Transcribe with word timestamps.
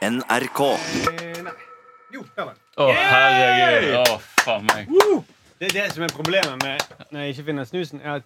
NRK. 0.00 0.60
Jo, 2.12 2.24
der 2.36 2.44
var 2.44 2.54
den. 2.54 2.60
Å, 2.80 2.86
herregud. 2.96 3.96
Å, 4.00 4.14
faen 4.40 4.64
meg. 4.64 4.88
Det 5.60 5.68
er 5.68 5.74
det 5.74 5.86
som 5.92 6.04
er 6.06 6.14
problemet 6.14 6.62
med 6.64 7.10
når 7.12 7.26
jeg 7.26 7.34
ikke 7.34 7.44
finner 7.50 7.68
snusen, 7.68 8.00
er 8.00 8.22
at 8.22 8.24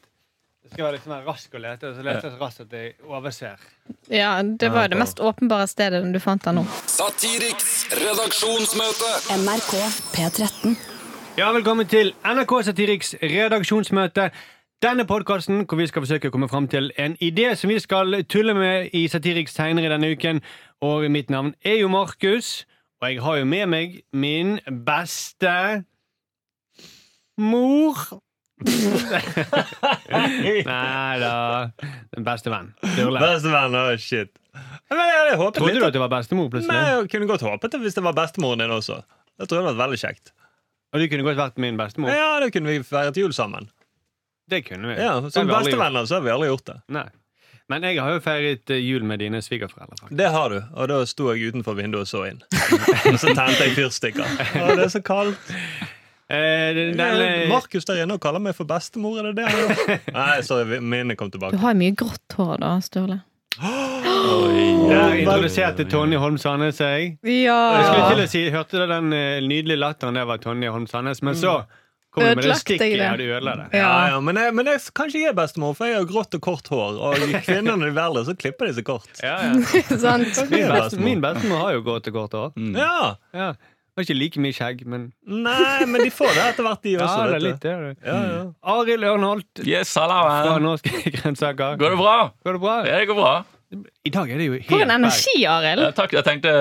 det 0.65 0.71
skal 0.71 0.87
være 0.87 0.95
litt 0.97 1.09
sånn 1.09 1.27
rask 1.27 1.57
å 1.59 1.61
lete, 1.61 1.91
og 1.91 1.97
så 1.99 2.05
leter 2.07 2.29
jeg 2.29 2.37
så 2.37 2.41
raskt 2.41 2.63
at 2.63 2.77
jeg 2.79 2.95
overser. 3.11 3.67
Ja, 4.07 4.31
det 4.47 4.71
var 4.71 4.87
jo 4.87 4.93
det 4.95 5.01
mest 5.03 5.19
åpenbare 5.21 5.67
stedet 5.69 6.05
du 6.15 6.21
fant 6.23 6.47
den 6.47 6.61
nå. 6.61 6.65
Satiriks 6.89 7.73
redaksjonsmøte. 7.99 9.11
NRK 9.43 9.75
P13. 10.15 10.79
Ja, 11.43 11.51
velkommen 11.59 11.91
til 11.91 12.15
NRK 12.23 12.55
Satiriks 12.71 13.17
redaksjonsmøte. 13.19 14.31
Denne 14.85 15.07
podkasten 15.09 15.63
hvor 15.65 15.79
vi 15.81 15.87
skal 15.89 16.03
forsøke 16.05 16.29
å 16.29 16.33
komme 16.35 16.45
fram 16.53 16.67
til 16.69 16.91
en 17.01 17.15
idé 17.25 17.47
som 17.57 17.71
vi 17.73 17.79
skal 17.81 18.19
tulle 18.29 18.53
med 18.53 18.91
i 18.93 19.07
Satiriks 19.09 19.55
senere 19.57 19.89
denne 19.89 20.11
uken. 20.13 20.43
Og 20.85 21.07
mitt 21.09 21.31
navn 21.33 21.55
er 21.65 21.79
jo 21.79 21.89
Markus, 21.89 22.67
og 23.01 23.09
jeg 23.09 23.23
har 23.25 23.39
jo 23.41 23.47
med 23.49 23.71
meg 23.73 23.95
min 24.13 24.59
beste 24.85 25.55
mor. 27.41 28.03
Nei 30.69 31.15
da. 31.23 31.33
Den 32.13 32.27
beste 32.27 32.53
venn. 32.53 32.75
Sturle. 32.85 33.23
Bestevenn, 33.25 33.79
oh 33.81 33.95
shit. 33.97 34.37
Men 34.93 35.01
jeg 35.01 35.17
hadde 35.23 35.39
håpet 35.41 35.63
Trodde 35.63 35.73
litt 35.73 35.81
du 35.81 35.87
at, 35.87 35.95
at 35.95 35.97
det 35.97 36.03
var 36.03 36.13
bestemor, 36.13 36.51
plutselig? 36.53 36.77
Nei, 36.77 36.91
jeg 36.91 37.09
kunne 37.15 37.31
godt 37.31 37.47
håpet 37.47 37.73
det 37.73 37.81
hvis 37.87 37.97
det 37.97 38.05
var 38.05 38.19
bestemoren 38.21 38.61
din 38.61 38.77
også. 38.77 39.01
Det 39.41 39.49
tror 39.49 39.63
jeg 39.63 39.65
hadde 39.65 39.73
vært 39.73 39.87
veldig 39.87 40.03
kjekt. 40.05 40.35
Og 40.93 41.01
du 41.01 41.09
kunne 41.09 41.25
godt 41.31 41.41
vært 41.41 41.65
min 41.65 41.81
bestemor? 41.81 42.13
Ja, 42.13 42.37
da 42.45 42.53
kunne 42.53 42.69
vi 42.77 42.85
feiret 42.85 43.17
jul 43.17 43.33
sammen. 43.33 43.73
Det 44.51 44.63
kunne 44.67 44.93
vi. 44.93 45.03
Ja, 45.03 45.31
Som 45.31 45.49
bestevenner 45.49 46.05
så 46.07 46.19
har 46.19 46.25
vi 46.27 46.33
aldri 46.35 46.49
gjort 46.51 46.67
det. 46.67 46.81
Nei. 46.93 47.07
Men 47.73 47.85
jeg 47.89 47.97
har 47.97 48.13
jo 48.13 48.21
feiret 48.21 48.71
eh, 48.75 48.83
jul 48.85 49.07
med 49.09 49.23
dine 49.25 49.41
svigerforeldre. 49.43 49.97
faktisk. 50.01 50.19
Det 50.19 50.29
har 50.35 50.53
du, 50.53 50.59
og 50.77 50.89
da 50.91 50.99
sto 51.09 51.31
jeg 51.33 51.49
utenfor 51.55 51.79
vinduet 51.79 52.05
og 52.05 52.11
så 52.11 52.27
inn. 52.29 52.43
Og 53.09 53.17
så 53.23 53.33
tente 53.33 53.57
jeg 53.65 53.73
fyrstikker. 53.79 54.25
Å, 54.61 54.67
det 54.77 54.85
er 54.89 54.93
så 54.99 55.05
kaldt. 55.05 55.51
Eh, 56.25 56.71
den, 56.73 56.97
den, 56.97 57.51
Markus 57.51 57.85
der 57.85 57.99
inne 58.01 58.15
og 58.17 58.21
kaller 58.25 58.41
meg 58.41 58.55
for 58.57 58.65
bestemor, 58.65 59.19
er 59.21 59.27
det 59.29 59.43
det 59.43 59.45
han 59.45 59.59
gjør? 59.61 59.99
Nei, 60.17 60.37
sorry, 60.43 60.79
minnet 60.81 61.19
kom 61.21 61.29
Du 61.29 61.37
tilbake. 61.37 61.59
har 61.61 61.75
jo 61.75 61.79
mye 61.83 61.93
grått 62.01 62.37
hår 62.39 62.63
da, 62.63 62.71
Sturle. 62.81 63.19
Der 63.61 65.19
introduserte 65.21 65.85
Tonje 65.85 66.19
Holm 66.19 66.39
Sandnes 66.41 66.81
seg. 66.81 67.19
Jeg 67.29 67.85
skulle 67.85 68.09
til 68.09 68.23
å 68.25 68.27
si, 68.33 68.43
Hørte 68.55 68.81
du 68.81 68.87
den 68.89 69.13
eh, 69.13 69.45
nydelige 69.45 69.83
latteren 69.85 70.17
der 70.17 70.25
var 70.33 70.41
Tonje 70.43 70.73
Holm 70.73 70.89
Sandnes? 70.91 71.21
Men 71.23 71.37
så 71.39 71.59
kom 72.15 72.25
du 72.25 72.31
med 72.39 72.47
det 72.47 72.57
stikket. 72.63 72.95
Ja, 73.01 73.11
du 73.19 73.25
ødela 73.27 73.57
det. 73.59 73.67
Ja, 73.77 73.91
ja, 74.15 74.21
men 74.23 74.39
jeg, 74.39 74.55
men 74.55 74.71
jeg, 74.71 74.81
kanskje 74.95 75.21
jeg 75.25 75.33
er 75.33 75.37
bestemor, 75.39 75.75
for 75.79 75.91
jeg 75.91 75.99
har 76.01 76.09
grått 76.09 76.35
og 76.39 76.43
kort 76.47 76.71
hår. 76.71 76.99
Og 77.11 77.29
kvinnene 77.47 77.91
i 77.91 77.95
verden, 77.97 78.25
så 78.29 78.35
klipper 78.39 78.71
de 78.71 78.79
seg 78.79 78.87
kort. 78.89 79.11
Ja, 79.23 79.37
ja. 79.51 79.53
Min, 79.59 80.27
bestemor. 80.31 81.05
min 81.05 81.23
bestemor 81.25 81.65
har 81.67 81.77
jo 81.79 81.85
grått 81.87 82.11
og 82.13 82.19
kort 82.23 82.39
hår. 82.41 82.53
Ja, 82.79 83.15
Ja. 83.35 83.53
Har 83.95 84.03
ikke 84.03 84.15
like 84.19 84.41
mye 84.43 84.51
skjegg, 84.51 84.81
men 84.91 85.03
Nei, 85.23 85.85
men 85.87 86.03
de 86.03 86.09
får 86.11 86.33
det 86.35 86.47
etter 86.49 86.65
hvert, 86.67 86.81
de 86.83 86.95
ja, 86.97 87.05
det 87.31 87.37
er 87.37 87.43
litt 87.45 87.61
det. 87.63 87.71
er 87.71 87.83
det. 87.85 87.93
Ja, 88.03 88.17
ja. 88.27 88.41
Arild 88.73 89.07
Ørnholt 89.07 89.61
Yes, 89.63 89.93
fra. 89.95 90.57
Norske 90.59 91.13
grønnsaker. 91.15 91.77
Går 91.79 91.95
det 91.95 92.01
bra? 92.01 92.17
Går 92.43 92.57
det 92.59 92.63
bra? 92.65 92.75
Ja, 92.89 92.97
det 92.99 93.07
går 93.13 93.21
bra. 93.21 93.35
I 94.05 94.13
dag 94.15 94.31
er 94.31 94.39
det 94.41 94.47
jo 94.47 94.55
helt 94.59 94.69
For 94.71 94.85
en 94.85 94.93
energi, 94.97 95.45
Arild! 95.51 95.83
Eh, 95.89 95.95
takk. 95.97 96.15
Jeg 96.17 96.25
tenkte 96.27 96.53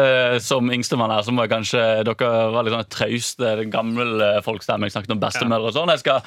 Som 0.44 0.72
yngstemann 0.73 1.11
her, 1.14 1.23
så 1.25 1.33
må 1.36 1.45
jeg 1.45 1.53
kanskje 1.53 1.83
dere 2.08 2.31
var 2.55 2.66
litt 2.67 2.75
sånn 2.75 2.89
trauste, 2.94 3.53
gammel 3.73 4.23
folkstemme. 4.45 4.89
Jeg 4.89 4.95
snakket 4.97 5.16
om 5.16 5.22
bestemødre 5.23 5.72
og 5.72 5.78
sånn. 5.78 5.94
Jeg 5.94 6.03
skal 6.03 6.23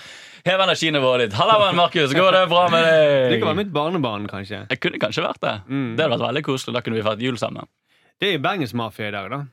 heve 0.47 0.69
energinivået 0.69 1.25
litt. 1.27 1.37
Hallauen, 1.39 1.77
Markus. 1.79 2.15
Går 2.17 2.39
det 2.41 2.45
bra 2.53 2.69
med 2.73 2.87
deg? 2.87 3.31
Det 3.33 3.41
kan 3.43 3.51
være 3.53 3.61
mitt 3.65 3.75
barnebarn, 3.75 4.29
kanskje. 4.31 4.65
Jeg 4.71 4.81
kunne 4.85 5.03
kanskje 5.03 5.27
vært 5.27 5.43
det. 5.43 5.57
Det 5.69 6.07
hadde 6.07 6.15
vært 6.17 6.29
veldig 6.31 6.47
koselig. 6.47 6.77
Da 6.79 6.85
kunne 6.87 7.01
vi 7.01 7.07
feiret 7.07 7.27
jul 7.29 7.39
sammen. 7.41 7.69
Det 8.17 8.31
er 8.31 8.39
jo 8.39 8.45
Bergensmafia 8.47 9.11
i 9.11 9.15
dag, 9.17 9.31
da. 9.35 9.45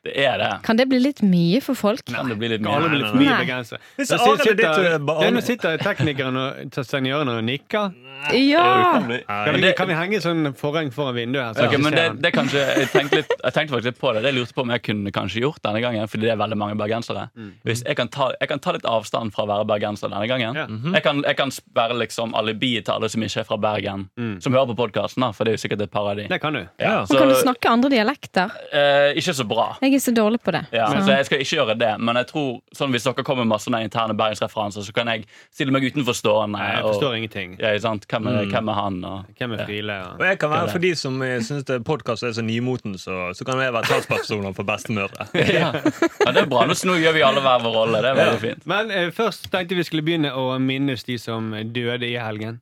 Det 0.00 0.14
er 0.16 0.38
det. 0.40 0.50
Kan 0.64 0.78
det 0.80 0.86
bli 0.88 0.98
litt 1.02 1.20
mye 1.20 1.58
for 1.60 1.76
folk? 1.76 2.00
Kan 2.08 2.30
det 2.30 2.38
bli 2.40 2.48
litt 2.48 2.62
mye? 2.64 2.78
blir 2.88 3.02
nei, 3.04 3.10
mye 3.12 3.26
Nei. 3.28 3.40
begrenset. 3.42 3.82
Hvis 3.98 4.12
Arild 4.16 4.40
er 4.40 4.44
sitter- 4.46 4.56
ditt, 4.56 5.34
eh, 5.36 5.40
sitter 5.44 5.76
teknikeren 5.78 6.36
og 6.40 6.72
ørene 6.72 7.36
og 7.36 7.44
nikker. 7.44 7.92
Ja! 8.32 8.92
Kan 9.00 9.08
Men 9.08 9.54
vi, 9.54 9.60
det- 9.60 9.76
kan 9.76 9.88
vi 9.88 9.94
henge 9.94 10.20
sånn 10.20 10.52
forheng 10.54 10.90
foran 10.92 11.14
vinduet 11.14 11.44
her? 11.44 11.54
så 11.54 11.64
Ok, 11.66 11.72
jeg 11.72 11.80
men 11.82 11.92
det, 11.92 11.98
ser 11.98 12.08
han? 12.08 12.18
det 12.20 12.32
kanskje, 12.34 12.60
jeg, 12.78 12.88
tenkte 12.92 13.16
litt, 13.20 13.32
jeg 13.44 13.52
tenkte 13.56 13.72
faktisk 13.74 13.84
litt 13.90 13.98
på 14.00 14.12
det. 14.14 14.22
Det 14.22 14.32
jeg 14.32 14.38
lurte 14.40 14.54
på 14.54 14.62
om 14.66 14.70
jeg 14.74 14.82
kunne 14.82 15.12
kanskje 15.12 15.40
gjort 15.44 15.62
denne 15.62 15.80
gangen. 15.80 16.08
Fordi 16.10 16.22
det 16.26 16.32
er 16.34 16.36
veldig 16.40 16.58
mange 16.60 16.76
bergensere. 16.80 17.28
Hvis 17.64 17.82
jeg, 17.86 17.96
kan 17.96 18.08
ta, 18.08 18.30
jeg 18.40 18.48
kan 18.48 18.58
ta 18.60 18.72
litt 18.76 18.84
avstand 18.84 19.32
fra 19.34 19.44
å 19.44 19.48
være 19.50 19.66
bergenser 19.70 20.08
denne 20.12 20.26
gangen. 20.30 20.54
Ja. 20.60 20.66
jeg, 20.94 21.02
kan, 21.02 21.22
jeg 21.26 21.36
kan 21.36 21.50
være 21.74 21.96
liksom 22.02 22.34
alibiet 22.34 22.84
til 22.86 22.94
alle 22.94 23.08
som 23.08 23.22
ikke 23.22 23.40
er 23.40 23.48
fra 23.48 23.56
Bergen, 23.56 24.08
som 24.40 24.52
hører 24.52 24.70
på 24.74 24.76
podkasten. 24.84 25.26
For 25.34 25.44
det 25.44 25.54
er 25.54 25.58
jo 25.58 25.62
sikkert 25.68 25.82
et 25.86 25.90
par 25.92 26.10
av 26.12 26.16
de. 26.20 26.26
Det 26.28 26.40
kan 26.42 26.52
du. 26.52 26.62
Ja. 26.80 27.04
Så, 27.06 27.16
kan 27.18 27.28
du 27.28 27.34
snakke 27.40 27.70
andre 27.70 27.90
dialekter? 27.90 28.50
eh, 28.72 29.12
ikke 29.20 29.34
så 29.34 29.44
bra. 29.48 29.76
Jeg 29.82 29.94
er 29.94 29.98
så 30.04 30.12
dårlig 30.14 30.40
på 30.42 30.52
det. 30.52 30.66
Ja, 30.72 30.86
Så- 30.90 31.04
så 31.06 31.16
jeg 31.16 31.26
skal 31.26 31.38
ikke 31.40 31.56
gjøre 31.56 31.78
det, 31.78 31.92
men 32.00 32.16
jeg 32.16 32.26
tror 32.28 32.60
sånn 32.76 32.90
hvis 32.92 33.04
dere 33.04 33.24
kommer 33.24 33.44
med 33.44 33.48
masse 33.54 33.64
sånne 33.70 33.82
interne 33.84 34.14
bergensreferanser, 34.16 34.82
så 34.84 34.92
kan 34.94 35.06
jeg 35.06 35.24
stille 35.52 35.70
meg 35.72 35.82
utenforstående. 35.82 36.58
Nei, 36.58 36.72
jeg 36.76 36.82
forstår 36.84 37.16
ingenting. 37.16 37.56
ja, 37.60 37.78
sant? 37.78 38.06
Hvem, 38.10 38.26
er, 38.26 38.46
hvem 38.50 38.68
er 38.72 38.78
han? 38.78 38.96
Og, 39.06 39.28
Hvem 39.38 39.52
er 39.54 39.60
ja. 39.62 39.66
Friele? 39.68 39.98
Og 40.06 40.20
Og... 40.20 40.24
jeg 40.26 40.38
kan 40.42 40.50
være, 40.50 40.70
For 40.72 40.82
de 40.82 40.94
som 40.98 41.20
syns 41.46 41.70
podkast 41.86 42.26
er 42.26 42.32
så 42.36 42.42
nymoten, 42.42 42.96
så, 42.98 43.18
så 43.38 43.46
kan 43.46 43.60
jeg 43.62 43.72
være 43.76 43.90
talspersoner 43.90 44.56
for 44.56 44.66
bestemødre. 44.66 45.28
ja. 45.58 45.70
ja, 45.70 46.32
det 46.34 46.42
er 46.42 46.48
bra. 46.50 46.66
Nå 46.66 46.96
gjør 46.98 47.14
vi 47.14 47.22
alle 47.26 47.44
hver 47.44 47.62
vår 47.62 47.76
rolle. 47.76 48.02
Det 48.02 48.10
er 48.10 48.18
veldig 48.18 48.40
fint. 48.42 48.66
Men 48.70 48.90
eh, 48.90 49.12
først 49.14 49.46
tenkte 49.52 49.78
vi 49.78 49.86
skulle 49.86 50.06
begynne 50.06 50.34
å 50.34 50.58
minnes 50.58 51.06
de 51.06 51.18
som 51.22 51.54
døde 51.74 52.08
i 52.08 52.18
helgen. 52.18 52.60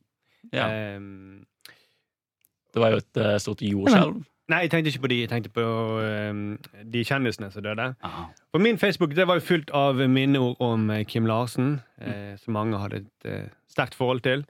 Ja. 0.53 0.69
Ehm, 0.69 1.45
Det 2.75 2.81
var 2.83 2.93
jo 2.93 3.01
et 3.01 3.17
uh, 3.17 3.37
stort 3.41 3.63
jordskjelv. 3.65 4.21
nei, 4.49 4.61
jeg 4.65 4.71
tenkte 4.73 4.93
ikke 4.93 5.05
på 5.05 5.11
de. 5.13 5.21
Jeg 5.25 5.31
tenkte 5.33 5.53
på 5.53 5.65
ehm, 6.05 6.43
de 6.93 7.05
kjendisene 7.05 7.51
som 7.53 7.65
døde. 7.65 7.91
Ah. 8.05 8.29
På 8.53 8.61
min 8.63 8.79
Facebook 8.79 9.17
det 9.17 9.27
var 9.29 9.41
jo 9.41 9.47
fullt 9.49 9.71
av 9.77 10.01
minneord 10.09 10.57
om 10.61 10.91
eh, 10.91 11.05
Kim 11.09 11.27
Larsen, 11.27 11.81
eh, 12.01 12.37
som 12.41 12.57
mange 12.57 12.81
hadde 12.81 13.03
et 13.03 13.29
uh, 13.29 13.49
sterkt 13.69 13.97
forhold 13.99 14.23
til. 14.25 14.45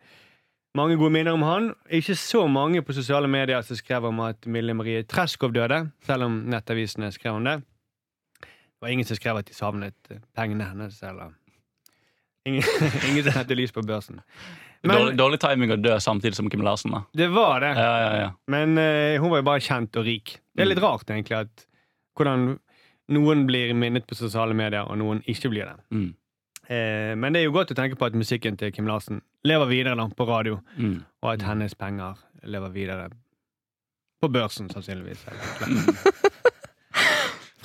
Mange 0.76 0.98
gode 1.00 1.14
minner 1.14 1.32
om 1.32 1.42
han. 1.46 1.70
Ikke 1.90 2.14
så 2.18 2.44
mange 2.50 2.82
på 2.84 2.92
sosiale 2.92 3.28
medier 3.30 3.62
som 3.64 3.78
skrev 3.78 4.04
om 4.10 4.20
at 4.26 4.46
Mille 4.46 4.74
Marie 4.76 5.02
Treskov 5.08 5.54
døde, 5.56 5.86
selv 6.06 6.28
om 6.28 6.42
nettavisene 6.52 7.08
skrev 7.14 7.38
om 7.40 7.48
det. 7.48 7.56
Det 8.42 8.84
var 8.84 8.92
ingen 8.94 9.08
som 9.08 9.18
skrev 9.18 9.40
at 9.40 9.48
de 9.48 9.56
savnet 9.56 10.12
eh, 10.12 10.20
pengene 10.36 10.68
hennes, 10.68 11.02
eller 11.02 11.34
Ingen, 12.46 12.62
ingen 13.08 13.24
som 13.26 13.34
sendte 13.34 13.56
lys 13.58 13.72
på 13.74 13.82
børsen. 13.82 14.20
dårlig, 14.84 15.08
Men 15.08 15.16
dårlig 15.18 15.40
timing 15.42 15.72
å 15.74 15.76
dø 15.80 15.96
samtidig 16.00 16.36
som 16.38 16.48
Kim 16.48 16.62
Larsen. 16.64 16.94
da 16.94 17.02
det 17.12 17.26
var 17.34 17.60
det. 17.60 17.72
ja, 17.76 17.96
ja, 18.04 18.12
ja. 18.22 18.28
Men 18.46 18.78
uh, 18.78 19.18
hun 19.20 19.32
var 19.32 19.42
jo 19.42 19.48
bare 19.50 19.64
kjent 19.64 19.98
og 19.98 20.06
rik. 20.06 20.38
Det 20.54 20.64
er 20.64 20.70
litt 20.70 20.80
rart, 20.80 21.10
egentlig, 21.10 21.42
at 21.48 21.66
hvordan 22.16 22.46
noen 23.14 23.44
blir 23.48 23.74
minnet 23.74 24.06
på 24.08 24.16
sosiale 24.16 24.54
medier, 24.56 24.86
og 24.86 24.96
noen 25.00 25.20
ikke 25.26 25.50
blir 25.52 25.66
det. 25.68 25.76
Mm. 25.92 26.08
Eh, 26.68 27.14
men 27.16 27.32
det 27.32 27.40
er 27.40 27.46
jo 27.48 27.52
godt 27.56 27.70
å 27.72 27.76
tenke 27.78 27.96
på 27.96 28.04
at 28.10 28.16
musikken 28.18 28.58
til 28.60 28.72
Kim 28.72 28.86
Larsen 28.90 29.22
lever 29.48 29.66
videre 29.70 29.96
da, 29.96 30.08
på 30.08 30.26
radio, 30.28 30.58
Mm. 30.76 30.98
og 31.22 31.32
at 31.32 31.42
hennes 31.42 31.74
penger 31.74 32.14
lever 32.44 32.68
videre 32.74 33.08
på 34.22 34.28
børsen, 34.34 34.68
sannsynligvis. 34.70 35.24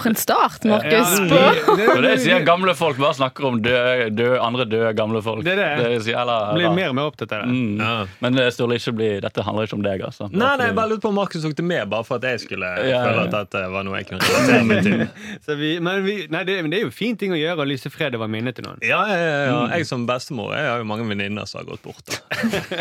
eller- 0.04 0.06
For 0.06 0.10
en 0.10 0.16
start, 0.20 0.66
Markus! 0.68 0.92
Ja, 0.92 1.52
det, 1.78 1.88
Og 1.94 2.02
det 2.04 2.14
sier 2.22 2.44
gamle 2.46 2.74
folk. 2.76 2.98
Bare 3.00 3.14
snakker 3.16 3.46
om 3.48 3.62
døde, 3.64 4.10
døde, 4.16 4.40
andre 4.44 4.66
døde 4.68 4.92
gamle 4.98 5.22
folk. 5.24 5.44
Det 5.46 5.54
er 5.56 5.62
det. 5.80 5.86
er 5.88 6.00
så 6.04 6.12
jævla 6.14 6.36
blir 6.58 6.74
mer 6.76 6.90
og 6.92 6.96
mer 6.98 7.08
opptatt 7.12 7.32
av 7.38 7.44
det. 7.46 7.54
Mm. 7.56 7.80
Ja. 7.80 7.94
Men 8.22 8.36
det 8.36 8.48
Sturle, 8.54 8.76
ikke 8.80 8.94
bli, 8.98 9.10
dette 9.24 9.46
handler 9.48 9.68
ikke 9.70 9.78
om 9.80 9.86
deg, 9.86 10.04
altså. 10.10 10.28
Nei, 10.32 10.52
nei, 10.60 10.68
jeg 10.68 10.76
bare 10.76 10.90
lurte 10.92 11.06
på 11.06 11.12
om 11.14 11.16
Markus 11.22 11.42
tok 11.48 11.56
det 11.56 11.66
med, 11.66 11.90
bare 11.90 12.04
for 12.08 12.20
at 12.20 12.28
jeg 12.28 12.44
skulle 12.44 12.70
Ja, 12.84 12.86
ja. 12.90 13.02
føle 13.08 13.26
at 13.30 13.32
dette 13.38 13.64
var 13.74 13.84
noe 13.88 13.98
jeg 14.02 14.10
kunne 14.12 14.22
relatere 14.28 14.64
meg 14.70 14.84
til. 14.84 15.08
Så 15.48 15.58
vi, 15.60 15.74
men 15.80 16.04
vi, 16.06 16.18
nei, 16.34 16.44
det, 16.44 16.60
men 16.62 16.72
det 16.74 16.80
er 16.80 16.86
jo 16.88 16.92
en 16.92 16.98
fin 17.00 17.18
ting 17.18 17.32
å 17.32 17.40
gjøre 17.40 17.64
å 17.64 17.70
lyse 17.70 17.90
fred 17.94 18.16
over 18.20 18.28
minnet 18.32 18.56
til 18.60 18.68
noen. 18.68 18.80
Ja, 18.84 19.02
ja, 19.08 19.18
ja, 19.24 19.44
ja. 19.48 19.60
Jeg 19.78 19.88
som 19.90 20.06
bestemor 20.10 20.54
jeg 20.58 20.68
har 20.70 20.84
jo 20.84 20.88
mange 20.90 21.08
venninner 21.10 21.48
som 21.50 21.62
har 21.64 21.70
gått 21.72 21.84
bort. 21.84 22.04
Da. 22.08 22.18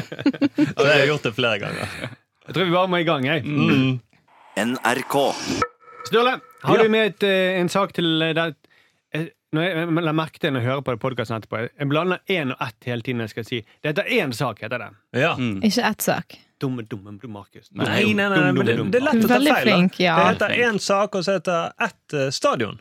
Og 0.77 0.81
det 0.83 0.91
har 0.91 0.99
jeg 1.05 1.09
gjort 1.13 1.29
det 1.29 1.35
flere 1.37 1.59
ganger. 1.63 1.87
Jeg 2.49 2.55
tror 2.57 2.65
vi 2.67 2.75
bare 2.75 2.91
må 2.91 2.99
i 2.99 3.07
gang. 3.07 3.27
Jeg. 3.29 3.45
Mm. 3.47 4.01
NRK. 4.59 5.15
Sturle, 6.09 6.35
har 6.63 6.83
du 6.83 6.89
med 6.93 7.07
et, 7.13 7.27
eh, 7.29 7.61
en 7.61 7.69
sak 7.73 7.93
til 7.97 8.23
eh, 8.23 8.39
eh, 9.15 9.27
når 9.53 9.67
jeg, 9.67 9.81
jeg 9.83 10.05
la 10.07 10.15
merke 10.17 10.41
til 10.41 10.55
når 10.55 10.63
jeg 10.63 10.71
hører 10.71 10.85
på 10.87 10.95
podkasten 11.03 11.37
etterpå 11.37 11.61
Jeg 11.67 11.89
blander 11.91 12.23
én 12.33 12.55
og 12.55 12.63
ett 12.65 12.89
hele 12.89 13.05
tiden. 13.05 13.21
Jeg 13.21 13.35
skal 13.35 13.45
si 13.49 13.59
Det 13.83 13.93
heter 13.93 14.09
én 14.21 14.33
sak, 14.33 14.63
heter 14.65 14.79
det. 14.81 14.89
Ja. 15.21 15.35
Ikke 15.37 15.85
ett 15.91 16.07
sak. 16.07 16.39
Dumme, 16.63 16.85
dumme, 16.87 17.19
Markus. 17.27 17.69
Nei, 17.73 17.85
Nei, 17.85 18.15
nei, 18.15 18.29
nei, 18.31 18.39
nei 18.39 18.53
men 18.55 18.67
det, 18.67 18.79
det 18.95 19.01
er 19.01 19.07
lett 19.09 19.25
å 19.27 19.29
ta 19.29 19.41
feil. 19.43 19.67
flink, 19.67 19.99
ja. 20.01 20.15
Det 20.17 20.27
heter 20.31 20.57
én 20.69 20.79
sak, 20.81 21.19
og 21.19 21.27
så 21.27 21.37
heter 21.41 21.73
ett 21.83 22.17
stadion. 22.33 22.81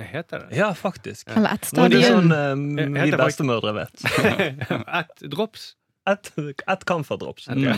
Jeg 0.00 0.08
Heter 0.10 0.38
det 0.48 0.56
Ja, 0.58 0.72
faktisk. 0.74 1.28
Eller 1.30 1.54
ett 1.54 1.64
stadion. 1.68 1.90
det 1.92 2.00
er 2.02 2.16
sånn 2.16 2.32
uh, 2.32 3.04
vi 3.04 3.16
bestemødre 3.20 3.74
vet. 3.76 4.06
Ett 5.00 5.22
drops? 5.30 5.74
Ett 6.10 6.32
et 6.68 6.84
camferdrops. 6.84 7.46
Mm. 7.48 7.68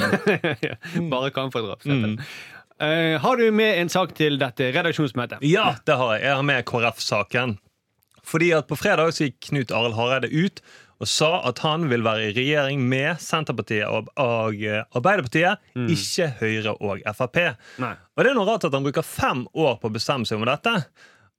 Bare 1.13 1.31
kamferdrops. 1.31 1.85
Mm. 1.87 2.17
Eh, 2.81 3.21
har 3.21 3.37
du 3.37 3.51
med 3.51 3.81
en 3.81 3.89
sak 3.89 4.13
til 4.17 4.37
dette 4.41 4.73
redaksjonsmøtet? 4.75 5.41
Ja, 5.49 5.77
det 5.87 5.97
har 5.97 6.17
jeg. 6.17 6.27
Jeg 6.27 6.35
har 6.37 6.43
med 6.45 6.67
KrF-saken. 6.69 7.57
Fordi 8.27 8.51
at 8.53 8.67
På 8.69 8.77
fredag 8.77 9.15
så 9.15 9.29
gikk 9.29 9.39
Knut 9.49 9.73
Arild 9.73 9.97
Hareide 9.97 10.29
ut 10.33 10.61
og 10.97 11.09
sa 11.09 11.29
at 11.45 11.61
han 11.61 11.91
vil 11.91 12.01
være 12.05 12.31
i 12.31 12.35
regjering 12.37 12.81
med 12.89 13.21
Senterpartiet 13.21 13.85
og, 13.85 14.09
og 14.17 14.55
Arbeiderpartiet, 14.97 14.97
Arbeiderpartiet, 14.97 15.93
ikke 15.93 16.29
Høyre 16.41 16.73
og 16.81 17.03
Frp. 17.19 17.37
Nei. 17.85 17.93
Og 18.17 18.25
det 18.25 18.31
er 18.31 18.39
noe 18.39 18.49
rart 18.49 18.65
at 18.65 18.73
han 18.73 18.87
bruker 18.87 19.05
fem 19.05 19.45
år 19.53 19.77
på 19.83 19.91
å 19.91 19.93
bestemme 19.93 20.29
seg 20.29 20.41
om 20.41 20.49
dette. 20.49 20.73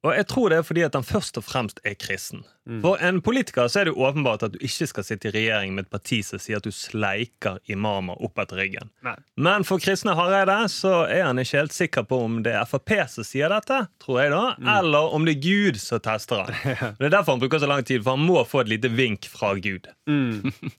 Og 0.06 0.14
jeg 0.14 0.28
tror 0.30 0.52
det 0.52 0.60
er 0.60 0.66
fordi 0.66 0.84
at 0.86 0.96
han 0.96 1.06
først 1.06 1.40
og 1.40 1.44
fremst 1.48 1.80
er 1.88 1.96
kristen. 1.98 2.44
For 2.84 3.00
en 3.04 3.22
politiker 3.24 3.70
så 3.72 3.80
er 3.80 3.88
det 3.88 3.94
jo 3.96 4.04
åpenbart 4.06 4.44
at 4.44 4.54
du 4.54 4.60
ikke 4.64 4.88
skal 4.92 5.06
sitte 5.08 5.30
i 5.30 5.34
regjering 5.34 5.74
med 5.74 5.86
et 5.86 5.92
parti 5.92 6.20
som 6.26 6.40
sier 6.42 6.60
at 6.60 6.68
du 6.68 6.74
sleiker 6.76 7.62
imamer 7.72 8.20
opp 8.24 8.40
etter 8.44 8.60
ryggen. 8.60 8.92
Nei. 9.08 9.16
Men 9.40 9.66
for 9.68 9.82
kristne 9.82 10.14
Hareide 10.20 10.58
så 10.72 11.06
er 11.06 11.24
han 11.30 11.40
ikke 11.42 11.62
helt 11.62 11.76
sikker 11.76 12.08
på 12.10 12.20
om 12.28 12.42
det 12.46 12.54
er 12.60 12.68
Frp 12.68 12.94
som 13.10 13.26
sier 13.28 13.52
dette, 13.52 13.80
tror 14.04 14.22
jeg 14.22 14.34
da, 14.36 14.44
eller 14.78 15.16
om 15.16 15.28
det 15.28 15.38
er 15.38 15.46
Gud 15.48 15.80
som 15.82 16.04
tester 16.04 16.44
han. 16.44 16.54
Det 17.00 17.08
er 17.08 17.14
derfor 17.14 17.36
han 17.36 17.42
bruker 17.42 17.62
så 17.62 17.70
lang 17.70 17.86
tid, 17.88 18.04
for 18.04 18.18
han 18.18 18.26
må 18.28 18.42
få 18.48 18.64
et 18.64 18.72
lite 18.76 18.92
vink 18.94 19.30
fra 19.32 19.56
Gud. 19.56 19.90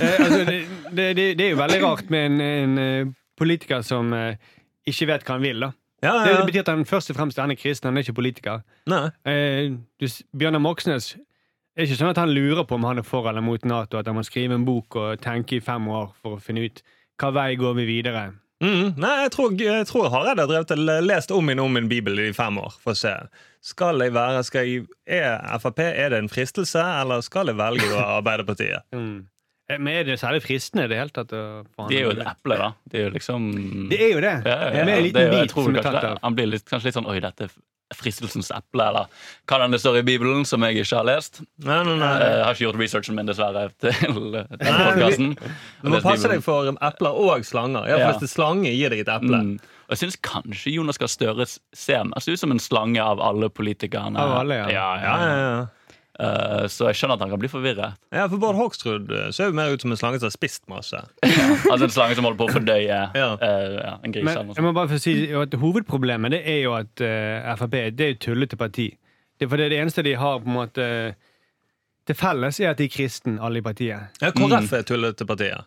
Eh, 0.00 0.20
altså, 0.22 0.44
det, 0.46 0.60
det, 0.94 1.04
det, 1.18 1.24
det 1.36 1.44
er 1.44 1.50
jo 1.50 1.56
veldig 1.58 1.78
rart 1.82 2.10
med 2.14 2.28
en, 2.30 2.36
en 2.40 2.78
eh, 2.80 3.08
politiker 3.36 3.82
som 3.84 4.12
eh, 4.14 4.38
ikke 4.88 5.08
vet 5.10 5.26
hva 5.26 5.34
han 5.34 5.42
vil. 5.42 5.64
da 5.66 5.72
Ja, 6.04 6.12
Det, 6.24 6.30
ja, 6.30 6.36
det 6.40 6.46
betyr 6.50 6.64
at 6.66 6.72
han 6.74 6.84
først 6.84 7.10
og 7.10 7.16
fremst 7.16 7.38
er 7.40 7.54
kristen, 7.56 7.88
han 7.88 7.96
er 7.96 8.04
ikke 8.04 8.18
politiker. 8.18 8.60
Eh, 9.24 9.72
du, 10.00 10.06
Bjørnar 10.36 10.60
Moxnes 10.60 11.14
det 11.76 11.82
er 11.84 11.90
ikke 11.90 11.98
sånn 12.00 12.08
at 12.14 12.18
han 12.22 12.30
lurer 12.32 12.64
på 12.64 12.78
om 12.78 12.86
han 12.88 13.02
er 13.02 13.04
for 13.04 13.26
eller 13.28 13.44
mot 13.44 13.64
Nato, 13.68 13.98
at 14.00 14.06
han 14.08 14.16
må 14.16 14.22
skrive 14.24 14.56
en 14.56 14.64
bok 14.64 14.96
og 14.96 15.20
tenke 15.20 15.58
i 15.58 15.60
fem 15.60 15.84
år 15.92 16.06
for 16.22 16.38
å 16.38 16.40
finne 16.40 16.62
ut 16.64 16.80
hva 17.20 17.28
vei 17.36 17.50
går 17.60 17.74
vi 17.76 17.84
videre. 17.90 18.22
Mm, 18.64 18.94
nei, 18.96 19.10
jeg 19.26 19.32
tror, 19.34 19.52
jeg 19.60 19.84
tror 19.90 20.08
Hareide 20.08 20.46
har 20.48 21.02
lest 21.04 21.34
om 21.36 21.44
min 21.44 21.60
om 21.60 21.74
min 21.76 21.90
bibel 21.92 22.16
i 22.24 22.30
fem 22.32 22.56
år 22.56 22.78
for 22.80 22.94
å 22.94 22.96
se. 22.96 23.12
Skal 23.60 24.00
jeg 24.00 24.14
være, 24.16 24.40
skal 24.48 24.64
jeg, 24.64 24.86
Er 25.04 25.60
Frp 25.60 25.82
er 25.84 26.14
det 26.14 26.22
en 26.22 26.32
fristelse, 26.32 26.80
eller 26.80 27.20
skal 27.20 27.52
jeg 27.52 27.60
velge 27.60 27.92
Arbeiderpartiet? 28.16 28.88
Mm. 28.96 29.26
Eh, 29.68 29.78
Men 29.78 29.88
er 30.00 30.04
det 30.04 30.18
særlig 30.20 30.42
fristende 30.44 30.84
i 30.84 30.88
det 30.92 30.96
hele 31.00 31.10
tatt? 31.10 31.32
å 31.34 31.64
få 31.66 31.82
han- 31.82 31.88
De 31.90 31.96
er 31.98 32.02
jo 32.06 32.10
et 32.10 32.26
eple, 32.26 32.56
da. 32.58 32.72
Det 32.88 33.00
er 33.00 33.08
jo 33.08 33.14
liksom 33.18 33.88
Det 33.90 34.00
er 34.00 34.12
jo 34.12 34.20
det. 34.20 34.34
Ja, 34.46 34.58
ja, 34.58 34.70
ja. 34.78 34.84
Med 34.84 34.88
en 34.88 35.02
Det 35.02 35.12
liten 35.12 35.22
er 35.22 35.30
bit 35.42 35.50
som 35.50 35.76
er 35.76 35.82
tatt 35.82 36.04
av. 36.04 36.18
Han 36.22 36.34
blir 36.36 36.46
litt, 36.46 36.64
kanskje 36.70 36.84
litt 36.84 36.94
sånn 36.94 37.08
Oi, 37.10 37.18
dette 37.20 37.40
er 37.48 37.50
fristelsens 37.94 38.50
eple, 38.50 38.82
eller 38.82 39.06
hva 39.46 39.58
den 39.62 39.70
det 39.70 39.78
står 39.80 39.98
i 40.00 40.02
Bibelen, 40.02 40.44
som 40.44 40.60
jeg 40.66 40.74
ikke 40.82 40.96
har 40.96 41.04
lest. 41.06 41.40
Nei, 41.62 41.84
nei, 41.84 41.94
nei. 41.96 42.18
Jeg 42.18 42.42
har 42.44 42.54
ikke 42.54 42.64
gjort 42.66 42.78
researchen 42.80 43.14
min, 43.14 43.26
dessverre, 43.26 43.70
til 43.78 43.92
denne 44.32 44.46
podkasten. 44.58 45.36
Du 45.84 45.90
må 45.90 46.00
passe 46.02 46.26
deg 46.28 46.42
for 46.42 46.66
epler 46.66 47.14
og 47.14 47.44
slanger. 47.46 47.86
Ja, 47.86 47.96
Ja. 47.96 48.06
for 48.10 48.18
Hvis 48.18 48.20
det 48.26 48.30
er 48.30 48.34
slange, 48.42 48.74
gir 48.74 48.90
deg 48.90 48.98
et 49.00 49.08
eple. 49.08 49.38
Mm. 49.38 49.60
Og 49.86 49.90
jeg 49.94 49.98
syns 50.10 50.16
kanskje 50.20 50.72
Jonas 50.74 50.98
Gahr 50.98 51.06
Støre 51.06 51.46
ser 51.46 52.02
mest 52.10 52.26
ut 52.28 52.38
som 52.40 52.50
en 52.50 52.58
slange 52.58 52.98
av 52.98 53.20
alle 53.20 53.48
politikerne. 53.50 54.18
Av 54.18 54.40
alle, 54.40 54.54
ja. 54.54 54.68
ja, 54.68 55.00
Ja, 55.00 55.16
ja. 55.26 55.66
Ja, 56.18 56.30
ja. 56.30 56.60
Eh, 56.62 56.66
så 56.72 56.88
jeg 56.90 56.98
skjønner 57.00 57.18
at 57.18 57.24
han 57.24 57.32
kan 57.34 57.40
bli 57.42 57.50
forvirret. 57.52 57.96
ja, 58.12 58.26
for 58.26 58.40
Bård 58.42 58.56
Hoksrud 58.56 59.10
eh, 59.12 59.28
ser 59.36 59.50
jo 59.50 59.56
mer 59.58 59.72
ut 59.74 59.82
som 59.84 59.92
en 59.92 60.00
slange 60.00 60.20
som 60.20 60.28
har 60.30 60.34
spist 60.34 60.64
masse. 60.72 61.00
Altså 61.70 61.84
en 61.88 61.94
slange 61.94 62.16
som 62.18 62.24
holder 62.24 62.38
på 62.40 62.48
å 62.48 62.54
fordøye 62.56 62.86
Ja. 62.88 63.28
uh, 63.36 63.76
ja, 63.76 63.94
en 64.02 64.14
gris 64.14 64.24
Men 64.24 64.52
jeg 64.54 64.64
må 64.64 64.72
bare 64.76 64.90
få 64.92 65.00
si 65.02 65.16
at 65.36 65.54
Hovedproblemet 65.60 66.36
det 66.36 66.42
er 66.48 66.60
jo 66.64 66.74
at 66.78 67.04
uh, 67.04 67.54
Frp 67.60 67.76
det 67.96 68.06
er 68.06 68.14
et 68.16 68.22
tullete 68.22 68.56
parti. 68.56 68.90
Det 69.36 69.46
er 69.46 69.52
fordi 69.52 69.68
det 69.72 69.80
eneste 69.82 70.04
de 70.06 70.14
har 70.16 70.40
på 70.40 70.48
en 70.48 70.56
måte 70.56 70.86
til 72.06 72.14
felles, 72.16 72.60
er 72.60 72.70
at 72.70 72.78
de 72.78 72.86
er 72.86 72.92
kristne, 72.92 73.40
alle 73.42 73.58
i 73.60 73.64
partiet. 73.66 74.20
Ja, 74.22 74.30
KrF 74.30 74.72
er 74.78 74.84
tullete 74.86 75.26
partiet. 75.26 75.66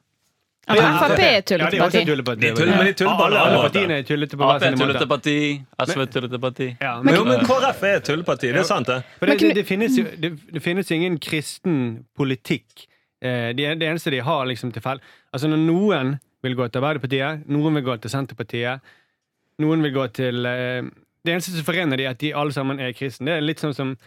Frp 0.70 1.20
er 1.20 1.38
et 1.40 1.52
Ja, 1.52 1.70
de 1.70 1.80
men 1.80 1.92
de 1.92 2.04
tuller 2.06 3.16
på 3.18 3.26
alle, 3.26 3.40
alle 3.42 3.62
partiene 3.66 3.98
er 4.00 4.04
tullete 4.06 4.38
på 4.38 4.44
hver 4.44 4.56
Ap 4.56 4.62
er 4.62 4.70
sine 4.70 4.78
tullete 4.84 5.00
måter. 5.00 5.10
parti, 5.10 5.36
SV 5.88 6.02
er 6.04 6.12
tullete 6.14 6.40
parti. 6.44 6.68
Ja, 6.82 6.92
Men, 7.02 7.16
jo, 7.16 7.24
men 7.26 7.44
KrF 7.48 7.84
er 7.90 8.00
tulleparti, 8.06 8.52
det 8.54 8.62
er 8.62 8.68
sant, 8.70 8.88
det. 8.88 9.00
for 9.18 9.26
det, 9.32 9.40
det, 9.42 9.56
det, 9.56 9.66
finnes 9.68 9.98
jo, 9.98 10.06
det, 10.22 10.32
det 10.54 10.62
finnes 10.64 10.92
ingen 10.92 11.18
kristen 11.20 11.80
politikk. 12.18 12.86
Eh, 13.22 13.50
det, 13.58 13.80
det 13.82 13.90
eneste 13.90 14.14
de 14.14 14.22
har 14.24 14.46
liksom 14.48 14.72
til 14.72 14.82
fell 14.82 15.02
Altså 15.36 15.50
Når 15.52 15.60
noen 15.66 16.14
vil 16.42 16.54
gå 16.56 16.68
til 16.70 16.80
Arbeiderpartiet, 16.80 17.42
noen 17.52 17.76
vil 17.76 17.84
gå 17.84 17.98
til 18.00 18.14
Senterpartiet, 18.14 18.80
noen 19.60 19.82
vil 19.84 19.92
gå 19.98 20.06
til 20.16 20.46
eh, 20.48 20.86
Det 21.26 21.34
eneste 21.34 21.52
som 21.58 21.66
forener 21.68 22.00
de 22.00 22.06
er 22.08 22.14
at 22.16 22.22
de 22.22 22.32
alle 22.34 22.54
sammen 22.56 22.80
er 22.80 22.94
kristne. 22.96 23.28
Det 23.28 23.36
er 23.42 23.44
litt 23.44 23.60
sånn 23.60 23.76
som 23.76 23.98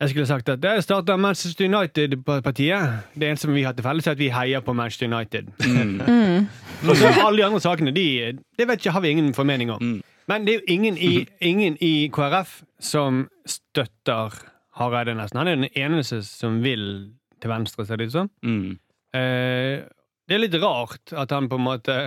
jeg 0.00 0.10
skulle 0.10 0.26
sagt 0.26 0.48
at 0.48 0.62
Det 0.62 0.84
starta 0.84 1.16
Manchester 1.16 1.64
United-partiet. 1.64 2.98
Det 3.14 3.28
eneste 3.28 3.50
vi 3.50 3.62
har 3.62 3.72
til 3.72 3.82
felles, 3.82 4.06
er 4.06 4.14
at 4.14 4.18
vi 4.18 4.28
heier 4.30 4.60
på 4.60 4.72
Manchester 4.72 5.06
United. 5.06 5.48
Og 6.88 6.96
så 6.96 7.10
alle 7.26 7.38
de 7.38 7.44
andre 7.44 7.60
sakene, 7.60 7.90
de, 7.90 8.38
det 8.58 8.68
vet 8.68 8.78
ikke, 8.78 8.90
har 8.90 9.00
vi 9.00 9.08
ingen 9.08 9.34
formening 9.34 9.72
om. 9.74 9.82
Mm. 9.82 10.02
Men 10.28 10.46
det 10.46 10.54
er 10.54 10.58
jo 10.58 10.66
ingen 10.68 10.98
i, 10.98 11.26
ingen 11.40 11.76
i 11.80 12.10
KrF 12.14 12.62
som 12.80 13.28
støtter 13.46 14.36
Hareide, 14.78 15.14
nesten. 15.14 15.38
Han 15.38 15.48
er 15.48 15.56
den 15.56 15.70
eneste 15.74 16.22
som 16.22 16.62
vil 16.62 17.10
til 17.42 17.50
venstre, 17.50 17.86
ser 17.86 17.96
det 17.96 18.10
ut 18.10 18.12
som. 18.12 18.30
Mm. 18.42 18.78
Eh, 19.16 19.82
det 20.28 20.36
er 20.36 20.42
litt 20.42 20.58
rart 20.62 21.14
at 21.16 21.32
han 21.32 21.48
på 21.48 21.58
en 21.58 21.64
måte 21.64 21.98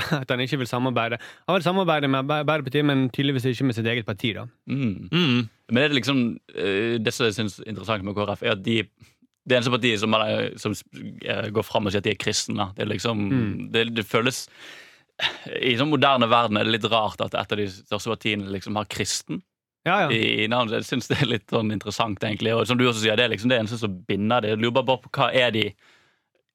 At 0.22 0.30
han 0.32 0.40
ikke 0.44 0.58
vil 0.62 0.68
samarbeide. 0.70 1.18
Han 1.48 1.56
vil 1.58 1.64
samarbeide 1.66 2.08
med 2.10 2.30
Arbeiderpartiet, 2.30 2.84
men 2.88 3.08
tydeligvis 3.14 3.46
ikke 3.50 3.64
med 3.68 3.76
sitt 3.78 3.86
eget 3.86 4.06
parti. 4.08 4.32
da 4.36 4.46
Mm. 4.66 5.08
Mm. 5.12 5.48
Men 5.70 5.76
det 5.80 5.84
er 5.90 5.94
liksom 6.00 6.20
eh, 6.54 6.98
Det 6.98 7.12
som 7.14 7.26
jeg 7.28 7.34
synes 7.38 7.58
er 7.60 7.68
interessant 7.70 8.04
med 8.04 8.14
KrF, 8.18 8.42
er 8.42 8.52
at 8.56 8.62
de 8.66 8.82
det 9.48 9.56
eneste 9.56 9.72
partiet 9.72 9.98
som, 10.02 10.12
er, 10.14 10.50
som 10.60 10.74
går 11.50 11.64
fram 11.64 11.86
og 11.88 11.92
sier 11.94 12.02
at 12.02 12.04
de 12.06 12.10
er 12.12 12.18
kristne. 12.20 12.66
Det, 12.76 12.84
er 12.84 12.90
liksom, 12.92 13.22
Mm. 13.30 13.70
det, 13.72 13.86
det 13.96 14.04
føles 14.06 14.44
I 15.64 15.72
sånn 15.80 15.90
moderne 15.90 16.28
verden 16.30 16.56
er 16.60 16.64
det 16.68 16.74
litt 16.76 16.86
rart 16.92 17.20
at 17.24 17.34
et 17.34 17.52
av 17.56 17.58
de 17.58 17.66
største 17.72 18.12
partiene 18.12 18.50
liksom 18.52 18.76
har 18.78 18.86
kristen 18.92 19.40
Ja, 19.88 20.02
ja. 20.04 20.10
i, 20.12 20.44
i 20.44 20.46
navnet. 20.52 20.76
Jeg 20.82 20.90
syns 20.90 21.08
det 21.08 21.18
er 21.22 21.30
litt 21.32 21.48
sånn 21.50 21.72
interessant, 21.72 22.20
egentlig. 22.22 22.52
Og 22.54 22.66
som 22.68 22.76
du 22.78 22.84
også 22.86 23.00
sier, 23.02 23.16
det 23.16 23.24
er 23.26 23.32
liksom 23.32 23.48
det 23.52 23.58
eneste 23.62 23.78
som 23.80 23.94
binder 24.08 24.44
det. 24.44 24.50
Jeg 24.54 24.60
lurer 24.60 24.76
bare 24.84 25.00
på 25.06 25.12
hva 25.16 25.30
er 25.32 25.50
de 25.56 25.64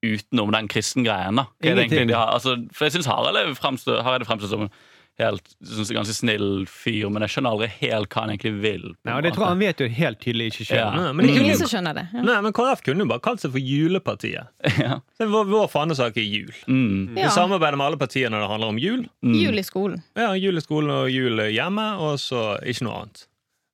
utenom 0.04 0.52
den 0.52 0.68
kristengreien, 0.68 1.36
da? 1.40 1.46
Egentlig 1.64 2.14
har? 2.16 2.34
Altså, 2.36 2.56
for 2.74 2.86
jeg 2.88 2.92
syns 2.98 3.06
Harald 3.10 3.56
fremstår, 3.56 4.02
Hareide 4.04 4.28
fremstår 4.28 4.52
som 4.52 4.68
helt 5.16 5.46
synes 5.64 5.88
jeg, 5.88 5.96
ganske 5.96 6.12
snill 6.12 6.66
fyr, 6.68 7.06
men 7.08 7.24
jeg 7.24 7.32
skjønner 7.32 7.54
aldri 7.54 7.68
helt 7.78 8.10
hva 8.12 8.26
han 8.26 8.32
egentlig 8.34 8.50
vil. 8.60 8.82
Ja, 9.08 9.14
og 9.16 9.22
det 9.24 9.30
tror 9.32 9.46
jeg 9.46 9.54
han 9.54 9.62
vet 9.62 9.80
jo 9.80 9.86
helt 9.96 10.18
tydelig 10.20 10.48
ikke 10.50 10.66
sjøl. 10.68 10.76
Ja. 10.82 11.12
Men 11.16 11.24
det 11.24 11.30
er 11.32 11.40
ingen 11.40 11.56
som 11.62 11.70
skjønner 11.70 11.96
det. 11.96 12.04
Ja. 12.12 12.24
nei, 12.26 12.34
men 12.44 12.52
KrF 12.56 12.82
kunne 12.84 13.06
jo 13.06 13.08
bare 13.14 13.24
kalt 13.24 13.40
seg 13.40 13.54
for 13.54 13.64
Julepartiet. 13.64 14.50
ja. 14.84 14.98
Det 15.16 15.24
er 15.24 15.32
vår, 15.32 15.48
vår 15.48 15.70
fanesak 15.72 16.20
er 16.20 16.26
jul. 16.28 16.52
Mm. 16.68 17.14
Vi 17.16 17.24
Ja. 17.24 17.30
samarbeider 17.32 17.80
med 17.80 17.86
alle 17.88 18.00
partier 18.02 18.28
når 18.28 18.44
det 18.44 18.50
handler 18.52 18.74
om 18.74 18.82
jul. 18.82 19.06
Mm. 19.24 19.38
Jul 19.40 19.58
i 19.62 19.64
skolen. 19.64 20.04
Ja, 20.20 20.34
Jul 20.36 20.60
i 20.60 20.64
skolen 20.66 20.92
og 20.92 21.08
jul 21.10 21.40
hjemme, 21.48 21.88
og 22.04 22.20
så 22.20 22.44
ikke 22.68 22.84
noe 22.84 23.00
annet. 23.00 23.24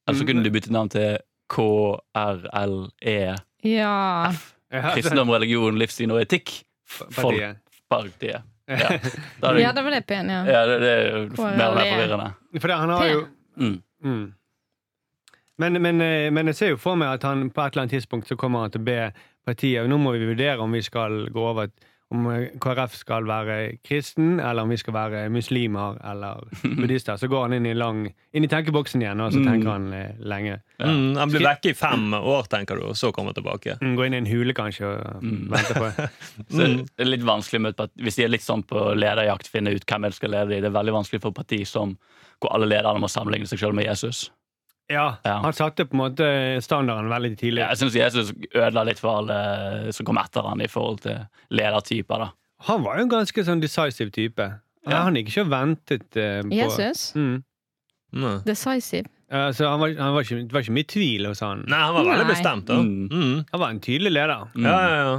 Eller 0.07 0.19
så 0.23 0.27
kunne 0.31 0.47
du 0.47 0.51
bytte 0.55 0.71
navn 0.75 0.95
til 0.95 1.19
KRLE. 1.51 3.37
Ja. 3.67 4.33
Kristendom, 4.73 5.31
religion, 5.35 5.77
livssyn 5.79 6.11
og 6.15 6.23
etikk. 6.23 6.55
Partiet. 7.17 7.61
Partiet. 7.93 8.49
Ja. 8.71 8.89
Da 9.43 9.53
det, 9.53 9.61
ja, 9.61 9.73
det 9.75 9.83
var 9.85 9.91
det 9.91 10.05
pen, 10.07 10.31
ja. 10.31 10.45
ja, 10.49 10.61
det, 10.67 10.77
det 10.81 10.91
er 10.91 11.03
jo 11.11 11.25
mer 11.45 11.67
og 11.67 11.75
mer 11.77 11.89
forvirrende. 11.91 12.29
For 12.61 12.71
det, 12.71 12.77
han 12.85 12.93
har 12.95 13.09
jo 13.11 13.25
Mm. 13.53 13.83
mm. 14.05 14.33
men, 15.59 15.83
men, 15.83 16.01
eh, 16.01 16.31
men 16.33 16.49
jeg 16.49 16.57
ser 16.57 16.71
jo 16.71 16.79
for 16.81 16.97
meg 16.97 17.19
at 17.19 17.27
han 17.29 17.51
på 17.53 17.61
et 17.61 17.75
eller 17.75 17.83
annet 17.83 17.93
tidspunkt 17.99 18.31
så 18.31 18.37
kommer 18.41 18.65
han 18.65 18.73
til 18.73 18.81
å 18.81 18.87
be 18.87 18.95
partiet 19.45 19.91
Nå 19.91 19.99
må 20.01 20.15
vi 20.17 20.25
vurdere 20.25 20.57
om 20.65 20.73
vi 20.73 20.81
skal 20.83 21.27
gå 21.35 21.43
over 21.51 21.69
om 22.13 22.27
eh, 22.31 22.51
KrF 22.63 22.95
skal 23.01 23.25
være 23.29 23.57
kristen, 23.87 24.37
eller 24.41 24.63
om 24.67 24.71
vi 24.73 24.77
skal 24.81 24.95
være 24.95 25.23
muslimer 25.33 25.97
eller 26.05 26.45
buddhister. 26.79 27.17
Så 27.21 27.29
går 27.33 27.47
han 27.49 27.57
inn 27.57 27.67
i, 27.71 27.75
lang, 27.75 28.05
inn 28.37 28.45
i 28.47 28.51
tenkeboksen 28.53 29.03
igjen, 29.03 29.21
og 29.25 29.33
så 29.35 29.41
Mm. 29.43 29.47
tenker 29.49 29.71
han 29.73 29.87
eh, 29.97 30.13
lenge. 30.21 30.59
Ja. 30.79 30.87
Mm, 30.93 31.17
han 31.19 31.33
blir 31.33 31.47
vekke 31.49 31.73
i 31.73 31.77
fem 31.79 32.13
år, 32.19 32.47
tenker 32.53 32.77
du, 32.79 32.85
og 32.93 32.97
så 33.01 33.11
kommer 33.17 33.33
han 33.33 33.41
tilbake. 33.41 33.79
Mm, 33.83 33.97
Gå 33.99 34.07
inn 34.07 34.15
i 34.15 34.21
en 34.23 34.31
hule, 34.31 34.55
kanskje, 34.55 34.87
og 34.93 35.23
Mm. 35.25 35.49
vente 35.51 35.75
på 35.81 35.89
Så 36.53 36.63
Mm. 36.69 36.77
det 36.87 37.07
er 37.07 37.11
litt 37.11 37.25
vanskelig 37.27 37.61
med 37.61 37.75
Hvis 37.97 38.17
de 38.21 38.25
er 38.25 38.29
litt 38.37 38.45
sånn 38.47 38.63
på 38.69 38.93
lederjakt, 38.95 39.49
finne 39.49 39.73
ut 39.75 39.85
hvem 39.89 40.03
de 40.09 40.13
skal 40.13 40.31
lede 40.37 40.57
i. 40.57 40.61
Det 40.61 40.69
er 40.71 40.79
veldig 40.79 40.93
vanskelig 41.01 41.21
for 41.23 41.31
et 41.33 41.41
parti 41.43 41.65
som 41.67 41.97
hvor 42.43 42.53
alle 42.57 42.67
lederne 42.67 42.99
må 43.01 43.07
sammenligne 43.09 43.47
seg 43.47 43.59
selv 43.63 43.75
med 43.79 43.87
Jesus. 43.87 44.31
Ja, 44.93 45.07
Ja. 45.25 45.39
han 45.43 45.53
satte 45.57 45.87
på 45.89 45.95
en 45.97 46.03
måte 46.05 46.27
standarden 46.63 47.09
veldig 47.11 47.37
tidlig. 47.41 47.63
Ja, 47.65 47.69
jeg 47.73 47.79
syns 47.83 47.95
Jesus 47.97 48.33
ødela 48.55 48.85
litt 48.85 48.99
for 49.01 49.23
alle 49.23 49.93
som 49.93 50.07
kom 50.07 50.19
etter 50.21 50.43
han 50.49 50.61
i 50.61 50.69
forhold 50.69 51.01
til 51.07 51.19
ledertyper. 51.51 52.19
da 52.27 52.31
Han 52.69 52.83
var 52.85 52.99
jo 52.99 53.03
en 53.03 53.11
ganske 53.11 53.45
sånn 53.45 53.61
decisive 53.61 54.11
type. 54.15 54.47
Ja. 54.87 55.03
Han 55.05 55.15
gikk 55.15 55.29
ikke 55.33 55.45
og 55.47 55.51
ventet 55.51 56.17
uh, 56.17 56.43
på 56.43 56.55
Jesus. 56.55 57.13
Mm. 57.15 57.43
Mm. 58.15 58.43
Decisive. 58.45 59.07
Altså, 59.33 59.65
han 59.71 59.81
var, 59.81 59.95
han 59.97 60.13
var 60.15 60.23
ikke, 60.27 60.43
det 60.47 60.53
var 60.53 60.61
ikke 60.67 60.75
mye 60.77 60.89
tvil 60.93 61.27
hos 61.31 61.41
han. 61.41 61.63
Nei, 61.67 61.79
han 61.81 61.95
var 61.95 62.05
veldig 62.05 62.27
Nei. 62.27 62.33
bestemt, 62.35 62.67
da. 62.69 62.75
Mm. 62.83 63.09
Mm. 63.09 63.45
Han 63.53 63.61
var 63.63 63.71
en 63.73 63.81
tydelig 63.81 64.13
leder. 64.13 64.43
Mm. 64.55 64.67
Ja, 64.69 64.81
ja, 64.83 64.99
ja. 65.07 65.15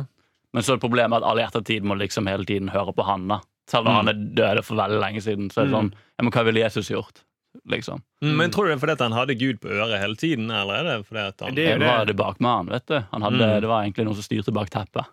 Men 0.53 0.62
så 0.63 0.74
er 0.74 0.77
det 0.77 0.84
problemet 0.86 1.18
at 1.18 1.25
alle 1.25 1.42
i 1.42 1.48
ettertid 1.48 1.84
må 1.89 1.98
liksom 1.98 2.27
hele 2.30 2.46
tiden 2.46 2.70
høre 2.70 2.94
på 2.94 3.03
han. 3.08 3.27
da 3.27 3.39
Selv 3.68 3.88
om 3.88 3.94
Mm. 3.94 3.98
han 3.98 4.08
er 4.12 4.20
død 4.38 4.63
for 4.65 4.75
veldig 4.75 5.00
lenge 5.01 5.22
siden. 5.24 5.50
Så 5.50 5.62
er 5.62 5.65
det 5.65 5.72
Mm. 5.74 5.80
sånn 5.80 5.92
ja, 5.94 6.22
Men 6.24 6.32
hva 6.32 6.44
ville 6.46 6.60
Jesus 6.60 6.89
gjort? 6.89 7.24
Liksom 7.70 8.02
Mm, 8.24 8.38
Men 8.38 8.52
tror 8.52 8.66
du 8.66 8.70
det 8.72 8.76
er 8.78 8.80
fordi 8.80 8.92
at 8.94 9.02
han 9.04 9.12
hadde 9.12 9.36
Gud 9.36 9.58
på 9.60 9.68
øret 9.68 10.00
hele 10.00 10.16
tiden, 10.16 10.50
eller 10.52 10.74
er 10.80 10.84
det 10.84 11.06
fordi 11.06 11.20
at 11.28 11.42
han 11.44 11.56
Det 11.56 11.66
Det 11.80 11.88
var 11.88 12.06
det 12.06 12.16
bak 12.16 12.40
med 12.40 12.50
han, 12.50 12.66
vet 12.72 12.86
du. 12.88 13.00
Han 13.12 13.22
hadde, 13.22 13.38
Mm. 13.44 13.62
Det 13.62 13.68
var 13.70 13.84
egentlig 13.84 14.06
noen 14.06 14.16
som 14.16 14.24
styrte 14.24 14.54
bak 14.54 14.70
teppet. 14.70 15.06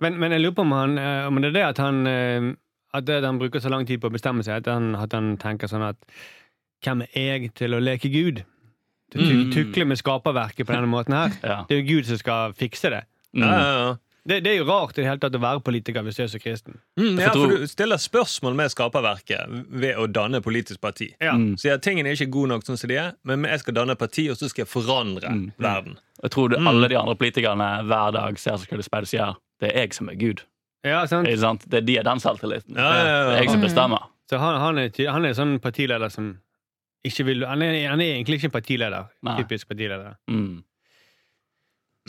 Men, 0.00 0.18
men 0.18 0.32
jeg 0.32 0.40
lurer 0.42 0.54
på 0.54 0.60
om, 0.66 0.72
han, 0.72 0.98
eh, 0.98 1.26
om 1.26 1.40
det 1.40 1.48
er 1.50 1.52
det 1.58 1.64
at 1.68 1.78
han 1.78 2.06
eh, 2.06 2.52
At 2.92 3.04
det 3.06 3.16
at 3.20 3.24
han 3.24 3.38
bruker 3.38 3.60
så 3.62 3.70
lang 3.70 3.86
tid 3.86 4.00
på 4.02 4.08
å 4.10 4.12
bestemme 4.12 4.42
seg, 4.42 4.56
at 4.56 4.66
han, 4.66 4.94
at 4.96 5.12
han 5.12 5.36
tenker 5.38 5.66
sånn 5.70 5.82
at 5.88 5.96
Hvem 6.84 7.02
er 7.14 7.38
jeg 7.38 7.54
til 7.54 7.74
å 7.74 7.80
leke 7.80 8.08
Gud? 8.10 8.44
Til 9.12 9.20
å 9.20 9.24
Mm. 9.30 9.52
tukle 9.52 9.84
med 9.86 9.98
skaperverket 9.98 10.66
på 10.66 10.72
denne 10.72 10.86
måten 10.88 11.12
her. 11.14 11.30
Ja. 11.42 11.64
Det 11.68 11.76
er 11.76 11.82
jo 11.82 11.96
Gud 11.96 12.06
som 12.06 12.16
skal 12.16 12.52
fikse 12.52 12.90
det. 12.90 13.04
Mm. 13.34 13.42
Ja, 13.42 13.58
ja, 13.58 13.72
ja. 13.88 13.96
Det, 14.30 14.36
det 14.46 14.52
er 14.52 14.58
jo 14.60 14.66
rart 14.68 14.94
i 14.96 15.02
det 15.02 15.08
hele 15.08 15.20
tatt 15.22 15.34
å 15.36 15.40
være 15.42 15.62
politiker 15.66 16.04
hvis 16.06 16.16
du 16.20 16.22
er 16.24 16.30
så 16.32 16.38
kristen. 16.42 16.78
Mm, 17.00 17.18
ja, 17.18 17.32
for 17.34 17.50
du 17.50 17.66
stiller 17.70 17.98
spørsmål 18.00 18.54
med 18.60 18.70
skaperverket 18.72 19.50
ved 19.82 19.98
å 19.98 20.06
danne 20.06 20.40
politisk 20.44 20.80
parti. 20.84 21.10
Ja. 21.20 21.32
Mm. 21.38 21.56
Sier 21.60 21.74
at 21.78 21.82
tingene 21.86 22.12
er 22.12 22.18
ikke 22.18 22.30
gode 22.38 22.52
nok 22.54 22.66
sånn 22.68 22.78
som 22.80 22.88
de 22.92 22.98
er, 23.02 23.12
men 23.26 23.42
jeg 23.48 23.62
skal 23.64 23.74
danne 23.80 23.96
parti, 23.98 24.28
og 24.30 24.38
så 24.38 24.48
skal 24.52 24.64
jeg 24.64 24.70
forandre 24.70 25.30
Mm. 25.34 25.48
verden. 25.58 25.98
Jeg 26.22 26.30
tror 26.34 26.48
du, 26.50 26.56
Mm. 26.60 26.68
alle 26.68 26.88
de 26.88 26.96
andre 27.00 27.16
politikerne 27.16 27.68
hver 27.90 28.12
dag 28.12 28.38
ser 28.38 28.56
seg 28.58 28.68
selv 28.68 28.80
i 28.80 28.88
speilet 28.88 29.08
og 29.08 29.12
sier 29.14 29.36
det 29.60 29.72
er 29.74 29.80
jeg 29.82 29.94
som 29.94 30.08
er 30.08 30.14
Gud. 30.20 30.42
Ja, 30.84 31.04
sant? 31.06 31.26
Ikke 31.28 31.38
sant? 31.42 31.68
Det 31.68 31.82
er 31.82 31.86
de 31.86 31.98
er 31.98 32.02
den 32.04 32.20
selvtilliten. 32.20 32.76
Ja, 32.76 32.90
ja, 32.94 33.04
ja. 33.04 33.24
Det 33.30 33.34
er 33.36 33.42
jeg 33.42 33.50
som 33.50 33.60
Mm. 33.60 33.66
bestemmer. 33.68 34.06
Så 34.30 34.38
han, 34.38 34.60
han, 34.60 34.78
er, 34.78 34.90
han 35.12 35.24
er 35.24 35.28
en 35.28 35.34
sånn 35.34 35.58
partileder 35.60 36.10
som 36.10 36.38
ikke 37.04 37.24
vil 37.24 37.44
Han 37.46 37.62
er, 37.62 37.88
han 37.88 38.00
er 38.00 38.14
egentlig 38.20 38.38
ikke 38.42 38.52
partileder. 38.52 39.08
Nei. 39.22 39.36
Typisk 39.42 39.68
partileder. 39.68 40.16
Mm. 40.30 40.62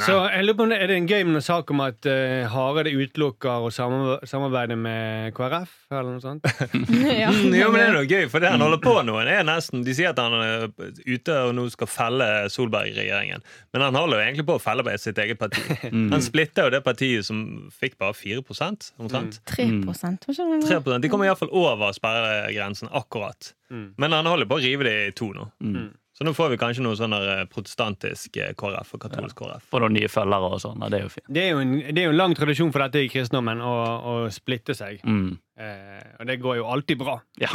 Nei. 0.01 0.07
Så 0.07 0.15
jeg 0.33 0.45
lurer 0.47 0.57
på 0.57 0.65
om 0.65 0.71
det, 0.73 0.77
Er 0.81 0.89
det 0.89 0.95
en 0.97 1.07
gøy 1.09 1.19
med 1.27 1.35
noen 1.35 1.45
sak 1.45 1.71
om 1.73 1.83
at 1.85 2.07
uh, 2.09 2.49
Hareide 2.49 2.93
utelukker 2.95 3.67
å 3.67 3.69
samarbeide 3.71 4.77
med 4.79 5.35
KrF, 5.37 5.75
eller 5.91 6.15
noe 6.15 6.23
sånt? 6.23 6.47
ja. 7.21 7.29
Mm, 7.29 7.53
jo, 7.59 7.69
men 7.69 7.77
det 7.77 7.85
er 7.85 7.95
noe 7.99 8.07
gøy, 8.09 8.25
for 8.31 8.43
det 8.43 8.53
han 8.55 8.63
holder 8.65 8.81
på 8.81 8.95
nå, 9.05 9.19
er 9.21 9.45
nesten 9.47 9.85
De 9.85 9.95
sier 9.95 10.11
at 10.11 10.21
han 10.21 10.35
er 10.39 10.67
ute 11.05 11.37
og 11.45 11.53
nå 11.57 11.67
skal 11.73 11.91
felle 11.91 12.29
Solberg-regjeringen, 12.51 13.45
men 13.75 13.85
han 13.85 13.99
holder 13.99 14.19
jo 14.19 14.25
egentlig 14.25 14.47
på 14.49 14.57
å 14.57 14.63
felle 14.63 14.85
på 14.87 14.97
sitt 15.01 15.21
eget 15.21 15.41
parti. 15.41 15.61
Mm. 15.91 16.11
Han 16.13 16.21
splitter 16.23 16.67
jo 16.67 16.71
det 16.71 16.79
partiet 16.85 17.25
som 17.25 17.39
fikk 17.75 17.97
bare 17.99 18.13
4 18.15 18.41
omtrent. 18.41 18.91
Mm. 19.01 19.31
3 19.49 19.65
var 19.87 19.97
ikke 19.97 20.19
det? 20.29 20.67
3% 20.67 21.01
De 21.03 21.09
kommer 21.11 21.27
iallfall 21.27 21.51
over 21.57 21.91
sperregrensen 21.95 22.89
akkurat. 22.95 23.51
Mm. 23.71 23.93
Men 23.97 24.15
han 24.15 24.29
holder 24.29 24.49
på 24.49 24.59
å 24.59 24.63
rive 24.63 24.87
det 24.87 24.95
i 25.09 25.11
to 25.15 25.31
nå. 25.35 25.47
Mm. 25.63 25.89
Så 26.21 26.25
nå 26.27 26.35
får 26.37 26.51
vi 26.53 26.57
kanskje 26.61 26.83
noe 26.85 26.93
sånn 26.93 27.15
eh, 27.17 27.39
protestantisk 27.49 28.35
eh, 28.37 28.51
KrF 28.53 28.91
og 28.93 28.99
katolsk 29.01 29.39
KrF. 29.39 29.63
Og 29.73 29.81
noen 29.81 29.95
nye 29.97 30.09
følgere 30.11 30.51
og 30.53 30.59
sånn. 30.61 30.83
Det 30.85 30.99
er 30.99 31.05
jo 31.07 31.09
fint. 31.09 31.25
Det 31.33 31.41
er 31.41 31.47
jo 31.55 31.61
en, 31.63 31.71
det 31.81 31.97
er 31.97 32.05
jo 32.05 32.11
en 32.13 32.19
lang 32.19 32.35
tradisjon 32.37 32.69
for 32.75 32.83
dette 32.85 33.01
i 33.01 33.07
kristendommen, 33.09 33.63
å, 33.65 33.71
å 34.05 34.13
splitte 34.29 34.75
seg. 34.77 34.99
Mm. 35.01 35.31
Eh, 35.57 36.03
og 36.19 36.27
det 36.29 36.35
går 36.43 36.59
jo 36.59 36.67
alltid 36.75 36.99
bra. 37.01 37.15
Ja, 37.41 37.49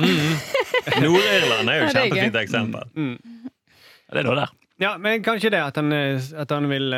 Nord-Irland 1.04 1.70
er 1.70 1.78
jo 1.78 1.84
et 1.86 1.94
kjempefint 1.94 2.38
eksempel. 2.42 2.90
Mm. 2.98 3.14
det 4.10 4.18
er 4.24 4.26
noe 4.26 4.38
der. 4.40 4.54
Ja, 4.82 4.90
men 4.98 5.22
kanskje 5.22 5.52
det 5.54 5.60
at 5.62 5.78
han, 5.78 5.94
eh, 5.94 6.26
at 6.42 6.50
han 6.56 6.66
vil 6.72 6.90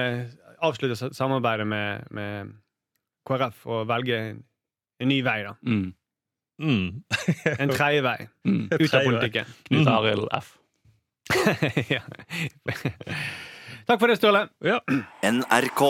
avslutte 0.65 1.13
samarbeidet 1.13 1.67
med, 1.69 2.09
med 2.17 2.55
KrF 3.29 3.67
og 3.69 3.85
velge 3.93 4.23
en, 4.25 4.41
ny 5.13 5.21
vei, 5.27 5.43
da. 5.45 5.53
Mm. 5.69 5.91
Mm. 6.65 6.89
En 7.61 7.71
tredje 7.77 8.01
vei 8.09 8.17
Mm. 8.49 8.65
ut 8.73 8.95
av 8.95 9.05
politikken. 9.05 9.53
Knut 9.69 9.85
Mm. 9.85 9.93
Arild 9.93 10.33
F. 10.41 10.55
ja. 11.95 12.03
Takk 13.89 14.01
for 14.01 14.09
det, 14.09 14.17
Ståle. 14.21 14.47
Ja. 14.65 14.81
NRK. 15.25 15.83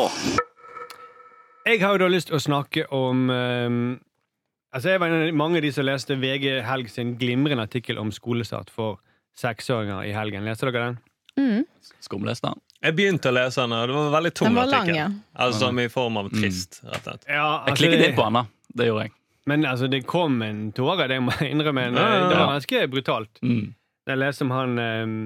Jeg 1.69 1.83
har 1.83 1.97
jo 1.97 2.05
da 2.05 2.09
lyst 2.11 2.31
til 2.31 2.39
å 2.39 2.41
snakke 2.41 2.87
om 2.95 3.27
um, 3.29 3.81
Altså 4.73 4.93
Jeg 4.95 5.01
var 5.03 5.13
en 5.13 5.27
av 5.27 5.35
mange 5.37 5.59
av 5.61 5.65
de 5.65 5.71
som 5.73 5.85
leste 5.85 6.17
VG 6.21 6.47
Helg 6.65 6.89
sin 6.93 7.15
glimrende 7.21 7.65
artikkel 7.65 7.99
om 8.01 8.11
skolestart 8.13 8.71
for 8.73 8.99
seksåringer 9.39 10.05
i 10.09 10.13
helgen. 10.17 10.45
Leste 10.49 10.69
dere 10.69 10.91
den? 10.91 10.99
Mm. 11.39 11.63
Skumleste. 12.05 12.51
den. 12.51 12.61
Jeg 12.85 12.95
begynte 12.99 13.31
å 13.31 13.35
lese 13.35 13.63
den, 13.63 13.75
og 13.75 13.89
det 13.89 13.95
var 13.97 14.09
en 14.09 14.17
veldig 14.17 14.33
tung 14.39 14.55
var 14.55 14.69
lang, 14.71 14.89
artikkel. 14.89 14.99
ja. 14.99 15.07
Altså 15.45 15.71
i 15.83 15.89
form 15.93 16.19
av 16.21 16.29
trist, 16.35 16.81
rett 16.85 16.99
og 16.99 17.07
slett. 17.07 17.25
Ja, 17.27 17.47
Jeg 17.47 17.73
altså, 17.73 17.79
klikket 17.81 18.05
inn 18.09 18.17
på 18.19 18.27
den, 18.27 18.39
da. 18.39 18.43
Det 18.79 18.89
gjorde 18.91 19.07
jeg. 19.07 19.15
Men 19.49 19.65
altså, 19.65 19.89
det 19.89 20.03
kom 20.07 20.43
en 20.45 20.61
tåre, 20.77 21.09
det 21.11 21.19
må 21.25 21.33
jeg 21.41 21.55
innrømme. 21.55 21.87
Ja, 21.89 21.93
ja, 21.95 22.19
ja. 22.19 22.29
Det 22.29 22.39
var 22.39 22.53
ganske 22.53 22.83
brutalt. 22.93 23.41
Mm. 23.43 23.65
Jeg 24.09 24.19
leste 24.23 24.43
om 24.47 24.51
han 24.57 24.79
um, 24.81 25.17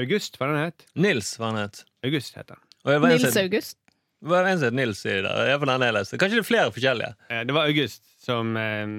August, 0.00 0.38
hva 0.40 0.46
den 0.48 0.62
het? 0.64 0.86
Nils, 0.96 1.34
hva 1.38 1.50
han 1.52 1.58
het. 1.60 1.82
August 2.06 2.34
het 2.40 2.50
han. 2.54 2.60
Nils 3.04 3.26
som- 3.26 3.42
August. 3.42 3.76
var 4.22 4.44
en 4.48 4.58
som 4.58 4.70
het 4.70 4.74
Nils 4.78 5.02
i 5.06 5.18
det. 5.24 5.32
Jeg 5.50 5.60
var 5.60 5.66
den 5.74 5.84
jeg 5.86 5.94
leste. 5.98 6.18
Kanskje 6.20 6.38
det 6.40 6.44
er 6.44 6.48
flere 6.48 6.72
forskjellige. 6.72 7.14
Eh, 7.30 7.44
Det 7.44 7.54
var 7.54 7.68
August 7.68 8.02
som 8.24 8.56
um, 8.56 8.94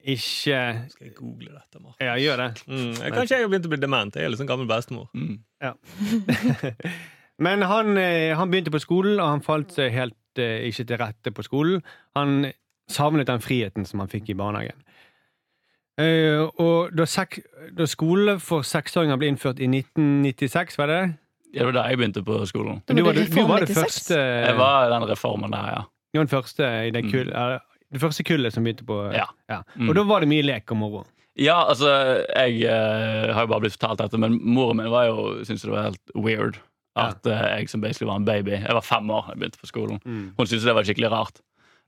ikke 0.00 0.60
Skal 0.90 1.06
jeg 1.08 1.14
google 1.18 1.50
dette, 1.58 1.82
Mark? 1.82 1.96
Ja, 2.00 2.14
gjør 2.16 2.36
det. 2.46 2.62
Mm. 2.66 2.94
jeg- 3.02 3.12
Kanskje 3.12 3.36
jeg 3.36 3.42
har 3.44 3.48
begynt 3.52 3.66
å 3.66 3.72
bli 3.74 3.80
dement. 3.82 4.14
Jeg 4.14 4.24
er 4.24 4.28
litt 4.30 4.38
sånn 4.40 4.48
gammel 4.48 4.66
bestemor. 4.70 5.08
Mm. 5.14 5.40
Men 7.40 7.62
han, 7.62 7.96
eh, 7.98 8.34
han 8.36 8.50
begynte 8.52 8.70
på 8.74 8.80
skolen, 8.82 9.18
og 9.20 9.26
han 9.32 9.40
falt 9.44 9.72
seg 9.72 9.92
helt 9.94 10.16
uh, 10.38 10.58
ikke 10.68 10.84
til 10.86 10.98
rette 11.00 11.32
på 11.34 11.44
skolen. 11.46 11.82
Han 12.18 12.52
savnet 12.90 13.26
den 13.30 13.40
friheten 13.40 13.86
som 13.86 14.02
han 14.02 14.08
fikk 14.12 14.28
i 14.30 14.36
barnehagen. 14.36 14.76
Eh, 16.00 16.42
og 16.62 16.94
da, 16.96 17.06
sek, 17.08 17.40
da 17.76 17.86
skole 17.90 18.38
for 18.42 18.66
seksåringer 18.66 19.18
ble 19.20 19.30
innført 19.32 19.60
i 19.60 19.68
1996, 19.68 20.78
var 20.80 20.90
det 20.90 20.98
det? 21.00 21.08
Ja, 21.50 21.64
det 21.64 21.66
var 21.70 21.76
da 21.80 21.86
jeg 21.90 21.98
begynte 21.98 22.22
på 22.24 22.36
skolen. 22.46 22.82
Da 22.86 22.94
Du 22.94 23.02
var 23.02 23.16
du, 23.18 23.24
du 23.26 23.40
var 23.48 23.64
det 23.66 23.74
første 23.74 24.14
Jeg 24.14 24.56
var 24.58 24.90
den 24.92 25.08
reformen 25.10 25.50
der, 25.50 25.72
ja. 25.74 25.80
Du 26.12 26.20
var 26.20 26.26
den 26.28 26.34
første 26.34 26.68
i 26.86 26.90
det, 26.94 27.04
Mm. 27.04 27.10
kull, 27.10 27.32
eh, 27.34 27.58
det 27.92 28.00
første 28.00 28.24
kullet 28.24 28.54
som 28.54 28.64
begynte 28.64 28.86
på 28.86 29.00
Ja. 29.12 29.26
ja. 29.50 29.62
Og 29.88 29.94
da 29.94 30.04
var 30.06 30.20
det 30.20 30.28
mye 30.30 30.46
lek 30.46 30.70
og 30.70 30.76
moro. 30.78 31.04
Ja, 31.38 31.64
altså, 31.68 31.88
jeg 32.36 32.64
uh, 32.68 33.32
har 33.32 33.42
jo 33.46 33.46
bare 33.46 33.60
blitt 33.60 33.76
fortalt 33.78 33.98
dette, 34.02 34.18
men 34.18 34.38
moren 34.42 34.76
min 34.76 34.90
var 34.90 35.06
jo, 35.08 35.44
syntes 35.46 35.62
det 35.62 35.70
var 35.70 35.86
helt 35.88 36.10
weird 36.14 36.58
at 36.98 37.24
uh, 37.26 37.32
jeg 37.56 37.68
som 37.70 37.80
basically 37.80 38.08
var 38.10 38.18
en 38.18 38.26
baby 38.26 38.50
Jeg 38.50 38.74
var 38.74 38.82
fem 38.84 39.10
år 39.10 39.28
da 39.28 39.32
jeg 39.34 39.38
begynte 39.38 39.60
på 39.62 39.70
skolen. 39.70 40.00
Mm. 40.04 40.32
Hun 40.36 40.46
syntes 40.46 40.66
det 40.66 40.74
var 40.74 40.84
skikkelig 40.84 41.10
rart. 41.10 41.40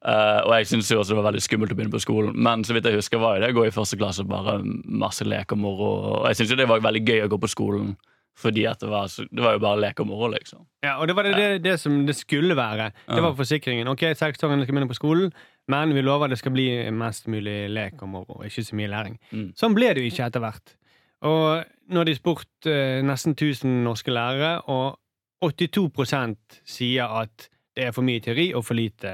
Eh, 0.02 0.40
og 0.42 0.54
jeg 0.56 0.66
syntes 0.66 0.88
jo 0.90 0.98
også 0.98 1.14
det 1.14 1.18
var 1.20 1.28
veldig 1.28 1.42
skummelt 1.44 1.74
å 1.74 1.76
begynne 1.78 1.94
på 1.94 2.02
skolen. 2.02 2.32
Men 2.34 2.64
så 2.66 2.74
vidt 2.74 2.88
jeg 2.88 2.98
husker 2.98 3.22
var 3.22 3.38
det 3.42 3.52
å 3.52 3.58
gå 3.60 3.68
i 3.68 3.74
første 3.74 3.98
klasse 4.00 4.26
bare 4.26 4.58
masse 4.64 5.26
lek 5.26 5.54
og 5.54 5.62
moro. 5.62 5.92
Og 6.22 6.26
jeg 6.30 6.40
syntes 6.40 6.56
jo 6.56 6.62
det 6.62 6.70
var 6.70 6.82
veldig 6.82 7.04
gøy 7.06 7.22
å 7.26 7.30
gå 7.30 7.38
på 7.44 7.52
skolen, 7.52 7.94
fordi 8.42 8.64
at 8.66 8.82
det 8.82 8.90
var, 8.90 9.06
så, 9.12 9.26
det 9.30 9.44
var 9.44 9.54
jo 9.54 9.62
bare 9.62 9.80
lek 9.84 10.02
og 10.02 10.08
moro, 10.10 10.30
liksom. 10.32 10.64
Ja, 10.82 10.96
og 10.96 11.06
det 11.06 11.16
var 11.18 11.28
det, 11.28 11.34
det, 11.38 11.50
det 11.68 11.76
som 11.78 12.00
det 12.08 12.16
skulle 12.18 12.56
være. 12.58 12.90
Det 13.06 13.22
var 13.22 13.38
forsikringen. 13.38 13.90
Ok, 13.92 14.08
seksåringene 14.18 14.66
skal 14.66 14.78
begynne 14.78 14.90
på 14.90 14.98
skolen, 14.98 15.32
men 15.70 15.94
vi 15.94 16.02
lover 16.02 16.32
det 16.32 16.40
skal 16.40 16.56
bli 16.56 16.66
mest 16.96 17.30
mulig 17.30 17.68
lek 17.70 18.02
og 18.02 18.10
moro, 18.16 18.40
ikke 18.46 18.66
så 18.66 18.78
mye 18.78 18.90
læring. 18.90 19.20
Mm. 19.30 19.50
Sånn 19.58 19.76
ble 19.76 19.92
det 19.92 20.02
jo 20.02 20.10
ikke 20.10 20.26
etter 20.26 20.42
hvert. 20.42 20.74
Og 21.22 21.92
nå 21.92 22.02
har 22.02 22.08
de 22.08 22.18
spurt 22.18 22.66
eh, 22.66 22.98
nesten 23.06 23.36
1000 23.36 23.84
norske 23.84 24.10
lærere, 24.10 24.56
og 24.66 24.98
82% 25.42 26.62
sier 26.66 27.20
at 27.22 27.46
det 27.76 27.86
er 27.86 27.94
for 27.94 28.04
mye 28.06 28.22
teori 28.22 28.50
og 28.56 28.64
for 28.66 28.78
lite 28.78 29.12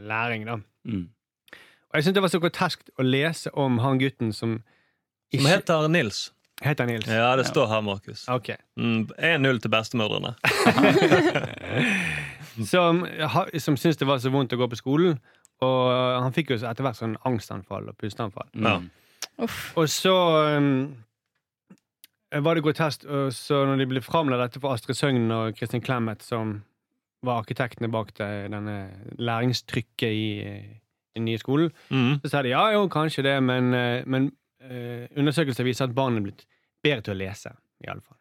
læring, 0.00 0.46
da. 0.46 0.58
Mm. 0.84 1.08
Og 1.90 1.98
jeg 1.98 2.04
syns 2.04 2.14
det 2.14 2.22
var 2.22 2.32
så 2.32 2.40
grotesk 2.42 2.88
å 2.98 3.04
lese 3.06 3.52
om 3.54 3.78
han 3.78 4.00
gutten 4.02 4.32
som 4.32 4.60
Som 5.34 5.46
heter 5.46 5.88
Nils. 5.88 6.32
Heter 6.62 6.86
Nils? 6.86 7.06
Ja, 7.06 7.36
det 7.36 7.46
står 7.46 7.66
her, 7.66 7.80
Markus. 7.80 8.28
Okay. 8.28 8.56
Mm, 8.76 9.08
1-0 9.18 9.58
til 9.60 9.70
bestemødrene. 9.70 10.34
som, 12.72 13.02
som 13.58 13.76
syntes 13.76 13.96
det 13.96 14.06
var 14.06 14.22
så 14.22 14.30
vondt 14.30 14.54
å 14.54 14.60
gå 14.60 14.68
på 14.70 14.78
skolen. 14.78 15.18
Og 15.64 15.90
han 16.22 16.32
fikk 16.36 16.52
jo 16.52 16.60
etter 16.60 16.84
hvert 16.84 16.98
sånn 16.98 17.16
angstanfall 17.28 17.90
og 17.90 17.98
pusteanfall. 18.00 18.48
Ja. 18.54 18.78
Mm. 18.78 18.88
Og 19.76 19.88
så 19.92 20.14
um, 20.56 20.96
var 22.32 22.56
det 22.56 22.64
grotesk. 22.64 23.04
Og 23.04 23.32
så 23.36 23.64
når 23.68 23.82
de 23.82 23.90
ble 23.92 24.04
framlagt 24.04 24.46
dette 24.46 24.62
for 24.62 24.76
Astrid 24.76 24.98
Søgnen 24.98 25.32
og 25.32 25.56
Kristin 25.58 25.84
Clemet, 25.84 26.24
som 26.24 26.60
var 27.26 27.42
arkitektene 27.42 27.90
bak 27.92 28.12
det, 28.18 28.30
denne 28.54 28.76
læringstrykket 29.18 30.08
i, 30.08 30.26
i 30.42 31.18
den 31.18 31.24
nye 31.28 31.38
skolen, 31.42 31.72
Mm. 31.90 32.20
så 32.24 32.30
sa 32.30 32.42
de 32.42 32.52
ja, 32.54 32.64
jo, 32.74 32.86
kanskje 32.92 33.22
det, 33.26 33.36
men, 33.42 33.72
eh, 33.74 34.02
men 34.06 34.30
eh, 34.62 35.06
undersøkelser 35.16 35.64
viser 35.66 35.88
at 35.88 35.94
barn 35.96 36.16
er 36.20 36.26
blitt 36.28 36.46
bedre 36.84 37.02
til 37.06 37.14
å 37.16 37.20
lese, 37.20 37.52
i 37.84 37.88
alle 37.92 38.02
fall. 38.04 38.18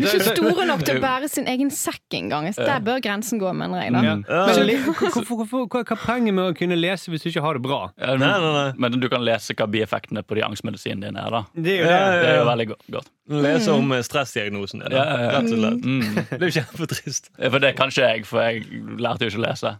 De 0.00 0.08
er 0.10 0.16
ikke 0.20 0.34
store 0.36 0.66
nok 0.68 0.84
til 0.86 0.98
å 0.98 1.02
bære 1.04 1.28
sin 1.30 1.46
egen 1.52 1.70
sekk 1.74 2.16
engang. 2.18 2.48
Så 2.56 2.64
Der 2.66 2.80
bør 2.84 3.00
grensen 3.04 3.40
gå, 3.42 3.52
mener 3.56 3.82
jeg. 3.84 3.92
da. 3.94 4.02
Ja. 4.04 4.14
Ja. 4.28 4.44
Men 4.64 4.84
hvorfor, 4.86 5.24
hvorfor, 5.34 5.66
hva, 5.70 5.82
er 5.84 6.00
poenget 6.04 6.34
med 6.36 6.44
å 6.50 6.56
kunne 6.58 6.78
lese 6.80 7.10
hvis 7.12 7.22
du 7.24 7.28
ikke 7.30 7.44
har 7.44 7.58
det 7.58 7.62
bra? 7.66 7.80
Ja, 8.00 8.16
Nei, 8.16 8.30
nei, 8.44 8.52
nei. 8.56 8.72
Men 8.80 8.98
du 9.00 9.08
kan 9.12 9.24
lese 9.26 9.54
hva 9.58 9.68
bieffektene 9.70 10.22
på 10.26 10.38
de 10.40 10.44
angstmedisinene 10.48 11.08
dine 11.10 11.24
er, 11.26 11.30
da. 11.36 11.42
Det 11.54 11.76
er 11.76 11.80
jo 11.82 11.90
det. 11.90 12.00
Det 12.24 12.32
er 12.32 12.38
jo 12.40 12.48
veldig 12.50 12.68
go- 12.72 12.80
godt. 12.98 13.12
Lese 13.30 13.70
om 13.76 13.92
eh, 13.94 14.02
stressdiagnosen 14.02 14.82
din. 14.82 14.96
Ja, 14.96 15.04
ja, 15.06 15.20
ja. 15.22 15.30
Rett 15.38 15.52
og 15.52 15.62
slett. 15.62 15.84
Mm. 15.86 16.18
Det 16.30 16.40
er 16.40 16.48
jo 16.48 16.54
kjempetrist. 16.60 17.30
For 17.38 17.58
det 17.62 17.74
kan 17.78 17.92
ikke 17.94 18.08
jeg, 18.10 18.26
for 18.26 18.42
jeg 18.42 18.64
lærte 18.98 19.26
jo 19.28 19.32
ikke 19.34 19.42
å 19.42 19.46
lese. 19.46 19.76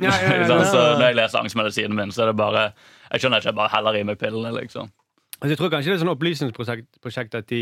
Ja, 0.00 0.10
ja, 0.10 0.30
ja, 0.40 0.46
ja. 0.50 0.64
så 0.66 0.80
når 0.98 1.04
jeg 1.10 1.16
leser 1.20 1.38
angstmedisinen 1.44 1.94
min, 1.94 2.10
så 2.10 2.24
er 2.24 2.32
det 2.32 2.38
bare 2.40 2.62
Jeg 3.12 3.20
skjønner 3.22 3.38
ikke, 3.42 3.52
jeg 3.52 3.58
bare 3.60 3.70
heller 3.76 3.94
i 4.00 4.04
meg 4.08 4.18
pillene, 4.18 4.50
liksom. 4.56 4.88
Altså, 5.38 5.50
jeg 5.52 5.58
tror 5.60 5.70
kanskje 5.74 5.90
det 5.92 5.94
er 5.98 6.00
sånn 6.02 6.10
opplysningsprosjekt 6.14 7.34
at, 7.38 7.46
de, 7.50 7.60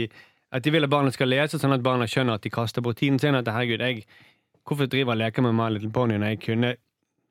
at 0.53 0.63
de 0.67 0.71
vil 0.75 0.85
at 0.85 0.91
barna 0.93 1.11
skal 1.15 1.31
lese, 1.33 1.59
sånn 1.59 1.73
at 1.75 1.83
barna 1.85 2.05
skjønner 2.11 2.37
at 2.39 2.45
de 2.45 2.51
kaster 2.53 2.85
bort 2.85 2.99
tiden 3.01 3.19
sin. 3.23 3.35
At 3.39 3.49
herregud, 3.49 3.81
jeg, 3.81 4.05
hvorfor 4.69 4.87
driver 4.93 5.15
jeg 5.15 5.17
og 5.17 5.23
leker 5.25 5.47
med 5.49 5.57
My 5.57 5.71
Little 5.73 5.91
Pony 5.95 6.19
når 6.21 6.35
jeg 6.35 6.43
kunne 6.47 6.75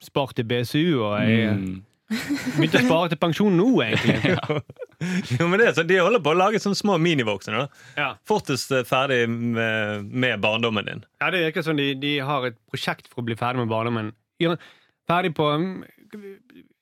spart 0.01 0.33
til 0.39 0.47
BSU, 0.49 0.83
og 1.05 1.15
jeg 1.21 1.55
Mm. 1.55 1.79
begynte 2.57 2.81
å 2.81 2.83
spare 2.83 3.07
til 3.13 3.19
pensjon 3.21 3.53
nå, 3.55 3.67
egentlig? 3.85 4.33
Jo, 5.39 5.45
men 5.49 5.61
det 5.61 5.69
så 5.77 5.81
De 5.87 5.95
holder 5.97 6.19
på 6.21 6.29
å 6.33 6.37
lage 6.37 6.59
sånne 6.61 6.75
små 6.77 6.97
minivoksne. 7.01 7.61
da. 7.63 7.85
Ja, 7.97 8.09
Fortest 8.27 8.69
eh, 8.75 8.83
ferdig 8.85 9.23
med, 9.31 10.03
med 10.11 10.41
barndommen 10.43 10.85
din. 10.85 10.99
ja 11.23 11.29
det 11.33 11.39
virker 11.45 11.63
som 11.65 11.79
de, 11.79 11.87
de 11.97 12.11
har 12.19 12.45
et 12.49 12.57
prosjekt 12.69 13.07
for 13.09 13.23
å 13.23 13.25
bli 13.29 13.37
ferdig 13.39 13.63
med 13.63 13.71
barndommen. 13.71 14.11
Ferdig 15.09 15.31
på 15.37 15.47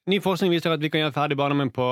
Ny 0.09 0.17
forskning 0.25 0.49
viser 0.51 0.73
at 0.73 0.81
vi 0.81 0.89
kan 0.89 1.03
gjøre 1.03 1.13
ferdig 1.15 1.37
barndommen 1.37 1.69
på 1.71 1.85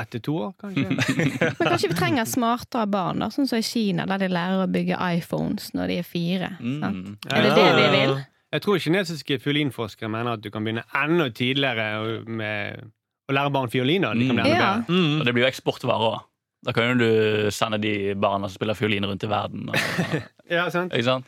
ett 0.00 0.10
til 0.14 0.20
to 0.24 0.34
år, 0.46 0.52
kanskje. 0.60 0.88
Men 1.58 1.68
kanskje 1.68 1.90
vi 1.90 1.96
trenger 1.98 2.24
smartere 2.28 2.86
barn, 2.88 3.20
da, 3.20 3.28
sånn 3.34 3.48
som 3.50 3.58
i 3.60 3.66
Kina, 3.66 4.06
der 4.08 4.22
de 4.24 4.28
lærer 4.32 4.62
å 4.64 4.70
bygge 4.72 4.96
iPhones 5.18 5.72
når 5.76 5.92
de 5.92 5.98
er 6.00 6.06
fire. 6.08 6.48
Sant? 6.60 7.02
Mm. 7.02 7.16
Er 7.28 7.42
det 7.48 7.52
det 7.58 7.66
de 7.76 7.86
vil? 7.96 8.14
Jeg 8.52 8.64
tror 8.64 8.80
kinesiske 8.84 9.38
fiolinforskere 9.40 10.10
mener 10.12 10.34
at 10.36 10.42
du 10.44 10.50
kan 10.52 10.64
begynne 10.64 10.84
enda 10.96 11.28
tidligere 11.32 12.22
med 12.28 12.82
å 13.28 13.36
lære 13.36 13.52
barn 13.54 13.70
fiolin. 13.72 14.02
da. 14.04 14.14
De 14.14 14.26
kan 14.28 14.40
Mm. 14.42 14.46
Ja. 14.50 14.72
Mm. 14.88 15.20
Og 15.20 15.24
det 15.24 15.32
blir 15.36 15.44
jo 15.46 15.50
eksportvare 15.52 16.08
òg. 16.10 16.20
Da 16.64 16.72
kan 16.76 16.92
jo 16.92 16.98
du 17.00 17.50
sende 17.50 17.78
de 17.82 18.14
barna 18.14 18.48
som 18.48 18.54
spiller 18.60 18.74
fiolin 18.78 19.04
rundt 19.08 19.24
i 19.24 19.30
verden. 19.30 19.68
Og, 19.68 19.76
Ja, 20.52 20.68
sant? 20.70 20.92
ikke 20.92 21.04
sant? 21.04 21.26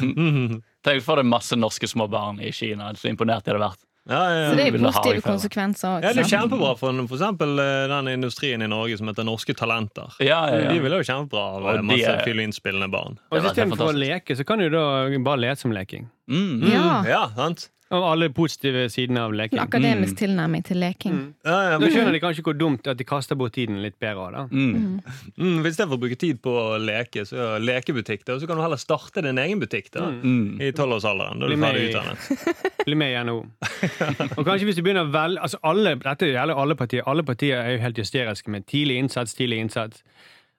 Mm. 0.00 0.62
Tenk 0.82 1.02
for 1.04 1.20
det 1.20 1.26
masse 1.28 1.56
norske 1.58 1.86
små 1.90 2.08
barn 2.10 2.40
i 2.40 2.50
Kina. 2.52 2.92
Så 2.96 3.08
imponert 3.12 3.44
de 3.44 3.52
hadde 3.52 3.62
vært. 3.64 3.82
Ja, 4.10 4.20
ja, 4.34 4.46
Så 4.50 4.56
det 4.58 4.64
er 4.66 4.78
positive 4.82 5.22
konsekvenser 5.22 6.02
ja, 6.02 6.10
det 6.10 6.24
er 6.24 6.30
kjempebra 6.32 6.72
for, 6.78 6.96
f.eks. 7.06 7.22
eh, 7.22 7.84
den 7.92 8.08
industrien 8.10 8.62
i 8.64 8.66
Norge 8.66 8.96
som 8.98 9.06
heter 9.06 9.22
Norske 9.28 9.54
Talenter. 9.54 10.10
Ja, 10.18 10.40
ja, 10.50 10.56
De 10.72 10.80
ville 10.80 10.82
vil 10.82 10.96
jo 10.98 11.06
kjempebra 11.06 11.44
av 11.58 11.62
Og 11.68 11.76
eh, 11.76 11.84
masse 11.86 12.08
er- 12.10 12.24
fiolinspillende 12.26 12.90
barn. 12.90 13.20
Og 13.30 13.38
Istedenfor 13.44 13.92
å 13.92 13.94
leke, 13.94 14.34
så 14.34 14.44
kan 14.48 14.58
du 14.58 14.66
da 14.74 14.82
bare 15.22 15.38
lese 15.44 15.62
som 15.62 15.70
leking. 15.76 16.08
Mm. 16.28 16.66
Ja. 16.72 16.88
Ja, 17.06 17.22
sant? 17.36 17.68
Og 17.92 18.04
alle 18.08 18.30
positive 18.32 18.86
sidene 18.88 19.20
av 19.20 19.30
En 19.32 19.36
leking. 19.36 19.58
akademisk 19.60 20.16
tilnærming 20.16 20.62
til 20.64 20.78
leking. 20.80 21.34
Ja, 21.44 21.56
ja, 21.72 21.78
Da 21.78 21.86
skjønner 21.92 22.12
de 22.16 22.20
kanskje 22.20 22.42
hvor 22.46 22.56
dumt 22.56 22.86
at 22.88 22.96
de 22.96 23.04
kaster 23.04 23.36
bort 23.36 23.52
tiden 23.52 23.82
litt 23.82 23.98
bedre. 24.00 24.30
da. 24.32 24.46
Mm. 24.50 25.00
mm, 25.36 25.58
Hvis 25.62 25.74
Istedenfor 25.76 25.92
for 25.92 25.98
å 25.98 26.00
bruke 26.06 26.18
tid 26.18 26.40
på 26.42 26.50
å 26.56 26.78
leke, 26.80 27.26
så 27.28 27.36
er 27.56 27.60
lekebutikk. 27.60 28.24
Da, 28.24 28.38
så 28.40 28.46
kan 28.48 28.56
du 28.56 28.62
heller 28.62 28.80
starte 28.80 29.22
din 29.22 29.36
egen 29.38 29.60
butikk 29.60 29.90
da, 29.92 30.06
Mm. 30.10 30.60
i 30.60 30.72
tolvårsalderen. 30.72 31.38
Da 31.40 31.46
Bli 31.46 31.54
du 31.54 31.60
med 31.60 31.74
ferdig 31.74 31.82
i- 31.82 31.92
utdannet. 31.92 32.56
Bli 32.86 32.94
med 32.94 33.12
i 33.12 33.24
NHO. 33.24 33.46
Og 34.38 34.44
kanskje 34.46 34.64
hvis 34.64 34.76
du 34.76 34.82
begynner 34.82 35.10
vel, 35.12 35.36
altså 35.38 35.58
alle, 35.62 35.94
Dette 36.00 36.26
gjelder 36.32 36.56
alle 36.56 36.74
partier. 36.74 37.02
Alle 37.06 37.22
partier 37.22 37.56
er 37.60 37.76
jo 37.76 37.82
helt 37.84 37.96
hysteriske 37.98 38.48
med 38.48 38.66
tidlig 38.66 38.96
innsats, 38.98 39.34
tidlig 39.34 39.58
innsats. 39.60 40.02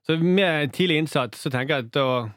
Så 0.06 0.18
med 0.22 0.72
tidlig 0.74 0.98
innsats 1.02 1.40
så 1.42 1.50
tenker 1.50 1.76
jeg 1.78 1.86
at 1.86 1.92
da 1.92 2.30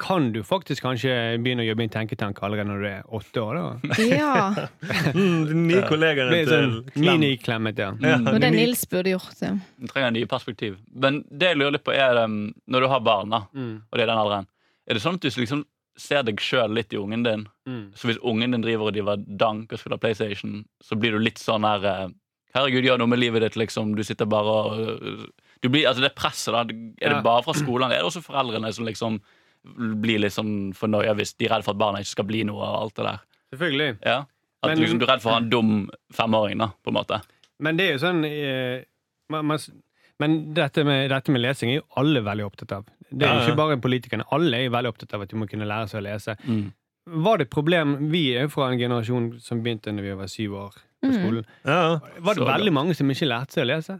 kan 0.00 0.30
du 0.32 0.38
faktisk 0.46 0.82
kanskje 0.86 1.12
begynne 1.44 1.60
å 1.64 1.66
jobbe 1.68 1.84
i 1.84 1.88
en 1.88 1.92
tenketank 1.92 2.38
allerede 2.46 2.68
når 2.70 2.80
du 2.80 2.86
er 2.88 3.02
åtte 3.18 3.42
år. 3.44 3.58
da. 3.60 3.96
Ja. 4.08 4.68
Mm, 5.14 5.42
de 5.50 5.54
nye 5.60 5.82
kollegaene 5.88 6.38
til 6.38 6.48
sånn 6.50 6.76
Klem. 6.94 7.04
miniklemmet, 7.20 7.82
ja. 7.82 7.90
Ja, 8.00 8.16
Mm. 8.20 8.28
Og 8.32 8.40
det 8.40 8.50
Nils 8.54 8.84
burde 8.88 9.12
gjort. 9.12 9.34
Ja. 9.44 9.52
Du 9.78 9.86
trenger 9.92 10.14
nye 10.16 10.26
perspektiv. 10.30 10.78
Men 10.94 11.20
det 11.30 11.50
jeg 11.52 11.58
lurer 11.60 11.76
litt 11.76 11.84
på, 11.84 11.92
er 11.94 12.16
um, 12.24 12.38
når 12.66 12.86
du 12.86 12.88
har 12.94 13.00
barn, 13.04 13.30
da, 13.36 13.42
Mm, 13.54 13.74
og 13.90 13.98
det 13.98 14.02
er 14.06 14.10
den 14.14 14.22
alderen, 14.24 14.48
er 14.88 14.94
det 14.98 15.02
sånn 15.04 15.20
at 15.20 15.26
du 15.26 15.28
liksom 15.30 15.64
ser 16.00 16.22
deg 16.24 16.40
sjøl 16.40 16.72
litt 16.74 16.94
i 16.96 16.96
ungen 16.96 17.22
din? 17.26 17.44
mm. 17.68 17.84
Så 17.94 18.08
hvis 18.08 18.18
ungen 18.24 18.50
din 18.56 18.62
driver 18.64 18.88
og 18.88 18.94
driver 18.96 19.20
dank 19.20 19.72
og 19.72 19.78
spiller 19.78 20.00
PlayStation, 20.00 20.64
så 20.82 20.96
blir 20.96 21.12
du 21.12 21.18
litt 21.20 21.38
sånn 21.38 21.62
her 21.68 21.84
uh, 21.84 22.08
Herregud, 22.56 22.82
gjør 22.82 22.98
noe 22.98 23.06
med 23.12 23.20
livet 23.20 23.44
ditt, 23.44 23.54
liksom. 23.60 23.92
Du 23.94 24.02
sitter 24.02 24.26
bare 24.26 24.50
og 24.50 24.80
uh, 24.80 25.26
du 25.62 25.68
blir, 25.68 25.84
Altså, 25.86 26.02
det 26.02 26.14
presset, 26.18 26.50
da. 26.56 26.64
Er 27.04 27.12
det 27.14 27.20
bare 27.22 27.44
fra 27.44 27.52
skolen? 27.54 27.92
Er 27.92 28.00
det 28.00 28.08
også 28.08 28.24
foreldrene 28.24 28.72
som 28.74 28.88
liksom 28.88 29.20
blir 29.64 30.18
litt 30.22 30.32
sånn 30.32 30.72
fornøya 30.76 31.14
hvis 31.18 31.34
de 31.36 31.46
er 31.46 31.54
redd 31.56 31.64
for 31.66 31.74
at 31.76 31.80
barna 31.82 32.00
ikke 32.00 32.14
skal 32.14 32.24
bli 32.30 32.44
noe 32.48 32.60
og 32.64 32.78
alt 32.82 32.94
det 32.96 33.04
der? 33.04 33.18
Selvfølgelig. 33.54 33.90
Ja? 34.06 34.18
At 34.62 34.70
Men- 34.70 34.78
liksom, 34.78 34.98
du 35.00 35.04
er 35.06 35.12
redd 35.14 35.22
for 35.22 35.30
å 35.30 35.34
ha 35.34 35.40
en 35.42 35.50
dum 35.56 35.90
femåring, 36.12 36.58
da, 36.58 36.70
på 36.84 36.88
en 36.92 36.98
måte. 37.00 37.20
Men 37.60 37.76
det 37.76 37.86
er 37.88 37.92
jo 37.98 38.02
sånn 38.06 38.24
eh, 38.24 38.84
man, 39.28 39.44
man, 39.46 39.58
Men 40.20 40.38
dette 40.54 40.84
med, 40.84 41.10
dette 41.10 41.32
med 41.32 41.40
lesing 41.40 41.70
er 41.70 41.80
jo 41.80 41.86
alle 42.00 42.20
veldig 42.24 42.44
opptatt 42.44 42.72
av. 42.76 42.84
Det 43.10 43.26
er 43.26 43.32
jo 43.34 43.40
ja. 43.40 43.46
ikke 43.48 43.56
bare 43.56 43.76
politikerne. 43.80 44.24
Alle 44.32 44.56
er 44.58 44.64
jo 44.68 44.72
veldig 44.76 44.90
opptatt 44.92 45.14
av 45.16 45.22
at 45.24 45.30
de 45.32 45.36
må 45.40 45.48
kunne 45.50 45.66
lære 45.68 45.88
seg 45.88 46.00
å 46.02 46.04
lese. 46.06 46.34
Mm. 46.44 46.66
Var 47.24 47.38
det 47.40 47.46
et 47.48 47.50
problem 47.50 47.94
Vi 48.12 48.20
er 48.36 48.44
jo 48.44 48.50
fra 48.52 48.68
en 48.70 48.78
generasjon 48.78 49.30
som 49.42 49.62
begynte 49.64 49.90
når 49.96 50.04
vi 50.04 50.12
var 50.20 50.28
syv 50.30 50.52
år 50.60 50.76
på 51.00 51.08
Mm. 51.08 51.14
skolen. 51.16 51.44
Ja. 51.64 51.98
Var 52.20 52.34
det 52.34 52.42
Så 52.42 52.46
veldig 52.46 52.72
mange 52.76 52.94
som 52.94 53.08
ikke 53.08 53.26
lærte 53.28 53.52
seg 53.56 53.64
å 53.64 53.70
lese? 53.70 53.94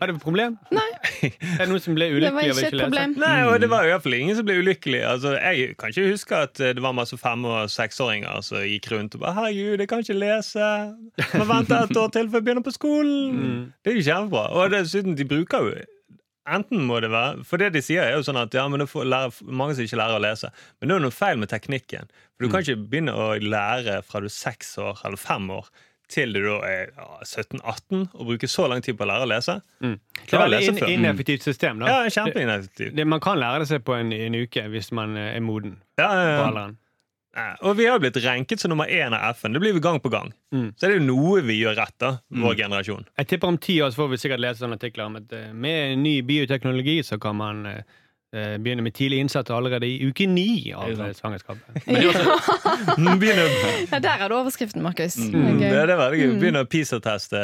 Var 0.00 0.10
det 0.10 0.14
et 0.16 0.22
problem? 0.22 0.56
Nei. 0.74 0.86
Er 1.30 1.62
det 1.62 1.68
noen 1.70 1.82
som 1.82 1.94
ble 1.96 2.08
Det 2.10 2.32
var 2.34 2.42
av 2.42 2.50
ikke 2.50 2.66
et 2.66 2.74
lese? 2.74 2.82
problem. 2.82 3.14
Nei, 3.22 3.36
og 3.46 3.54
det 3.62 3.68
var 3.70 3.86
i 3.86 3.92
hvert 3.92 4.02
fall 4.04 4.16
ingen 4.18 4.36
som 4.36 4.46
ble 4.48 4.56
ulykkelig. 4.60 5.00
Altså, 5.06 5.34
jeg 5.38 5.76
kan 5.80 5.94
ikke 5.94 6.10
huske 6.10 6.40
at 6.48 6.60
eh, 6.60 6.74
det 6.76 6.82
var 6.84 6.96
masse 6.98 7.16
fem- 7.20 7.46
og 7.48 7.70
seksåringer 7.72 8.42
som 8.44 8.64
gikk 8.66 8.90
rundt 8.92 9.14
og 9.14 9.22
bare 9.24 9.34
'Herregud, 9.38 9.78
jeg 9.84 9.88
kan 9.88 10.04
ikke 10.04 10.18
lese. 10.18 10.68
Må 11.38 11.46
vente 11.48 11.78
et 11.78 11.96
år 12.02 12.10
til 12.18 12.30
før 12.30 12.40
jeg 12.42 12.46
begynner 12.48 12.66
på 12.66 12.74
skolen.' 12.74 13.34
Mm. 13.38 13.72
Det 13.84 13.92
er 13.92 13.98
jo 14.00 14.06
kjempebra. 14.10 14.44
Og 14.52 14.70
dessuten, 14.74 15.16
de 15.16 15.24
bruker 15.24 15.68
jo 15.70 15.74
Enten 16.44 16.82
må 16.84 16.98
det 17.00 17.08
være 17.08 17.44
For 17.48 17.56
det 17.56 17.70
de 17.72 17.80
sier, 17.80 18.02
er 18.04 18.18
jo 18.18 18.24
sånn 18.26 18.36
at 18.36 18.52
ja, 18.52 18.66
men 18.68 18.82
det 18.82 18.90
får 18.90 19.06
lære, 19.08 19.30
mange 19.48 19.76
som 19.78 19.86
ikke 19.86 19.96
lærer 19.96 20.18
å 20.18 20.20
lese. 20.20 20.50
Men 20.76 20.88
det 20.90 20.92
er 20.92 20.98
jo 21.00 21.04
noe 21.06 21.16
feil 21.16 21.40
med 21.40 21.48
teknikken. 21.48 22.10
For 22.36 22.44
du 22.44 22.52
kan 22.52 22.60
ikke 22.60 22.82
begynne 22.90 23.14
å 23.16 23.30
lære 23.40 24.02
fra 24.04 24.20
du 24.20 24.28
er 24.28 24.34
seks 24.34 24.74
år 24.82 25.00
eller 25.08 25.16
fem 25.20 25.48
år 25.54 25.70
til 26.12 26.34
du 26.36 26.40
da 26.44 26.58
er 26.68 26.92
ja, 26.92 27.08
17-18 27.24 28.06
og 28.12 28.28
bruker 28.28 28.50
så 28.50 28.68
lang 28.70 28.84
tid 28.84 28.98
på 28.98 29.06
å 29.06 29.08
lære 29.08 29.26
å 29.26 29.30
lese. 29.30 29.58
Mm. 29.80 29.96
Det 30.20 30.38
er 30.38 30.56
et 30.58 30.78
før. 30.78 30.92
ineffektivt 30.92 31.46
system. 31.46 31.82
da. 31.82 31.90
Ja, 31.90 32.12
kjempeineffektivt. 32.12 32.94
det, 32.96 33.06
man 33.08 33.22
kan 33.24 33.40
lære 33.40 33.64
det 33.64 33.70
seg 33.72 33.84
på 33.86 33.96
en, 33.96 34.12
en 34.12 34.38
uke 34.44 34.66
hvis 34.72 34.92
man 34.96 35.16
eh, 35.16 35.34
er 35.36 35.44
moden 35.44 35.78
Ja, 36.00 36.10
ja, 36.12 36.32
ja. 36.38 36.64
Ja, 37.34 37.56
Og 37.66 37.74
vi 37.80 37.86
har 37.90 37.98
blitt 37.98 38.16
ranket 38.22 38.62
som 38.62 38.70
nummer 38.70 38.86
én 38.86 39.10
av 39.16 39.34
FN. 39.34 39.56
Det 39.56 39.60
blir 39.62 39.74
vi 39.74 39.80
gang 39.82 39.98
på 40.00 40.10
gang. 40.12 40.28
Mm. 40.54 40.68
Så 40.76 40.86
det 40.86 40.92
er 40.92 41.00
jo 41.00 41.06
noe 41.08 41.40
vi 41.42 41.56
gjør 41.58 41.74
rett, 41.80 41.96
da, 41.98 42.12
vår 42.30 42.54
generasjon. 42.60 43.08
Jeg 43.18 43.30
tipper 43.32 43.50
om 43.50 43.58
ti 43.58 43.80
år 43.82 43.90
så 43.90 44.04
får 44.04 44.12
vi 44.12 44.20
sikkert 44.22 44.42
lese 44.44 44.62
sånne 44.62 44.78
artikler 44.78 45.08
om 45.10 45.18
at 45.18 45.34
eh, 45.34 45.50
med 45.50 45.98
ny 45.98 46.20
bioteknologi 46.28 47.00
så 47.02 47.18
kan 47.18 47.40
man 47.40 47.66
eh, 47.66 47.82
eh, 48.34 48.56
begynne 48.58 48.82
med 48.84 48.94
tidlig 48.98 49.20
innsats 49.24 49.50
allerede 49.54 49.86
i 49.86 50.08
uke 50.10 50.26
ni 50.28 50.72
av 50.74 50.90
er 50.90 51.06
eh, 51.10 51.14
svangerskapet. 51.14 51.78
Men 51.86 52.10
Mm, 52.98 53.18
Begynner, 53.22 53.48
Ja, 53.92 53.98
der 54.02 54.18
er 54.24 54.28
det 54.28 54.36
overskriften, 54.36 54.82
Markus. 54.84 55.16
Mm. 55.16 55.32
Det 55.32 55.70
det, 55.70 55.70
er- 55.78 55.86
det 55.92 55.96
veldig 55.98 56.18
gøy. 56.20 56.34
Begynner 56.42 56.66
å 56.66 56.68
PISA-teste 56.70 57.40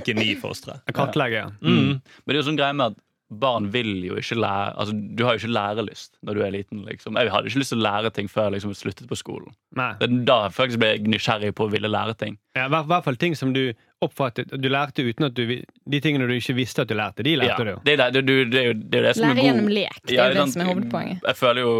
uke 0.00 0.14
ni-fostre. 0.16 0.80
Kartlegge. 0.96 1.44
ja. 1.44 1.46
Mm. 1.62 2.00
men 2.00 2.26
det 2.26 2.34
er 2.36 2.40
jo 2.42 2.48
sånn 2.50 2.58
greie 2.60 2.74
med 2.76 2.92
at 2.94 2.98
barn 3.30 3.68
vil 3.70 3.92
jo 4.08 4.16
ikke 4.18 4.34
lære 4.42 4.72
Altså, 4.82 4.92
Du 5.14 5.20
har 5.22 5.36
jo 5.36 5.38
ikke 5.44 5.52
lærelyst 5.54 6.16
når 6.26 6.34
du 6.34 6.40
er 6.42 6.50
liten. 6.50 6.80
liksom 6.88 7.14
Jeg 7.20 7.30
hadde 7.30 7.46
ikke 7.52 7.60
lyst 7.62 7.70
til 7.70 7.78
å 7.78 7.84
lære 7.86 8.10
ting 8.16 8.26
før 8.28 8.48
jeg 8.48 8.56
liksom 8.56 8.74
sluttet 8.74 9.06
på 9.08 9.18
skolen. 9.20 9.52
Nei. 9.78 9.92
Da 10.26 10.40
jeg 10.48 10.56
faktisk 10.56 10.80
ble 10.82 10.90
nysgjerrig 11.06 11.52
på 11.54 11.68
å 11.68 11.70
ville 11.70 11.86
lære 11.88 12.16
ting. 12.18 12.38
Ja, 12.56 12.66
I 12.66 12.70
hvert- 12.74 12.88
hvert 12.90 13.04
fall 13.06 13.16
ting 13.16 13.36
som 13.38 13.52
du 13.54 13.72
oppfattet 14.00 14.48
Du 14.62 14.68
lærte 14.72 15.04
uten 15.04 15.26
at 15.26 15.34
du 15.36 15.42
De 15.46 16.00
tingene 16.00 16.26
du 16.28 16.32
ikke 16.34 16.54
visste 16.56 16.82
at 16.82 16.88
du 16.88 16.94
lærte, 16.96 17.22
de 17.26 17.34
lærte 17.36 17.64
Ja, 17.66 17.74
du. 17.74 17.80
det, 17.84 17.94
er 18.00 18.10
det, 18.14 18.22
det, 18.26 18.36
det, 18.52 18.60
er 18.62 18.66
jo 18.70 18.74
det, 18.80 19.00
er 19.04 19.12
som 19.18 19.24
er 19.24 19.34
Lære 19.34 19.36
god 19.40 19.48
gjennom 19.50 19.68
lek. 19.76 20.00
Det 20.06 20.14
Ja, 20.16 20.24
er 20.24 20.28
jo 20.30 20.34
det 20.34 20.40
sant. 20.44 20.52
som 20.54 20.62
er 20.64 20.70
hovedpoenget. 20.70 21.20
Jeg 21.26 21.36
føler 21.36 21.60
jo 21.66 21.72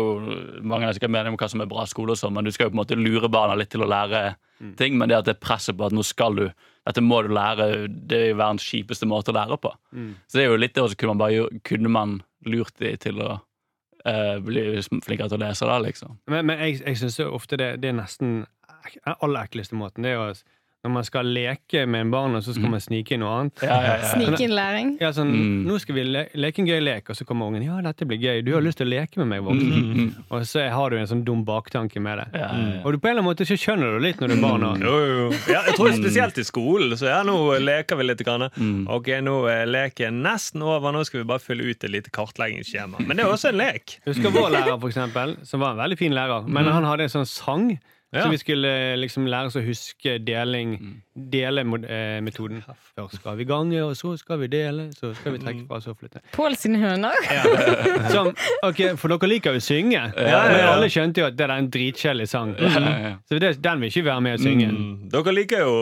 Mange 0.63 0.87
er 0.89 0.93
sikkert 0.99 1.11
mening 1.17 1.33
om 1.35 1.41
hva 1.41 1.49
som 1.55 1.61
er 1.65 1.71
bra 1.71 1.87
skole, 1.89 2.13
og 2.13 2.21
sånn, 2.21 2.35
men 2.37 2.45
du 2.45 2.53
skal 2.53 2.69
jo 2.69 2.75
på 2.75 2.77
en 2.79 2.83
måte 2.85 2.99
lure 3.01 3.29
barna 3.33 3.57
litt 3.57 3.71
til 3.73 3.83
å 3.87 3.89
lære 3.91 4.37
Mm. 4.61 4.75
ting. 4.77 4.99
Men 5.01 5.09
det 5.09 5.17
at 5.17 5.25
det 5.25 5.33
er 5.39 5.41
presset 5.41 5.73
på 5.79 5.87
at 5.87 5.93
nå 5.97 6.03
skal 6.05 6.35
du 6.37 6.43
dette 6.85 7.01
må 7.01 7.23
du 7.25 7.31
lære, 7.33 7.89
det 7.89 8.19
er 8.19 8.27
jo 8.29 8.37
verdens 8.37 8.61
kjipeste 8.69 9.07
måte 9.09 9.33
å 9.33 9.37
lære 9.39 9.57
på. 9.57 9.71
Mm. 9.97 10.11
Så 10.29 10.37
det 10.37 10.43
er 10.45 10.51
jo 10.51 10.59
litt 10.61 10.75
det, 10.75 10.83
også, 10.85 10.99
kunne 11.01 11.15
man 11.15 11.23
bare 11.23 11.47
kunne 11.65 11.89
man 11.89 12.13
lurt 12.45 12.75
de 12.79 12.91
til 13.01 13.23
å 13.25 13.39
uh, 13.41 14.37
bli 14.45 14.67
flinkere 14.85 15.31
til 15.33 15.39
å 15.41 15.45
lese, 15.47 15.65
da, 15.65 15.79
liksom. 15.81 16.19
Men, 16.29 16.45
men 16.51 16.59
jeg, 16.67 16.83
jeg 16.85 17.01
syns 17.01 17.17
ofte 17.25 17.57
det, 17.57 17.71
det 17.81 17.89
er 17.89 17.97
nesten 18.03 18.43
aller 19.07 19.47
ekleste 19.49 19.77
måten. 19.81 20.05
Det 20.05 20.13
er 20.13 20.19
jo 20.21 20.35
når 20.81 20.93
man 20.95 21.05
skal 21.05 21.27
leke 21.29 21.83
med 21.87 22.01
en 22.07 22.11
barn, 22.11 22.35
og 22.39 22.41
så 22.43 22.55
skal 22.57 22.71
man 22.73 22.81
snike 22.81 23.13
inn 23.13 23.21
noe 23.21 23.33
annet. 23.37 23.61
Ja, 23.67 23.75
ja, 23.85 23.97
ja. 24.01 24.07
Snike 24.15 24.39
inn 24.47 24.55
læring. 24.57 24.95
Ja, 25.01 25.11
sånn, 25.13 25.29
Mm. 25.31 25.67
Nå 25.69 25.75
skal 25.83 25.95
vi 25.95 26.05
le 26.09 26.23
leke 26.41 26.63
en 26.63 26.67
gøy 26.71 26.81
lek, 26.81 27.11
og 27.13 27.17
så 27.19 27.27
kommer 27.29 27.51
ungen. 27.51 27.63
Ja, 27.67 27.77
dette 27.85 28.07
blir 28.09 28.17
gøy. 28.19 28.41
Du 28.47 28.55
har 28.55 28.63
lyst 28.65 28.79
til 28.81 28.87
å 28.89 28.91
leke 28.95 29.19
med 29.21 29.29
meg, 29.29 29.43
voksen. 29.45 29.75
Mm, 29.77 29.99
mm, 29.99 30.25
Og 30.31 30.47
så 30.49 30.65
har 30.73 30.91
du 30.91 30.97
en 30.97 31.07
sånn 31.07 31.23
dum 31.25 31.45
baktanke 31.45 32.01
med 32.01 32.19
det. 32.23 32.27
ja, 32.41 32.49
ja, 32.49 32.65
ja. 32.77 32.81
Og 32.85 32.93
du 32.93 32.99
på 32.99 33.09
en 33.09 33.13
eller 33.13 33.21
annen 33.23 33.29
måte 33.29 33.45
så 33.45 33.59
skjønner 33.61 33.93
du 33.93 34.01
litt 34.07 34.21
når 34.25 34.29
du 34.33 34.35
er 34.39 34.41
barn. 34.41 34.65
Og, 34.65 34.81
Jo, 34.81 34.95
jo, 35.05 35.19
jo. 35.29 35.53
Ja, 35.53 35.61
jeg 35.69 35.77
tror 35.77 35.93
spesielt 35.93 36.39
i 36.41 36.47
skolen. 36.49 36.97
Så 36.97 37.07
ja, 37.13 37.21
nå 37.29 37.37
leker 37.61 37.97
vi 38.01 38.09
litt. 38.09 38.25
Grann. 38.25 38.49
Mm. 38.57 38.89
Ok, 38.89 39.07
nå 39.21 39.37
er 39.53 39.67
leken 39.69 40.23
nesten 40.25 40.63
over. 40.65 40.93
Nå 40.93 41.05
skal 41.05 41.21
vi 41.21 41.29
bare 41.29 41.41
fylle 41.45 41.63
ut 41.71 41.85
et 41.85 41.91
lite 41.93 42.11
kartleggingsskjema. 42.11 43.05
Men 43.07 43.17
det 43.17 43.25
er 43.27 43.31
også 43.33 43.49
en 43.53 43.61
lek. 43.61 43.99
Husker 44.07 44.31
vår 44.33 44.51
lærer, 44.57 44.81
for 44.81 44.89
eksempel, 44.89 45.37
som 45.45 45.61
var 45.61 45.73
en 45.77 45.79
veldig 45.85 45.99
fin 45.99 46.13
lærer. 46.17 46.49
Men 46.49 46.65
han 46.73 46.85
hadde 46.85 47.03
en 47.09 47.13
sånn 47.21 47.27
sang. 47.29 47.79
Ja. 48.13 48.25
Så 48.25 48.31
vi 48.33 48.39
skulle 48.43 48.71
liksom 48.99 49.27
lære 49.31 49.47
oss 49.53 49.57
å 49.57 49.63
huske 49.63 50.17
deling. 50.27 50.73
Dele-metoden. 51.61 52.63
Først 52.97 53.19
skal 53.21 53.37
vi 53.39 53.45
gange, 53.47 53.79
og 53.85 53.93
så 53.99 54.15
skal 54.19 54.41
vi 54.43 54.49
dele. 54.51 54.89
Så 54.97 55.13
skal 55.15 55.35
vi 55.37 55.41
trekke 55.43 55.65
fra, 55.69 55.79
så 55.85 55.95
flytte. 55.95 56.23
Pål 56.35 56.57
sine 56.59 56.81
høner. 56.83 57.15
Som, 58.11 58.33
ok, 58.67 58.81
For 59.01 59.13
dere 59.13 59.31
liker 59.31 59.55
jo 59.57 59.61
å 59.61 59.65
synge, 59.65 60.01
ja, 60.01 60.41
men 60.49 60.59
ja. 60.59 60.71
alle 60.73 60.89
skjønte 60.93 61.23
jo 61.23 61.29
at 61.29 61.37
det 61.39 61.47
er 61.47 61.55
en 61.55 61.69
dritkjedelig 61.73 62.27
sang. 62.33 62.55
Ja, 62.59 62.83
ja. 62.91 63.13
Så 63.31 63.39
det, 63.43 63.53
den 63.63 63.83
vil 63.85 63.93
ikke 63.93 64.05
være 64.09 64.25
med 64.27 64.39
å 64.39 64.43
synge. 64.43 64.71
Mm. 64.75 64.91
Dere 65.15 65.35
liker 65.37 65.65
jo 65.65 65.77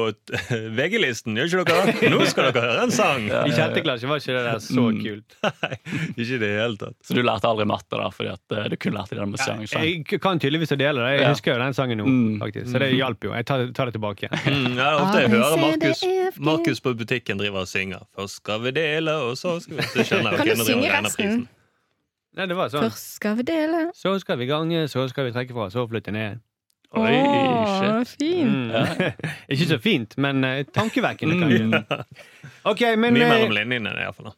VG-listen, 0.79 1.39
gjør 1.39 1.65
ikke 1.65 1.67
dere? 1.73 1.97
Nå 2.15 2.29
skal 2.31 2.51
dere 2.51 2.65
høre 2.67 2.85
en 2.89 2.95
sang! 2.95 3.29
I 3.49 3.55
sjette 3.57 3.85
klasse 3.87 4.11
var 4.11 4.21
ikke 4.23 4.37
det 4.37 4.45
der 4.51 4.63
så 4.69 4.87
Mm. 4.89 5.01
kult. 5.05 5.35
Nei, 5.63 5.75
ikke 6.17 6.37
i 6.37 6.41
det 6.41 6.49
hele 6.55 6.79
tatt. 6.81 6.95
Så 7.05 7.15
du 7.17 7.21
lærte 7.27 7.49
aldri 7.51 7.67
matte, 7.69 7.99
da, 7.99 8.07
fordi 8.15 8.31
at 8.33 8.55
eh, 8.57 8.69
du 8.73 8.77
kun 8.81 8.95
lærte 8.97 9.17
det 9.19 9.27
med 9.29 9.41
sang? 9.43 9.61
sang. 9.69 9.85
Jeg 9.85 10.21
kan 10.23 10.41
tydeligvis 10.41 10.73
å 10.75 10.79
dele 10.81 11.03
det. 11.05 11.11
Jeg 11.19 11.25
Ja. 11.27 11.33
husker 11.35 11.55
jo 11.57 11.59
den 11.65 11.77
sangen 11.77 12.01
nå, 12.03 12.07
Mm. 12.09 12.18
Faktisk. 12.41 12.71
Så 12.73 12.81
det 12.83 12.89
hjalp 12.95 13.25
jo. 13.29 13.33
Jeg 13.37 13.47
tar, 13.49 13.65
tar 13.77 13.91
det 13.91 13.95
tilbake. 13.99 14.29
Mm, 14.49 14.75
ja, 14.79 14.89
ofte 15.03 15.21
jeg 15.25 15.31
hører 15.35 15.61
Markus. 15.63 16.03
Markus 16.51 16.81
på 16.85 16.93
butikken 16.99 17.39
driver 17.41 17.65
og 17.67 17.71
synger. 17.71 18.05
Først 18.17 18.41
skal 18.43 18.61
vi 18.65 18.73
dele, 18.77 19.15
og 19.29 19.37
så 19.41 19.57
skal 19.63 19.79
vi 19.81 19.87
Så 19.93 20.05
skjønner 20.09 20.35
jeg 20.35 20.41
Kan 20.41 20.47
du 20.49 20.53
driver 20.55 20.69
synge 20.69 20.75
han 20.75 20.85
og 20.85 20.93
regner 20.95 21.09
resten? 21.09 21.25
prisen. 21.25 21.49
Nei, 22.39 22.47
det 22.51 22.57
var 22.59 22.69
sånn. 22.75 22.85
Først 22.89 23.15
skal 23.19 23.39
vi 23.41 23.47
dele. 23.49 23.81
Så 23.99 24.13
skal 24.23 24.39
vi 24.39 24.47
gange, 24.51 24.85
så 24.93 25.07
skal 25.11 25.27
vi 25.29 25.33
trekke 25.35 25.57
fra, 25.57 25.69
så 25.75 25.87
flytte 25.91 26.13
ned. 26.15 26.39
Oi, 26.97 27.15
shit. 27.77 28.13
fin. 28.21 28.53
Mm. 28.71 28.93
Ikke 29.53 29.67
så 29.75 29.77
fint, 29.85 30.15
men 30.17 30.45
eh, 30.49 30.63
tankevekkende. 30.73 31.35
kanskje. 31.43 32.05
Ok, 32.71 32.85
men, 32.97 33.13
Mye 33.17 33.27
eh, 33.27 33.33
mellom 33.35 33.53
linjene, 33.59 33.93
iallfall. 34.07 34.31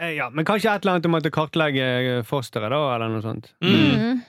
eh, 0.00 0.16
ja, 0.16 0.26
men 0.34 0.46
kanskje 0.48 0.72
et 0.72 0.82
eller 0.82 0.96
annet 0.96 1.06
om 1.06 1.14
at 1.20 1.26
du 1.28 1.30
kartlegger 1.34 2.24
fosteret, 2.26 2.72
da, 2.74 2.80
eller 2.96 3.12
noe 3.14 3.22
sånt. 3.22 3.52
Mm. 3.62 4.24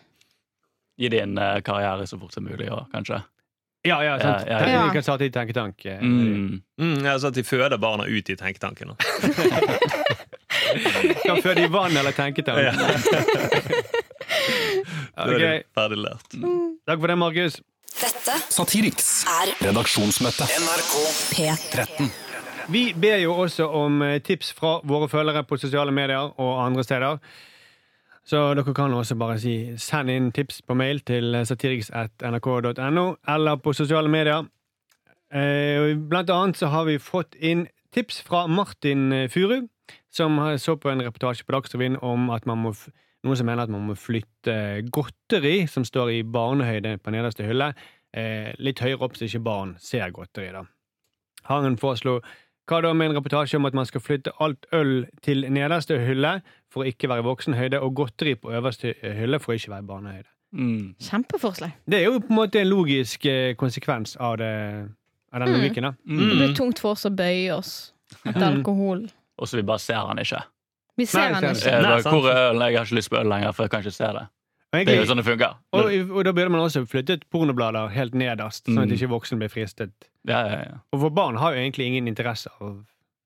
Mm. 1.07 1.11
din 1.11 1.37
eh, 1.37 1.61
karriere 1.61 2.07
så 2.07 2.19
fort 2.19 2.33
som 2.33 2.43
mulig, 2.43 2.67
og 2.71 2.89
kanskje. 2.91 3.21
Ja, 3.87 4.01
ja, 4.03 4.17
sant. 4.19 4.43
Ja, 4.47 4.59
ja, 4.59 4.69
ja. 4.73 4.85
Vi 4.89 4.91
kan 4.97 5.03
starte 5.03 5.23
i 5.25 5.29
tenketank. 5.31 5.85
eh, 5.85 6.01
Mm. 6.01 6.61
Mm, 6.81 7.05
altså 7.07 7.27
at 7.27 7.33
de 7.33 7.43
føder 7.43 7.77
barna 7.79 8.03
ut 8.03 8.29
i 8.29 8.35
tenketanken. 8.35 8.91
Kan 11.25 11.41
føde 11.41 11.63
i 11.63 11.67
vann 11.71 11.95
eller 11.97 12.11
tenketank. 12.11 12.59
Ja. 12.59 12.73
Da 15.19 15.25
Ok, 15.25 15.39
det 15.41 15.63
ferdig 15.75 15.97
lært. 15.99 16.35
Takk 16.87 16.99
for 17.01 17.07
det, 17.11 17.15
Markus. 17.19 17.55
Dette 17.99 18.35
Satiriks 18.53 19.07
er 19.27 19.49
redaksjonsmøte. 19.65 20.45
NRK 20.61 20.93
P13. 21.33 22.07
Vi 22.71 22.83
ber 22.93 23.17
jo 23.23 23.33
også 23.43 23.65
om 23.75 23.97
eh, 24.05 24.19
tips 24.23 24.53
fra 24.55 24.77
våre 24.87 25.09
følgere 25.11 25.43
på 25.49 25.57
sosiale 25.59 25.91
medier 25.91 26.29
og 26.39 26.61
andre 26.63 26.85
steder. 26.87 27.19
Så 28.25 28.53
dere 28.53 28.73
kan 28.73 28.93
også 28.93 29.15
bare 29.17 29.39
si 29.41 29.55
send 29.77 30.09
inn 30.13 30.31
tips 30.31 30.61
på 30.61 30.75
mail 30.77 30.99
til 31.01 31.33
satiriks.nrk.no 31.45 33.05
eller 33.27 33.59
på 33.63 33.73
sosiale 33.73 34.09
medier. 34.11 34.45
Eh, 35.33 35.95
Blant 35.97 36.29
annet 36.29 36.57
så 36.57 36.69
har 36.73 36.85
vi 36.85 36.99
fått 37.01 37.35
inn 37.35 37.67
tips 37.93 38.21
fra 38.21 38.45
Martin 38.47 39.29
Furu, 39.29 39.67
som 40.13 40.37
så 40.57 40.75
på 40.77 40.91
en 40.91 41.01
reportasje 41.01 41.45
på 41.45 41.55
Dagsrevyen 41.55 41.97
om 42.05 42.29
at 42.29 42.45
man 42.45 42.61
må 42.61 42.73
noen 43.25 43.39
som 43.39 43.49
mener 43.49 43.65
at 43.65 43.71
man 43.73 43.87
må 43.89 43.95
flytte 43.99 44.55
godteri 44.95 45.65
som 45.67 45.85
står 45.87 46.13
i 46.13 46.19
barnehøyde 46.23 46.97
på 47.03 47.11
nederste 47.13 47.47
hylle, 47.47 47.73
eh, 48.15 48.53
litt 48.59 48.79
høyere 48.83 49.03
opp 49.05 49.17
så 49.17 49.27
ikke 49.27 49.43
barn 49.43 49.75
ser 49.79 50.11
godteri. 50.15 50.51
da. 50.53 50.63
Han 51.49 51.77
foreslo 51.77 52.19
hva 52.69 52.81
da 52.85 52.91
med 52.93 53.09
en 53.09 53.15
reportasje 53.17 53.57
om 53.57 53.65
at 53.65 53.73
man 53.77 53.85
skal 53.89 54.01
flytte 54.05 54.31
alt 54.39 54.65
øl 54.75 55.07
til 55.25 55.45
nederste 55.49 55.97
hylle 56.05 56.35
for 56.69 56.83
å 56.85 56.89
ikke 56.91 57.09
være 57.09 57.25
voksenhøyde, 57.25 57.79
og 57.81 57.95
godteri 57.97 58.35
på 58.37 58.51
øverste 58.53 58.93
hylle 59.01 59.39
for 59.41 59.53
å 59.53 59.57
ikke 59.57 59.71
være 59.73 59.87
barnehøyde. 59.89 60.29
Mm. 60.53 60.95
Kjempeforslag. 61.01 61.71
Det 61.89 61.99
er 61.99 62.05
jo 62.07 62.19
på 62.21 62.29
en 62.33 62.35
måte 62.39 62.61
en 62.61 62.69
logisk 62.69 63.25
eh, 63.29 63.55
konsekvens 63.57 64.15
av, 64.17 64.37
det, 64.41 64.51
av 65.33 65.39
den 65.43 65.49
Mm. 65.49 65.55
logikken. 65.59 65.83
da. 65.83 65.91
Det 66.05 66.29
er 66.29 66.37
blir 66.39 66.55
tungt 66.57 66.79
for 66.79 66.91
oss 66.97 67.05
å 67.05 67.11
bøye 67.13 67.51
oss 67.57 67.93
etter 68.25 68.45
alkohol. 68.47 69.07
Og 69.39 69.47
så 69.47 69.57
vi 69.57 69.63
bare 69.63 69.79
ser 69.79 70.01
han 70.07 70.17
ikke. 70.19 70.41
Vi 70.97 71.05
ser 71.05 71.29
Nei, 71.29 71.33
han 71.33 71.43
ikke. 71.55 71.69
Eh, 71.69 71.81
Nei, 71.81 72.01
hvor 72.01 72.25
er 72.29 72.49
ølen? 72.49 72.61
Jeg 72.67 72.77
har 72.77 72.85
ikke 72.85 72.95
lyst 72.97 73.09
på 73.13 73.19
øl 73.21 73.29
lenger, 73.29 73.51
for 73.53 73.63
jeg 73.63 73.71
kan 73.71 73.81
ikke 73.85 73.91
se 73.95 74.09
det. 74.17 74.25
Det 74.71 74.87
er 74.87 74.99
jo 75.01 75.05
sånn 75.09 75.17
det 75.17 75.25
funker. 75.25 75.55
og, 75.73 75.89
og 76.13 76.23
da 76.25 76.31
burde 76.31 76.51
man 76.53 76.61
også 76.61 76.83
flyttet 76.87 77.23
pornoblader 77.33 77.89
helt 77.89 78.13
nederst, 78.13 78.65
sånn 78.69 78.77
at 78.83 78.87
Mm. 78.89 78.93
ikke 78.99 79.09
voksne 79.09 79.37
blir 79.41 79.49
fristet. 79.49 79.91
Ja, 80.27 80.43
ja, 80.45 80.59
ja. 80.69 80.77
Og 80.93 80.99
for 81.01 81.09
barn 81.09 81.35
har 81.37 81.53
jo 81.55 81.59
egentlig 81.63 81.87
ingen 81.87 82.07
interesse 82.07 82.49
av 82.61 82.83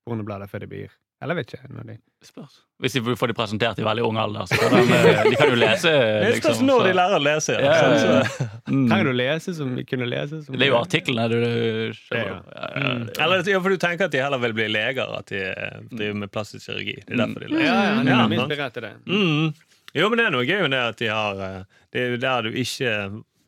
pornoblader 0.08 0.46
før 0.48 0.60
de 0.60 0.66
blir 0.66 0.88
Eller 1.22 1.34
vet 1.38 1.46
ikke. 1.54 1.68
Når 1.72 1.84
de... 1.86 1.94
Spørs. 2.26 2.56
Hvis 2.82 2.92
de 2.92 3.00
får 3.16 3.28
de 3.30 3.34
presentert 3.38 3.78
i 3.78 3.84
veldig 3.86 4.02
ung 4.04 4.16
alder, 4.20 4.44
så 4.50 4.58
kan 4.60 4.74
de, 4.74 4.92
eh, 4.92 5.22
de 5.30 5.36
kan 5.36 5.48
jo 5.48 5.54
lese. 5.56 5.88
Det 5.92 6.34
spørs 6.34 6.58
Liksom, 6.58 6.66
når 6.66 6.80
så- 6.80 6.84
de 6.88 6.92
lærer 6.98 7.16
å 7.16 7.22
lese. 7.24 7.52
Ja. 7.54 7.60
Ja, 7.60 7.72
ja, 7.72 8.16
ja. 8.18 8.22
Så- 8.24 8.48
Mm. 8.64 8.88
Trenger 8.88 9.04
du 9.04 9.10
å 9.12 9.16
lese 9.16 9.54
som 9.54 9.74
vi 9.76 9.84
kunne 9.84 10.06
lese? 10.08 10.42
Som 10.44 10.56
Det 10.58 10.62
er 10.66 10.70
jo 10.72 10.76
artiklene 10.80 11.28
du 11.30 11.36
er 11.44 11.92
skjønner. 11.92 12.42
Ja, 12.48 12.68
ja, 12.74 12.94
Mm. 12.94 13.08
Eller 13.20 13.42
ja, 13.52 13.60
for 13.60 13.68
du 13.70 13.76
tenker 13.76 14.04
at 14.04 14.10
de 14.10 14.18
heller 14.18 14.38
vil 14.38 14.52
bli 14.52 14.68
leger, 14.68 15.16
at 15.18 15.26
de 15.26 15.40
eh, 15.40 15.80
driver 15.92 16.14
med 16.14 16.32
plastisk 16.32 16.66
kirurgi. 16.68 16.96
Det 17.06 17.12
er 17.12 17.16
derfor 17.26 17.40
de 17.40 17.46
Ja, 17.46 17.56
leser. 17.56 17.64
ja, 17.64 17.84
ja, 17.84 18.48
Ja, 18.56 18.80
det. 18.80 18.92
Mm. 19.06 19.54
Jo, 19.94 20.08
men 20.10 20.18
det 20.18 20.26
er 20.26 20.34
noe 20.34 20.46
gøy 20.46 20.64
med 20.64 20.74
det 20.74 20.82
at 20.82 20.98
de 20.98 21.08
har 21.12 21.40
eh, 21.46 21.60
Det 21.94 22.02
er 22.02 22.14
jo 22.14 22.20
der 22.24 22.48
du 22.48 22.58
ikke 22.58 22.94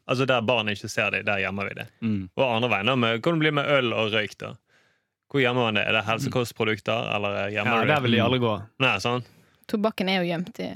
Altså 0.06 0.26
der 0.30 0.44
barn 0.46 0.70
ikke 0.70 0.86
ser 0.86 1.10
deg, 1.10 1.24
der 1.26 1.40
gjemmer 1.42 1.66
vi 1.66 1.80
det. 1.80 1.88
Mm. 1.98 2.28
Og 2.38 2.42
andre 2.46 2.68
veien, 2.70 2.86
hvordan 2.86 3.00
med, 3.02 3.22
kan 3.24 3.34
det 3.34 3.42
bli 3.42 3.50
med 3.58 3.70
øl 3.74 3.88
og 3.90 4.12
røyk, 4.14 4.36
da? 4.38 4.52
Hvor 5.26 5.42
gjemmer 5.42 5.66
man 5.66 5.80
det? 5.80 5.82
Er 5.82 5.96
det 5.96 6.02
helsekostprodukter, 6.06 7.08
eller 7.16 7.48
gjemmer 7.50 7.72
Ja, 7.72 7.80
du 7.82 7.90
Der 7.90 8.04
vil 8.04 8.14
de 8.14 8.20
aldri 8.22 8.38
gå. 8.44 8.52
Nei, 8.84 8.92
sånn. 9.02 9.24
Tobakken 9.66 10.12
er 10.12 10.20
jo 10.20 10.28
gjemt 10.28 10.60
i 10.62 10.68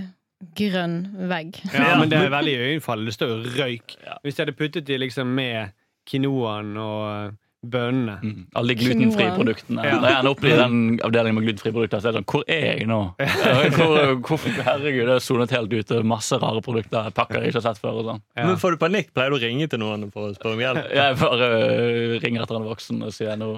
grønn 0.58 0.96
vegg. 1.30 1.60
Ja, 1.70 1.92
men 2.00 2.10
det 2.10 2.18
er 2.18 2.32
veldig 2.32 2.56
iøynefallende. 2.56 3.12
Det 3.12 3.16
står 3.20 3.30
jo 3.30 3.54
røyk. 3.60 3.94
Ja. 4.02 4.18
Hvis 4.24 4.34
de 4.34 4.42
hadde 4.42 4.56
puttet 4.58 4.88
de 4.88 4.98
liksom 4.98 5.30
med 5.38 5.76
quinoaen 6.10 6.74
og 6.80 7.38
bønnene 7.62 8.14
Mm. 8.24 8.46
Alle 8.56 8.74
de 8.74 8.80
glutenfrie 8.80 9.32
produktene. 9.36 9.82
Ja. 9.84 9.96
Når 10.00 10.08
jeg 10.08 10.18
ender 10.18 10.30
opp 10.30 10.44
i 10.44 10.52
den 10.56 10.76
avdelingen 11.04 11.34
med 11.36 11.44
glutenfrie 11.44 11.72
produkter, 11.76 12.00
så 12.00 12.08
er 12.08 12.12
det 12.14 12.20
sånn 12.22 12.28
Hvor 12.32 12.44
er 12.48 12.62
jeg 12.78 12.86
nå? 12.88 13.00
Hvor, 13.76 14.14
hvor, 14.24 14.46
herregud, 14.64 15.06
det 15.10 15.16
er 15.18 15.24
sonet 15.24 15.50
helt 15.56 15.72
ute. 15.76 15.98
Masse 16.08 16.38
rare 16.40 16.62
produkter. 16.64 17.10
Pakker 17.16 17.40
jeg 17.44 17.52
ikke 17.52 17.60
har 17.60 17.66
sett 17.74 17.82
før. 17.82 17.98
og 18.00 18.08
sånn 18.08 18.22
Ja. 18.36 18.46
Men 18.48 18.56
får 18.62 18.76
du 18.76 18.80
panikk, 18.80 19.12
pleier 19.16 19.30
du 19.30 19.36
å 19.36 19.42
ringe 19.42 19.68
til 19.68 19.82
noen 19.82 20.08
for 20.14 20.30
å 20.30 20.34
spørre 20.38 20.56
om 20.56 20.64
hjelp? 20.64 20.88
Jeg 20.96 21.18
bare 21.20 21.50
uh, 21.50 22.18
ringer 22.24 22.46
etter 22.46 22.56
en 22.60 22.68
voksen 22.70 23.02
og 23.04 23.12
sier 23.16 23.36
nå, 23.40 23.50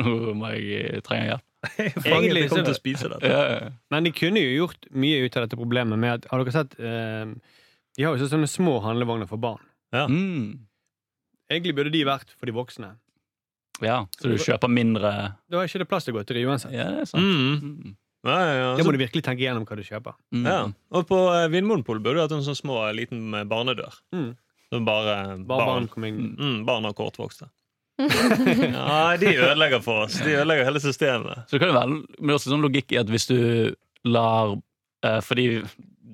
nå 0.00 0.16
må 0.34 0.54
jeg 0.56 1.02
trenger 1.04 1.04
trenge 1.04 1.28
hjelp. 1.34 1.44
Egentlig 2.06 2.48
så- 2.48 2.62
til 2.62 2.72
å 2.72 2.78
spise 2.80 3.08
dette. 3.12 3.28
Ja, 3.28 3.42
ja. 3.52 3.70
Men 3.90 4.04
de 4.08 4.12
kunne 4.16 4.40
jo 4.40 4.62
gjort 4.66 4.88
mye 4.96 5.24
ut 5.24 5.36
av 5.36 5.44
dette 5.46 5.58
problemet 5.60 5.98
med 5.98 6.12
at 6.20 6.28
Har 6.30 6.40
dere 6.44 6.52
sett 6.54 6.76
eh, 6.80 7.26
De 7.96 8.04
har 8.06 8.16
jo 8.16 8.28
sånne 8.30 8.48
små 8.48 8.78
handlevogner 8.84 9.28
for 9.28 9.36
barn. 9.40 9.60
Mm. 9.92 10.60
Egentlig 11.50 11.74
burde 11.76 11.92
de 11.94 12.04
vært 12.06 12.32
for 12.36 12.46
de 12.48 12.54
voksne. 12.56 12.94
Ja. 13.84 13.98
Så 14.20 14.30
du 14.32 14.36
kjøper 14.40 14.70
mindre 14.72 15.10
Da 15.50 15.60
er 15.60 15.68
ikke 15.68 15.82
det 15.82 15.88
plass 15.90 16.04
til 16.08 16.14
godteri 16.16 16.44
uansett. 16.48 16.72
Ja, 16.72 16.86
det 16.94 17.04
er 17.04 17.10
sant. 17.10 17.22
Mm. 17.22 17.76
Mm. 17.84 17.96
Ja, 18.26 18.36
ja, 18.40 18.54
ja. 18.58 18.70
Da 18.78 18.82
må 18.86 18.92
du 18.94 18.98
virkelig 18.98 19.22
tenke 19.22 19.44
igjennom 19.44 19.66
hva 19.68 19.76
du 19.78 19.84
kjøper. 19.86 20.16
Mm. 20.34 20.46
ja. 20.48 20.60
Og 20.96 21.04
på 21.06 21.18
eh, 21.34 21.48
Vinmonopolet 21.52 22.02
burde 22.02 22.16
du 22.18 22.22
hatt 22.24 22.32
en 22.34 22.42
sånn 22.46 22.56
små 22.58 22.80
liten 22.96 23.28
eh, 23.36 23.44
barnedør. 23.46 23.94
Mm. 24.16 24.32
Så 24.72 24.80
bare, 24.82 25.14
Bare 25.46 25.46
barn 25.46 25.68
barn. 25.68 25.88
kom 25.92 26.04
inn. 26.08 26.16
Mm, 26.40 26.56
barn 26.66 26.88
og 26.88 26.96
kortvokste. 26.98 27.46
ja, 28.00 29.16
de 29.20 29.30
ødelegger 29.36 29.80
for 29.84 30.04
oss. 30.06 30.18
De 30.24 30.34
ødelegger 30.34 30.66
hele 30.68 30.80
systemet. 30.82 31.44
Så 31.46 31.56
det 31.56 31.62
kan 31.62 31.70
jo 31.72 31.76
være 31.78 31.92
men 31.92 32.02
det 32.26 32.32
er 32.34 32.38
også 32.40 32.52
sånn 32.52 32.64
logikk 32.64 32.92
i 32.92 32.98
at 33.00 33.12
hvis 33.12 33.28
du 33.30 33.36
lar 34.06 34.56
eh, 35.06 35.20
Fordi 35.24 35.46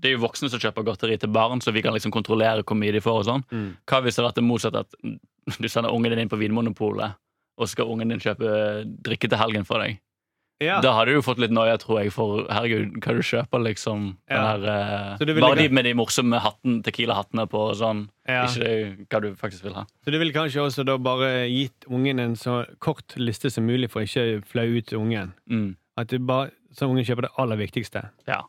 det 0.03 0.11
er 0.11 0.17
jo 0.17 0.23
voksne 0.25 0.49
som 0.51 0.59
kjøper 0.63 0.83
godteri 0.87 1.17
til 1.23 1.31
barn, 1.31 1.61
så 1.63 1.71
vi 1.75 1.83
kan 1.85 1.95
liksom 1.95 2.11
kontrollere 2.15 2.65
hvor 2.67 2.75
mye 2.79 2.93
de 2.95 3.01
får. 3.03 3.21
og 3.23 3.27
sånn 3.29 3.45
Mm. 3.55 3.69
Hva 3.87 4.01
hvis 4.03 4.17
det 4.17 4.23
hadde 4.23 4.29
vært 4.33 4.41
det 4.41 4.47
motsatte, 4.49 4.85
at 4.85 5.59
du 5.63 5.69
sender 5.71 5.95
ungen 5.95 6.11
din 6.11 6.23
inn 6.25 6.31
på 6.33 6.39
Vinmonopolet, 6.41 7.15
og 7.59 7.67
så 7.67 7.73
skal 7.77 7.87
ungen 7.93 8.09
din 8.09 8.21
kjøpe 8.23 8.85
drikke 9.03 9.29
til 9.29 9.39
helgen 9.39 9.65
for 9.69 9.79
deg? 9.85 10.01
Ja. 10.63 10.77
Da 10.81 10.93
hadde 10.95 11.17
du 11.17 11.23
fått 11.27 11.41
litt 11.43 11.51
noia, 11.51 11.75
tror 11.77 11.99
jeg, 12.05 12.13
for 12.15 12.45
herregud, 12.47 12.93
hva 13.03 13.15
du 13.17 13.23
kjøper, 13.27 13.63
liksom. 13.67 14.05
Den 14.31 14.63
Ja. 14.63 15.13
eh, 15.13 15.17
du 15.19 15.25
vil 15.33 15.41
bare 15.43 15.57
ikke- 15.57 15.69
de 15.69 15.75
med 15.75 15.85
de 15.85 15.93
morsomme 15.95 16.39
hatten, 16.39 16.83
tequila-hattene 16.85 17.49
på 17.51 17.59
og 17.71 17.75
sånn. 17.75 18.09
Ja. 18.29 18.45
Ikke 18.47 18.61
det, 18.63 19.09
hva 19.11 19.21
du 19.23 19.35
faktisk 19.35 19.65
vil 19.65 19.75
ha. 19.75 19.85
Så 20.05 20.13
du 20.13 20.19
ville 20.21 20.33
kanskje 20.33 20.63
også 20.63 20.85
da 20.87 20.97
bare 20.99 21.49
gitt 21.51 21.85
ungen 21.91 22.21
en 22.21 22.35
så 22.37 22.65
kort 22.79 23.09
liste 23.17 23.51
som 23.51 23.67
mulig 23.67 23.91
for 23.91 24.03
ikke 24.03 24.45
flaue 24.47 24.79
ut 24.79 24.93
ungen. 24.93 25.33
Mm. 25.51 25.77
At 25.97 26.07
du 26.09 26.19
bare, 26.21 26.53
så 26.73 26.87
ungen 26.89 27.05
kjøper 27.05 27.23
det 27.23 27.31
aller 27.39 27.57
viktigste. 27.57 28.11
Ja. 28.29 28.43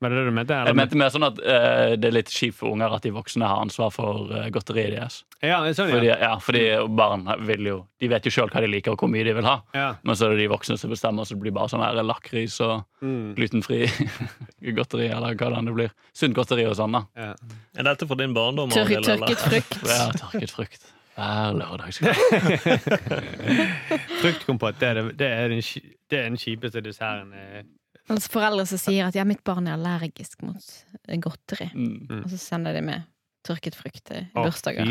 Var 0.00 0.08
det 0.08 0.16
det 0.16 0.24
du 0.24 0.30
mente? 0.32 0.54
eller? 0.56 0.70
Jeg 0.72 0.76
mente 0.78 0.96
mer 0.96 1.10
sånn 1.12 1.26
at 1.26 1.38
uh, 1.44 1.90
det 2.00 2.08
er 2.08 2.14
litt 2.16 2.30
kjipt 2.32 2.56
for 2.56 2.72
unger 2.72 2.94
at 2.96 3.02
de 3.04 3.10
voksne 3.12 3.44
har 3.44 3.60
ansvar 3.60 3.90
for 3.92 4.30
uh, 4.32 4.46
godteriet 4.54 4.94
deres. 4.96 5.18
Ja, 5.44 5.58
sånn, 5.76 5.90
Fordi, 5.92 6.08
ja. 6.08 6.16
ja, 6.20 6.30
fordi 6.40 6.62
barn 6.96 7.22
vil 7.48 7.64
jo 7.68 7.76
De 8.00 8.08
vet 8.12 8.26
jo 8.28 8.32
sjøl 8.32 8.50
hva 8.52 8.60
de 8.60 8.68
liker, 8.68 8.92
og 8.92 9.00
hvor 9.00 9.08
mye 9.12 9.24
de 9.24 9.32
vil 9.36 9.44
ha. 9.48 9.58
ja. 9.76 9.86
Men 10.04 10.16
så 10.16 10.26
er 10.26 10.34
det 10.34 10.42
de 10.42 10.48
voksne 10.52 10.76
som 10.80 10.92
bestemmer, 10.92 11.24
så 11.28 11.36
det 11.36 11.42
blir 11.44 11.52
bare 11.56 11.68
sånn 11.72 11.84
her 11.84 12.00
lakris 12.04 12.58
og 12.64 12.84
Mm. 13.00 13.34
glutenfri 13.36 13.78
godteri, 14.76 15.06
eller 15.08 15.32
hva 15.36 15.48
det 15.52 15.56
enn 15.60 15.68
det 15.70 15.74
blir. 15.78 15.92
Sunt 16.12 16.34
godteri 16.36 16.66
og 16.68 16.74
sånn, 16.76 16.92
da. 16.98 17.04
ja. 17.16 17.30
Er 17.80 17.86
dette 17.88 18.08
fra 18.08 18.16
din 18.20 18.34
barndom? 18.36 18.68
Tør, 18.72 18.90
tørket 19.04 19.40
frukt. 19.46 19.78
Ja, 19.88 20.08
tørket 20.20 20.52
frukt. 20.52 20.84
Hver 21.16 21.56
lørdagskveld. 21.56 22.16
Fruktkompott 24.20 24.78
det 24.80 24.88
er, 24.88 24.94
det, 25.00 25.04
det 25.20 25.28
er, 25.28 25.48
den, 25.52 25.62
ki- 25.64 25.82
det 26.10 26.18
er 26.20 26.28
den 26.30 26.38
kjipeste 26.40 26.82
desserten. 26.84 27.32
Altså 28.10 28.32
foreldre 28.32 28.66
som 28.66 28.80
sier 28.80 29.06
at 29.06 29.16
ja, 29.16 29.24
mitt 29.28 29.42
barn 29.46 29.68
er 29.68 29.76
allergisk 29.78 30.42
mot 30.42 30.70
godteri. 31.22 31.70
Mm. 31.74 32.22
Og 32.24 32.28
så 32.32 32.40
sender 32.42 32.74
de 32.74 32.82
med 32.84 33.06
tørket 33.46 33.78
frukt 33.78 34.02
til 34.10 34.26
bursdager. 34.34 34.90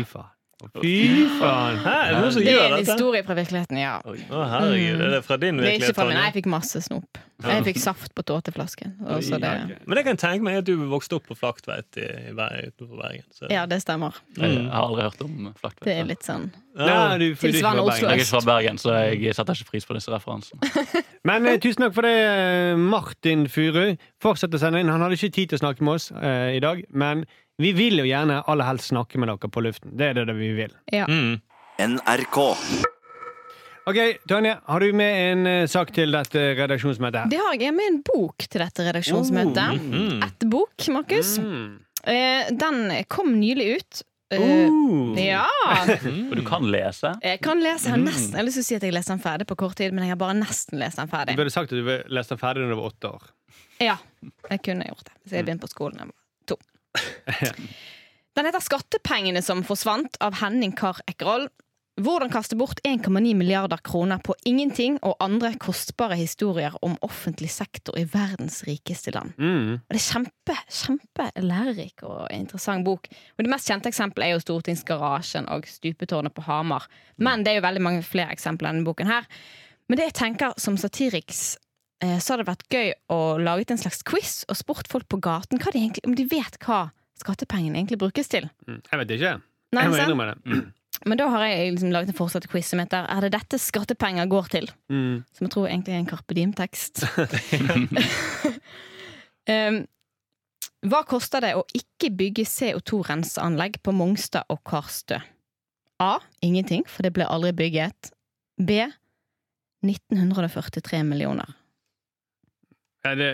Fy 0.82 1.24
faen. 1.38 1.80
Hæ, 1.80 1.94
er 1.94 2.12
det 2.12 2.20
noen 2.20 2.34
som 2.34 2.44
Det 2.44 2.52
er 2.52 2.66
en 2.66 2.76
dette? 2.76 2.92
historie 2.92 3.24
fra 3.26 3.36
virkeligheten, 3.38 3.80
ja. 3.80 3.96
Å, 4.04 4.44
herregud, 4.52 5.00
er 5.06 5.16
det 5.16 5.20
fra 5.24 5.38
din 5.40 5.60
Det 5.60 5.68
er 5.70 5.78
ikke 5.80 5.96
fra 5.96 6.06
min, 6.10 6.20
jeg 6.20 6.36
fikk 6.40 6.48
masse 6.52 6.82
snop. 6.84 7.20
Jeg 7.40 7.64
fikk 7.64 7.78
saft 7.80 8.14
på 8.14 8.24
tåteflasken. 8.28 8.98
Det. 9.00 9.52
Men 9.88 9.96
det 9.96 10.04
kan 10.04 10.18
tenke 10.20 10.44
meg 10.44 10.58
at 10.60 10.66
du 10.68 10.74
vokste 10.90 11.16
opp 11.16 11.28
på 11.30 11.36
Flaktveit 11.38 11.96
i, 11.96 12.08
i, 12.28 12.34
utenfor 12.34 12.96
Bergen. 13.00 13.24
Så. 13.32 13.48
ja, 13.48 13.64
det 13.70 13.80
stemmer. 13.80 14.18
Jeg 14.36 14.66
har 14.68 14.84
aldri 14.84 15.06
hørt 15.08 15.24
om 15.24 15.54
Flaktveit. 15.56 15.86
Det 15.88 15.96
er 15.96 16.10
litt 16.10 16.26
sånn 16.26 16.50
du, 17.20 17.34
Tilsvarende 17.34 17.82
Oslo 17.82 17.92
øst. 17.92 18.02
Jeg 18.02 18.10
er 18.10 18.20
ikke 18.20 18.30
fra 18.30 18.40
Bergen, 18.46 18.78
så 18.78 18.94
jeg 18.94 19.34
setter 19.34 19.58
ikke 19.58 19.70
pris 19.70 19.86
på 19.86 19.96
disse 19.96 20.12
referansene. 20.12 20.60
Men 21.28 21.46
eh, 21.46 21.58
tusen 21.62 21.86
takk 21.86 21.94
for 21.96 22.06
det, 22.06 22.14
eh, 22.14 22.78
Martin 22.78 23.48
Furu. 23.50 23.96
Fortsett 24.22 24.54
å 24.54 24.60
sende 24.60 24.80
inn. 24.80 24.92
Han 24.92 25.02
hadde 25.02 25.18
ikke 25.18 25.34
tid 25.34 25.52
til 25.52 25.60
å 25.60 25.64
snakke 25.64 25.86
med 25.86 25.98
oss 25.98 26.10
eh, 26.14 26.56
i 26.56 26.62
dag, 26.62 26.84
men 26.90 27.24
vi 27.60 27.72
vil 27.76 28.00
jo 28.02 28.06
gjerne 28.08 28.40
aller 28.48 28.68
helst 28.70 28.90
snakke 28.92 29.20
med 29.20 29.28
dere 29.32 29.50
på 29.52 29.62
luften. 29.64 29.92
Det 29.96 30.10
er 30.12 30.24
det 30.24 30.36
vi 30.38 30.52
vil. 30.56 30.72
Ja. 30.92 31.06
Mm. 31.10 31.38
NRK. 31.80 32.38
Ok, 33.90 33.96
Tonje, 34.28 34.58
har 34.64 34.80
du 34.80 34.92
med 34.92 35.32
en 35.32 35.46
eh, 35.48 35.66
sak 35.66 35.90
til 35.96 36.12
dette 36.14 36.42
redaksjonsmøtet? 36.58 37.30
Det 37.32 37.40
har 37.40 37.56
jeg 37.58 37.72
med 37.74 37.88
en 37.88 37.98
bok 38.06 38.44
til 38.46 38.62
dette 38.62 38.84
redaksjonsmøtet. 38.86 39.80
Mm. 39.80 40.20
Ett 40.26 40.44
bok, 40.52 40.88
Markus. 40.92 41.38
Mm. 41.40 41.80
Eh, 42.04 42.50
den 42.60 42.84
kom 43.08 43.32
nylig 43.40 43.66
ut. 43.80 44.02
Uh. 44.30 45.16
Ja! 45.18 45.42
Og 46.30 46.36
du 46.38 46.44
kan 46.46 46.62
lese. 46.70 47.16
Jeg 47.24 47.40
kan 47.42 47.58
lese, 47.64 47.88
jeg 47.88 47.96
har 47.96 47.98
Mm. 47.98 48.06
nesten 48.06 48.30
Jeg 48.36 48.38
har 48.38 48.46
lyst 48.46 48.60
til 48.60 48.62
å 48.62 48.68
si 48.68 48.76
at 48.78 48.84
jeg 48.86 48.94
leste 48.94 49.10
den 49.16 49.22
ferdig 49.24 49.46
på 49.50 49.56
kort 49.58 49.74
tid, 49.80 49.92
men 49.92 50.04
jeg 50.06 50.12
har 50.14 50.20
bare 50.20 50.36
nesten 50.38 50.78
lest 50.78 51.00
den 51.00 51.08
Du 51.10 51.34
burde 51.40 51.50
sagt 51.50 51.72
at 51.72 51.78
du 51.80 51.90
leste 52.14 52.36
den 52.36 52.38
ferdig 52.38 52.62
da 52.62 52.70
du 52.70 52.78
var 52.78 52.92
åtte 52.92 53.10
år. 53.10 53.22
Ja, 53.80 53.96
jeg 54.50 54.62
kunne 54.62 54.86
gjort 54.86 55.04
det 55.08 55.16
hvis 55.24 55.32
jeg 55.34 55.44
begynte 55.48 55.66
på 55.66 55.72
skolen 55.72 55.96
da 55.98 56.04
jeg 56.04 56.12
var 56.12 56.18
to. 56.46 56.56
Den 58.36 58.46
heter 58.46 58.62
'Skattepengene 58.62 59.42
som 59.42 59.64
forsvant' 59.66 60.16
av 60.20 60.38
Henning 60.40 60.72
Karr 60.72 61.02
Ekkerhold. 61.10 61.50
Hvordan 62.00 62.30
kaste 62.32 62.56
bort 62.56 62.78
1,9 62.86 63.34
milliarder 63.36 63.76
kroner 63.84 64.18
på 64.24 64.34
ingenting 64.48 64.96
og 65.04 65.18
andre 65.20 65.50
kostbare 65.60 66.16
historier 66.16 66.72
om 66.82 66.94
offentlig 67.04 67.50
sektor 67.50 67.98
i 67.98 68.06
verdens 68.08 68.62
rikeste 68.64 69.12
land. 69.12 69.34
Mm. 69.36 69.72
Og 69.74 69.92
det 69.92 69.98
er 69.98 70.06
kjempe, 70.06 70.56
kjempe 70.70 71.26
lærerik 71.44 72.04
og 72.06 72.30
interessant 72.32 72.86
bok. 72.86 73.10
Og 73.36 73.44
Det 73.44 73.52
mest 73.52 73.68
kjente 73.68 73.90
eksempelet 73.92 74.28
er 74.28 74.32
jo 74.32 74.44
Stortingsgarasjen 74.46 75.50
og 75.52 75.68
Stupetårnet 75.68 76.32
på 76.32 76.46
Hamar. 76.46 76.88
Men 77.18 77.44
det 77.44 77.52
er 77.52 77.60
jo 77.60 77.66
veldig 77.68 77.82
mange 77.84 78.06
flere 78.06 78.32
eksempler 78.32 78.70
enn 78.70 78.80
denne 78.80 78.88
boken 78.88 79.10
her. 79.10 79.28
Men 79.88 79.98
det 79.98 80.12
jeg 80.12 80.18
tenker 80.22 80.54
som 80.56 80.78
Satiriks, 80.78 81.58
så 82.00 82.32
hadde 82.32 82.44
det 82.44 82.48
vært 82.48 82.72
gøy 82.72 82.90
å 83.12 83.20
lage 83.42 83.68
en 83.74 83.80
slags 83.80 84.02
quiz 84.08 84.40
og 84.48 84.56
spurt 84.56 84.88
folk 84.88 85.08
på 85.12 85.20
gaten 85.20 85.60
hva 85.60 85.72
de 85.74 85.82
egentlig, 85.82 86.04
om 86.08 86.16
de 86.16 86.24
vet 86.30 86.56
hva 86.64 86.86
skattepengene 87.20 87.76
egentlig 87.76 88.00
brukes 88.00 88.30
til. 88.32 88.48
Mm. 88.66 88.80
Jeg 88.80 89.00
vet 89.02 89.16
ikke. 89.16 89.32
Nei, 89.76 89.86
jeg 89.86 89.92
må 89.92 89.98
innrømme 90.00 90.28
det. 90.30 90.60
Men 91.08 91.16
da 91.16 91.28
har 91.32 91.46
jeg 91.46 91.74
liksom 91.74 91.92
laget 91.94 92.12
en 92.12 92.18
fortsatt 92.18 92.48
quiz 92.50 92.68
som 92.68 92.80
heter 92.82 93.06
Er 93.08 93.24
det 93.24 93.30
dette 93.32 93.56
skattepenger 93.60 94.28
går 94.28 94.50
til? 94.52 94.66
Mm. 94.92 95.22
Som 95.32 95.46
jeg 95.46 95.52
tror 95.54 95.68
egentlig 95.70 95.94
er 95.94 96.02
en 96.02 96.10
Carpe 96.10 96.36
Diem-tekst. 96.36 97.04
um, 99.48 99.78
hva 100.90 101.02
koster 101.08 101.44
det 101.44 101.54
å 101.56 101.66
ikke 101.76 102.12
bygge 102.16 102.44
CO2-renseanlegg 102.48 103.80
på 103.84 103.94
Mongstad 103.96 104.48
og 104.52 104.62
Karstø? 104.68 105.20
A. 106.00 106.14
Ingenting, 106.44 106.86
for 106.88 107.04
det 107.04 107.12
ble 107.16 107.28
aldri 107.28 107.52
bygget. 107.56 108.12
B. 108.60 108.82
1943 109.84 111.02
millioner. 111.08 111.56
Ja, 113.04 113.14
det, 113.16 113.28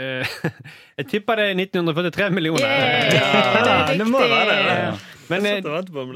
jeg 0.98 1.06
tipper 1.10 1.40
det 1.40 1.44
er 1.50 1.58
1943 1.58 2.30
millioner. 2.30 2.62
Yeah! 2.62 3.56
Ja, 3.66 3.94
det 3.98 4.06
må 4.06 4.20
være 4.22 4.44
det. 4.50 4.74
Ja. 4.76 4.90
Men 5.26 5.46
eh, 5.46 5.56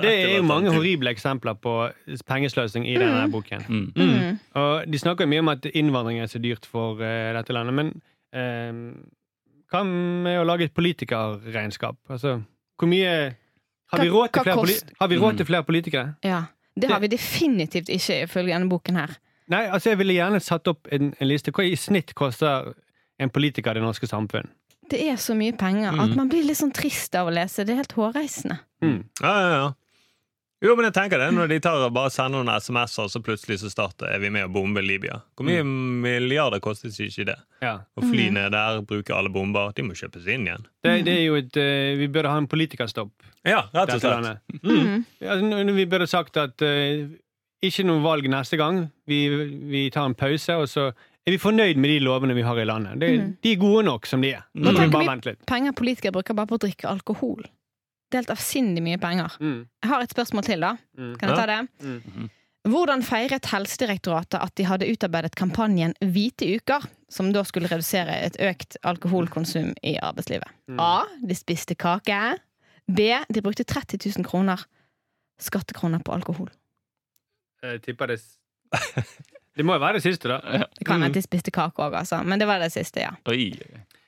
det 0.03 0.11
er 0.11 0.37
jo 0.37 0.43
mange 0.47 0.71
horrible 0.71 1.11
eksempler 1.11 1.57
på 1.59 1.73
pengesløsing 2.29 2.85
i 2.87 2.95
denne 2.95 3.25
boken. 3.33 3.65
Mm. 3.69 3.89
Mm. 3.97 4.37
Og 4.55 4.85
de 4.93 4.99
snakker 5.03 5.27
mye 5.27 5.43
om 5.43 5.51
at 5.51 5.67
innvandring 5.75 6.21
er 6.23 6.31
så 6.31 6.39
dyrt 6.39 6.69
for 6.71 7.01
uh, 7.03 7.33
dette 7.35 7.53
landet, 7.57 7.75
men 7.75 7.91
eh, 8.31 8.79
hva 9.71 9.83
med 9.87 10.39
å 10.39 10.45
lage 10.47 10.69
et 10.69 10.75
politikerregnskap? 10.75 11.99
Altså, 12.11 12.37
hvor 12.79 12.91
mye 12.91 13.35
Har 13.91 14.03
vi 14.05 14.11
råd 14.15 14.31
til 14.31 14.47
flere, 14.47 14.57
poli 14.63 14.79
har 15.01 15.09
vi 15.11 15.19
råd 15.19 15.33
Mm. 15.33 15.37
til 15.43 15.47
flere 15.47 15.67
politikere? 15.67 16.15
Ja. 16.25 16.43
Det 16.81 16.89
har 16.91 17.01
vi 17.03 17.11
definitivt 17.11 17.89
ikke 17.91 18.23
ifølge 18.29 18.55
denne 18.55 18.69
boken 18.71 18.97
her. 18.97 19.17
Nei, 19.51 19.65
altså 19.67 19.91
jeg 19.91 19.99
ville 19.99 20.15
gjerne 20.15 20.39
satt 20.41 20.69
opp 20.71 20.87
en, 20.95 21.11
en 21.19 21.29
liste. 21.29 21.51
Hva 21.51 21.65
i 21.67 21.75
snitt 21.77 22.15
koster 22.15 22.71
en 23.21 23.33
politiker 23.33 23.77
i 23.77 23.81
det 23.81 23.85
norske 23.85 24.09
samfunn? 24.11 24.49
Det 24.91 24.99
er 25.07 25.21
så 25.23 25.37
mye 25.39 25.55
penger 25.55 25.95
at 26.03 26.17
man 26.19 26.31
blir 26.31 26.43
litt 26.43 26.59
sånn 26.59 26.73
trist 26.75 27.15
av 27.15 27.29
å 27.31 27.35
lese. 27.35 27.63
Det 27.63 27.77
er 27.77 27.85
helt 27.85 27.95
hårreisende. 27.95 28.57
Mm. 28.83 28.99
Ja, 29.23 29.35
ja, 29.37 29.53
ja. 29.55 29.69
Jo, 30.61 30.75
men 30.77 30.91
jeg 30.91 30.93
tenker 30.97 31.21
det 31.21 31.31
Når 31.33 31.49
de 31.49 31.57
tar 31.65 31.81
og 31.81 31.95
bare 31.97 32.11
sender 32.13 32.43
noen 32.43 32.53
SMS-er, 32.61 33.09
så 33.09 33.23
plutselig 33.25 33.63
så 33.63 33.71
starter 33.73 34.11
er 34.13 34.21
vi 34.21 34.29
med 34.33 34.45
å 34.45 34.51
bombe 34.53 34.83
Libya. 34.85 35.23
Hvor 35.33 35.49
mye 35.49 35.63
milliarder 35.65 36.61
kostet 36.61 36.99
ikke 37.01 37.31
det? 37.31 37.39
Ja. 37.65 37.79
Å 37.97 38.05
fly 38.05 38.29
ned 38.37 38.53
der, 38.53 38.83
bruke 38.85 39.17
alle 39.17 39.33
bomber. 39.33 39.73
De 39.77 39.87
må 39.87 39.97
kjøpes 39.97 40.29
inn 40.29 40.45
igjen. 40.51 40.67
Det, 40.85 40.99
det 41.07 41.17
er 41.17 41.25
jo 41.25 41.39
et 41.41 41.57
uh, 41.57 41.97
Vi 42.03 42.11
burde 42.13 42.35
ha 42.35 42.43
en 42.43 42.51
politikerstopp. 42.51 43.15
Ja, 43.49 43.65
rett 43.73 43.95
og 43.97 44.05
slett. 44.05 44.45
Mm. 44.61 45.07
Nå 45.49 45.79
vi 45.79 45.89
burde 45.89 46.11
sagt 46.11 46.37
at 46.41 46.61
uh, 46.61 47.09
ikke 47.65 47.87
noe 47.89 48.05
valg 48.05 48.29
neste 48.29 48.61
gang. 48.61 48.85
Vi, 49.09 49.23
vi 49.71 49.87
tar 49.95 50.11
en 50.11 50.19
pause, 50.19 50.61
og 50.61 50.69
så 50.69 50.91
er 51.27 51.35
vi 51.37 51.39
fornøyd 51.39 51.77
med 51.77 51.91
de 51.93 51.99
lovene 52.01 52.35
vi 52.35 52.43
har 52.43 52.59
i 52.59 52.65
landet. 52.65 52.99
Det, 53.01 53.09
mm. 53.21 53.31
De 53.45 53.53
er 53.53 53.61
gode 53.61 53.85
nok 53.87 54.07
som 54.09 54.23
de 54.25 54.33
er. 54.39 54.43
Nå 54.55 54.71
vi 54.73 54.77
tenker 54.81 55.05
bare 55.05 55.21
vi- 55.25 55.37
Penger 55.47 55.73
politikere 55.77 56.13
bruker 56.17 56.35
bare 56.35 56.47
på 56.51 56.57
å 56.59 56.63
drikke 56.65 56.89
alkohol. 56.89 57.43
Det 58.11 58.17
er 58.19 58.23
helt 58.25 58.33
avsindig 58.35 58.83
mye 58.83 58.99
penger. 58.99 59.37
Mm. 59.41 59.69
Jeg 59.83 59.91
har 59.91 60.03
et 60.03 60.11
spørsmål 60.11 60.43
til, 60.49 60.61
da. 60.61 60.73
Mm. 60.99 61.17
Kan 61.21 61.29
jeg 61.29 61.37
ta 61.39 61.47
det? 61.47 61.59
Mm. 61.85 62.31
Hvordan 62.69 63.03
feiret 63.07 63.47
Helsedirektoratet 63.53 64.41
at 64.43 64.55
de 64.59 64.65
hadde 64.69 64.89
utarbeidet 64.91 65.37
kampanjen 65.39 65.95
Hvite 66.03 66.49
uker, 66.59 66.85
som 67.09 67.31
da 67.33 67.43
skulle 67.49 67.71
redusere 67.71 68.17
et 68.27 68.37
økt 68.41 68.77
alkoholkonsum 68.85 69.71
i 69.87 69.95
arbeidslivet? 70.03 70.49
Mm. 70.69 70.81
A. 70.81 71.07
De 71.25 71.35
spiste 71.39 71.77
kake. 71.79 72.39
B. 72.91 73.07
De 73.31 73.41
brukte 73.41 73.65
30 73.65 74.01
000 74.17 74.27
kroner 74.27 74.65
skattekroner 75.41 76.03
på 76.05 76.13
alkohol. 76.13 76.51
Jeg 77.63 77.81
tipper 77.85 78.07
det 78.13 78.21
Det 79.61 79.67
må 79.69 79.77
jo 79.77 79.83
være 79.85 80.01
det 80.01 80.05
siste, 80.09 80.31
da. 80.33 80.41
Det 80.41 80.87
kan 80.89 80.97
Mm. 80.99 81.03
hende 81.11 81.15
de 81.21 81.23
spiste 81.27 81.53
kake 81.53 81.85
òg, 81.85 81.95
altså. 82.01 82.23
Men 82.25 82.39
det 82.41 82.49
var 82.49 82.59
det 82.65 82.73
siste, 82.73 83.03
ja. 83.05 83.11
Oi. 83.29 83.53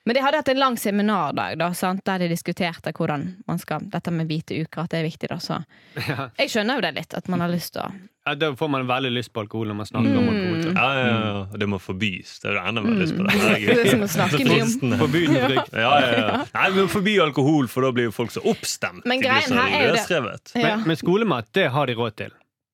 Men 0.05 0.15
de 0.17 0.21
hadde 0.25 0.35
hatt 0.41 0.49
en 0.51 0.57
lang 0.59 0.75
seminardag 0.75 1.57
da, 1.61 1.69
sant? 1.71 2.01
der 2.03 2.17
de 2.19 2.27
diskuterte 2.27 2.91
hvordan 2.91 3.37
man 3.47 3.57
skal 3.61 3.79
Dette 3.87 4.11
med 4.11 4.27
hvite 4.27 4.57
uker, 4.65 4.81
at 4.83 4.89
det 4.91 4.99
er 4.99 5.05
viktig. 5.07 5.29
da 5.29 5.37
Så 5.39 5.61
Ja. 6.09 6.25
jeg 6.37 6.49
skjønner 6.51 6.75
jo 6.75 6.81
det 6.81 6.95
litt, 6.97 7.13
at 7.13 7.29
man 7.31 7.39
har 7.39 7.47
lyst 7.53 7.73
til 7.77 7.83
å 7.85 7.91
Ja, 8.25 8.33
Da 8.35 8.51
får 8.55 8.69
man 8.69 8.85
veldig 8.87 9.11
lyst 9.13 9.31
på 9.33 9.41
alkohol 9.43 9.67
når 9.67 9.75
man 9.75 9.85
snakker 9.85 10.17
om 10.17 10.25
Mm. 10.25 10.33
alkohol. 10.33 10.63
så. 10.63 10.73
Ja, 10.75 10.89
ja, 10.95 11.07
ja. 11.23 11.57
Det 11.57 11.67
må 11.69 11.79
forbys. 11.79 12.39
Det 12.41 12.49
er 12.51 12.53
jo 12.55 12.67
enda 12.67 12.81
mer 12.81 12.99
lyst 13.03 13.15
på 13.17 13.23
det. 13.27 13.33
Mm. 13.35 13.65
Det 13.75 13.85
er 13.85 13.89
som 13.91 14.01
å 14.01 14.11
snakke 14.11 14.43
mye 14.47 14.63
om 14.63 14.99
Forby 14.99 15.23
frykt. 15.27 15.73
Ja, 15.85 15.99
ja, 15.99 16.11
ja. 16.19 16.45
Nei, 16.53 16.69
vi 16.71 16.81
må 16.81 16.87
forby 16.89 17.15
alkohol, 17.19 17.67
for 17.67 17.81
da 17.83 17.91
blir 17.91 18.03
jo 18.09 18.11
folk 18.11 18.31
så 18.31 18.43
oppstemt. 18.43 19.05
Men 19.05 19.21
greien 19.21 19.51
her 19.51 19.67
er 19.71 19.87
jo 19.87 19.95
det- 19.95 20.55
ja. 20.55 20.61
Men, 20.77 20.87
men 20.87 20.95
skolemat, 20.97 21.45
det 21.53 21.69
har 21.71 21.85
de 21.87 21.93
råd 21.95 22.15
til. 22.15 22.31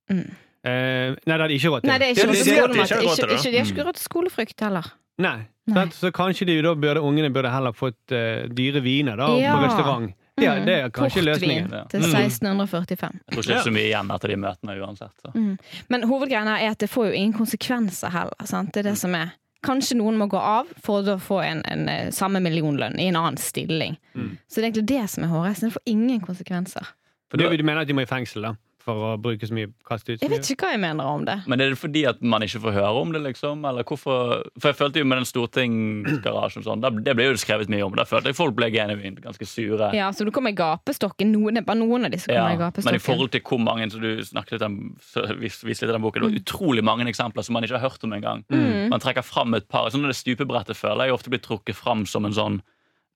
Mm. 0.10 0.32
Eh, 0.64 1.16
nei, 1.16 1.36
det 1.36 1.40
hadde 1.40 1.56
ikke 1.56 1.70
råd 1.72 1.82
til. 1.84 1.90
Nei, 1.92 1.98
det 2.02 2.08
er 2.08 2.16
ikke 2.16 2.28
råd 2.28 2.36
til 2.36 2.44
det 2.44 2.56
ikke 2.56 3.00
Ikke, 3.00 3.36
ikke, 3.38 3.52
de 3.52 3.58
har 3.62 3.70
ikke 3.74 3.86
råd 3.88 4.00
til 4.00 4.04
skolefrukt 4.10 4.64
heller. 4.66 4.90
Nei. 5.20 5.38
Nei. 5.70 5.86
Så 5.94 6.12
kanskje 6.16 6.48
de 6.50 6.62
da 6.66 6.74
burde, 6.76 7.02
ungene 7.06 7.30
burde 7.34 7.52
heller 7.54 7.76
fått 7.76 8.12
uh, 8.16 8.48
dyre 8.56 8.82
viner 8.84 9.20
da, 9.20 9.28
Ja. 9.40 9.56
på 9.56 9.66
restaurant. 9.68 10.14
Det, 10.40 10.48
er- 10.48 10.62
det 10.66 10.76
er 10.76 10.90
kanskje 10.96 11.20
Portvin 11.20 11.26
løsningen. 11.28 11.72
Ja. 11.76 11.82
til 11.92 12.00
1645. 12.08 13.12
Jeg 13.28 13.34
tror 13.34 13.44
ikke 13.44 13.52
det 13.52 13.58
er 13.58 13.66
så 13.68 13.74
mye 13.76 13.88
igjen 13.90 14.12
etter 14.16 14.32
de 14.32 14.38
møtene 14.40 14.76
uansett. 14.80 15.16
Så. 15.20 15.32
Mm. 15.36 15.58
Men 15.92 16.06
hovedgreia 16.08 16.56
er 16.64 16.72
at 16.72 16.80
det 16.80 16.90
får 16.90 17.10
jo 17.10 17.12
ingen 17.20 17.34
konsekvenser 17.36 18.14
heller. 18.16 18.48
Sant? 18.48 18.72
Det 18.74 18.86
er 18.86 18.92
det 18.92 18.98
som 19.02 19.16
er 19.20 19.36
Kanskje 19.60 19.98
noen 20.00 20.16
må 20.16 20.30
gå 20.32 20.40
av 20.40 20.70
for 20.80 21.04
å 21.04 21.18
få 21.20 21.42
en, 21.44 21.60
en, 21.68 21.82
eh, 21.92 22.12
samme 22.16 22.40
millionlønn 22.40 22.96
i 22.96 23.10
en 23.10 23.18
annen 23.20 23.36
stilling. 23.36 23.98
Mm. 24.16 24.38
Så 24.48 24.62
det 24.62 24.64
er 24.64 24.68
egentlig 24.70 24.86
det 24.88 25.10
som 25.12 25.26
er 25.26 25.34
hårreisende. 25.34 25.68
Det 25.68 25.76
får 25.76 25.92
ingen 25.92 26.22
konsekvenser. 26.24 26.88
For 27.28 27.36
du, 27.38 27.44
du 27.60 27.64
mener 27.68 27.82
at 27.84 27.90
de 27.92 27.98
må 27.98 28.06
i 28.06 28.08
fengsel 28.08 28.48
da, 28.48 28.54
for 28.90 29.06
å 29.14 29.22
bruke 29.22 29.48
så 29.50 29.54
mye 29.56 29.70
kaste 29.88 30.16
ut? 30.16 30.20
så 30.20 30.26
Jeg 30.28 30.34
vet 30.34 30.50
ikke 30.54 30.66
hva 30.68 30.74
jeg 30.76 30.82
mener 30.84 31.06
om 31.10 31.26
det. 31.28 31.38
Men 31.48 31.62
er 31.62 31.70
det 31.74 31.80
fordi 31.80 32.04
at 32.10 32.22
man 32.26 32.42
ikke 32.46 32.62
får 32.66 32.76
høre 32.76 33.02
om 33.04 33.14
det, 33.16 33.22
liksom? 33.28 33.62
Eller 33.70 33.86
hvorfor? 33.88 34.44
For 34.60 34.72
jeg 34.74 34.78
følte 34.82 35.00
jo 35.04 35.08
med 35.10 35.22
den 35.22 35.30
stortingsgarasjen 35.30 36.64
og 36.64 36.68
sånn, 36.68 36.84
det 37.06 37.14
ble 37.18 37.28
jo 37.30 37.38
skrevet 37.40 37.70
mye 37.72 37.86
om. 37.86 37.96
Da 37.98 38.06
følte 38.10 38.32
jeg 38.32 38.38
folk 38.40 38.56
ble 38.58 38.70
genuint 38.74 39.22
ganske 39.24 39.48
sure. 39.50 39.92
Ja, 39.98 40.10
så 40.16 40.26
du 40.28 40.32
kommer 40.36 40.54
i 40.54 40.58
gapestokken. 40.58 41.32
Noen, 41.36 41.58
det 41.60 41.64
er 41.64 41.68
bare 41.70 41.82
noen 41.82 42.08
av 42.08 42.14
de 42.14 42.20
som 42.22 42.32
kommer 42.34 42.54
Ja, 42.54 42.58
i 42.58 42.62
gapestokken. 42.64 42.90
men 42.92 43.00
i 43.00 43.04
forhold 43.06 43.32
til 43.36 43.42
hvor 43.50 43.62
mange 43.64 43.90
som 43.94 44.02
du 44.04 44.10
snakket 44.26 44.58
litt 44.58 44.68
om, 44.68 44.80
så 45.14 45.26
vis- 45.40 45.62
litt 45.68 45.84
i 45.84 45.92
den 45.92 46.02
boken, 46.04 46.22
det 46.22 46.30
var 46.32 46.40
utrolig 46.42 46.84
mange 46.84 47.08
eksempler 47.10 47.46
som 47.46 47.54
man 47.58 47.64
ikke 47.68 47.78
har 47.80 47.90
hørt 47.90 48.04
om 48.04 48.14
engang. 48.18 48.44
Mm. 48.50 48.90
Man 48.90 49.00
trekker 49.00 49.24
fram 49.26 49.54
et 49.58 49.68
par. 49.70 49.90
Sånn 49.94 50.06
det 50.08 50.16
stupebrettet 50.18 50.78
føler 50.80 51.10
jeg 51.10 51.14
ofte 51.18 51.30
blir 51.34 51.40
trukket 51.44 51.76
fram 51.78 52.06
som 52.10 52.26
en 52.26 52.34
sånn 52.36 52.62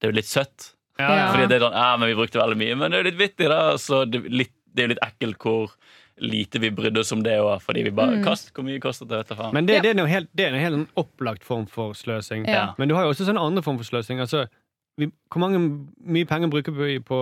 Det 0.01 0.09
er 0.09 0.11
jo 0.11 0.17
litt 0.17 0.27
søtt. 0.27 0.73
Ja. 0.99 1.31
Fordi 1.31 1.47
det 1.49 1.55
er 1.57 1.63
sånn, 1.63 1.73
ja, 1.73 1.97
men 1.97 2.09
vi 2.11 2.13
brukte 2.15 2.37
veldig 2.37 2.57
mye 2.59 2.75
Men 2.77 2.91
det 2.91 2.97
er 2.99 3.01
jo 3.03 3.07
litt 3.09 3.17
vittig 3.17 3.47
da 3.49 3.77
Så 3.81 4.03
det, 4.05 4.19
litt, 4.29 4.51
det 4.73 4.83
er 4.83 4.87
jo 4.87 4.93
litt 4.95 5.03
ekkelt 5.05 5.37
hvor 5.37 5.71
lite 6.21 6.59
vi 6.61 6.69
brydde 6.69 6.99
oss 7.01 7.11
om 7.11 7.23
det 7.25 7.37
òg. 7.41 7.61
Fordi 7.61 7.83
vi 7.83 7.89
bare, 7.91 8.17
Mm. 8.19 8.23
kast, 8.23 8.51
hvor 8.53 8.63
mye 8.63 8.79
kostet 8.79 9.07
det? 9.09 9.17
Dette 9.27 9.35
faen 9.37 9.53
Men 9.53 9.65
det, 9.65 9.81
det 9.83 9.95
er 9.97 10.05
helt, 10.05 10.29
det 10.35 10.45
er 10.45 10.53
en 10.53 10.61
helt 10.61 10.89
opplagt 10.95 11.43
form 11.43 11.65
for 11.65 11.93
sløsing. 11.93 12.45
Ja. 12.47 12.73
Men 12.77 12.87
du 12.89 12.95
har 12.95 13.03
jo 13.03 13.09
også 13.13 13.25
sånn 13.25 13.39
andre 13.41 13.61
form 13.63 13.77
for 13.77 13.83
sløsing. 13.83 14.19
Altså, 14.19 14.45
vi, 14.95 15.07
hvor 15.33 15.39
mange, 15.41 15.57
mye 16.05 16.25
penger 16.29 16.49
bruker 16.53 16.71
vi 16.71 16.99
på 16.99 17.17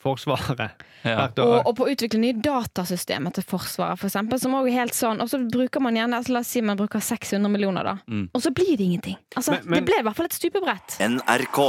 Forsvaret 0.00 0.58
ja. 1.04 1.16
hvert 1.18 1.38
Og, 1.38 1.50
år? 1.52 1.62
og 1.68 1.76
på 1.76 1.84
å 1.84 1.92
utvikle 1.92 2.18
nye 2.22 2.32
datasystemer 2.40 3.34
til 3.36 3.44
Forsvaret, 3.44 3.98
for 4.00 4.08
eksempel, 4.08 4.40
som 4.40 4.54
også 4.56 4.70
er 4.72 4.78
helt 4.80 4.96
sånn. 4.96 5.20
Og 5.20 5.28
så 5.28 5.42
bruker 5.52 5.80
man 5.84 5.94
gjerne 5.94 6.16
altså, 6.16 6.32
La 6.32 6.40
oss 6.40 6.48
si 6.48 6.62
man 6.64 6.78
bruker 6.80 7.04
600 7.04 7.50
millioner, 7.52 7.84
da. 7.84 7.94
Mm. 8.08 8.30
Og 8.32 8.40
så 8.40 8.54
blir 8.56 8.72
det 8.78 8.86
ingenting. 8.88 9.18
Altså, 9.36 9.52
Men- 9.52 9.68
men- 9.68 9.84
det 9.84 9.90
ble 9.92 10.00
i 10.00 10.02
hvert 10.08 10.16
fall 10.16 10.26
et 10.26 10.32
stupebrett. 10.32 10.96
NRK. 11.00 11.60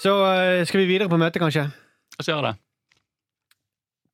Så 0.00 0.14
eh, 0.30 0.64
skal 0.64 0.80
vi 0.80 0.86
videre 0.86 1.08
på 1.10 1.18
møtet, 1.18 1.42
kanskje? 1.42 1.66
La 1.66 2.20
oss 2.22 2.28
gjøre 2.30 2.52
det. 2.52 2.56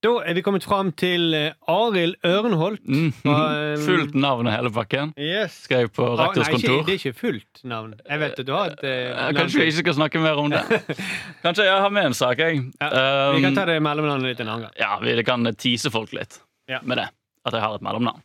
Da 0.06 0.12
er 0.22 0.36
vi 0.38 0.42
kommet 0.46 0.62
fram 0.66 0.92
til 0.94 1.34
eh, 1.34 1.52
Arild 1.72 2.14
Ørnholt. 2.26 2.82
Mm. 2.86 3.08
Um, 3.26 3.80
Fullt 3.88 4.14
navn 4.14 4.46
og 4.46 4.54
hele 4.54 4.70
pakken. 4.70 5.10
Yes. 5.18 5.56
Skrev 5.66 5.90
på 5.96 6.06
Ah, 6.14 6.28
nei, 6.36 6.44
ikke, 6.54 6.76
det 6.86 6.94
er 6.94 7.00
ikke 7.00 7.14
fullt 7.18 7.62
navn. 7.66 7.96
Jeg 8.06 8.22
vet 8.22 8.38
at 8.44 8.46
du 8.46 8.52
har 8.54 8.76
et 8.76 8.84
eh, 8.86 8.94
Eh, 9.10 9.16
navn 9.18 9.40
Kanskje 9.40 9.60
vi 9.64 9.66
ikke 9.72 9.80
skal 9.82 9.98
snakke 9.98 10.22
mer 10.22 10.38
om 10.42 10.52
det. 10.54 10.62
Kanskje 11.44 11.66
jeg 11.66 11.82
har 11.86 11.90
med 11.98 12.12
en 12.12 12.16
sak, 12.16 12.38
jeg. 12.44 12.62
Ja, 12.80 12.92
Vi 13.34 13.42
kan 13.42 13.50
Um, 13.52 13.58
ta 13.58 13.66
det 13.72 13.80
mellomnavnet 13.82 14.32
ditt 14.36 14.44
en 14.46 14.52
annen 14.54 14.68
gang. 14.68 14.78
Ja, 14.78 14.92
vi 15.02 15.16
kan 15.26 15.50
tease 15.58 15.90
folk 15.94 16.14
litt 16.16 16.38
Ja. 16.70 16.78
med 16.86 17.02
det. 17.02 17.08
At 17.46 17.54
jeg 17.58 17.62
har 17.66 17.74
et 17.78 17.82
mellomnavn. 17.86 18.22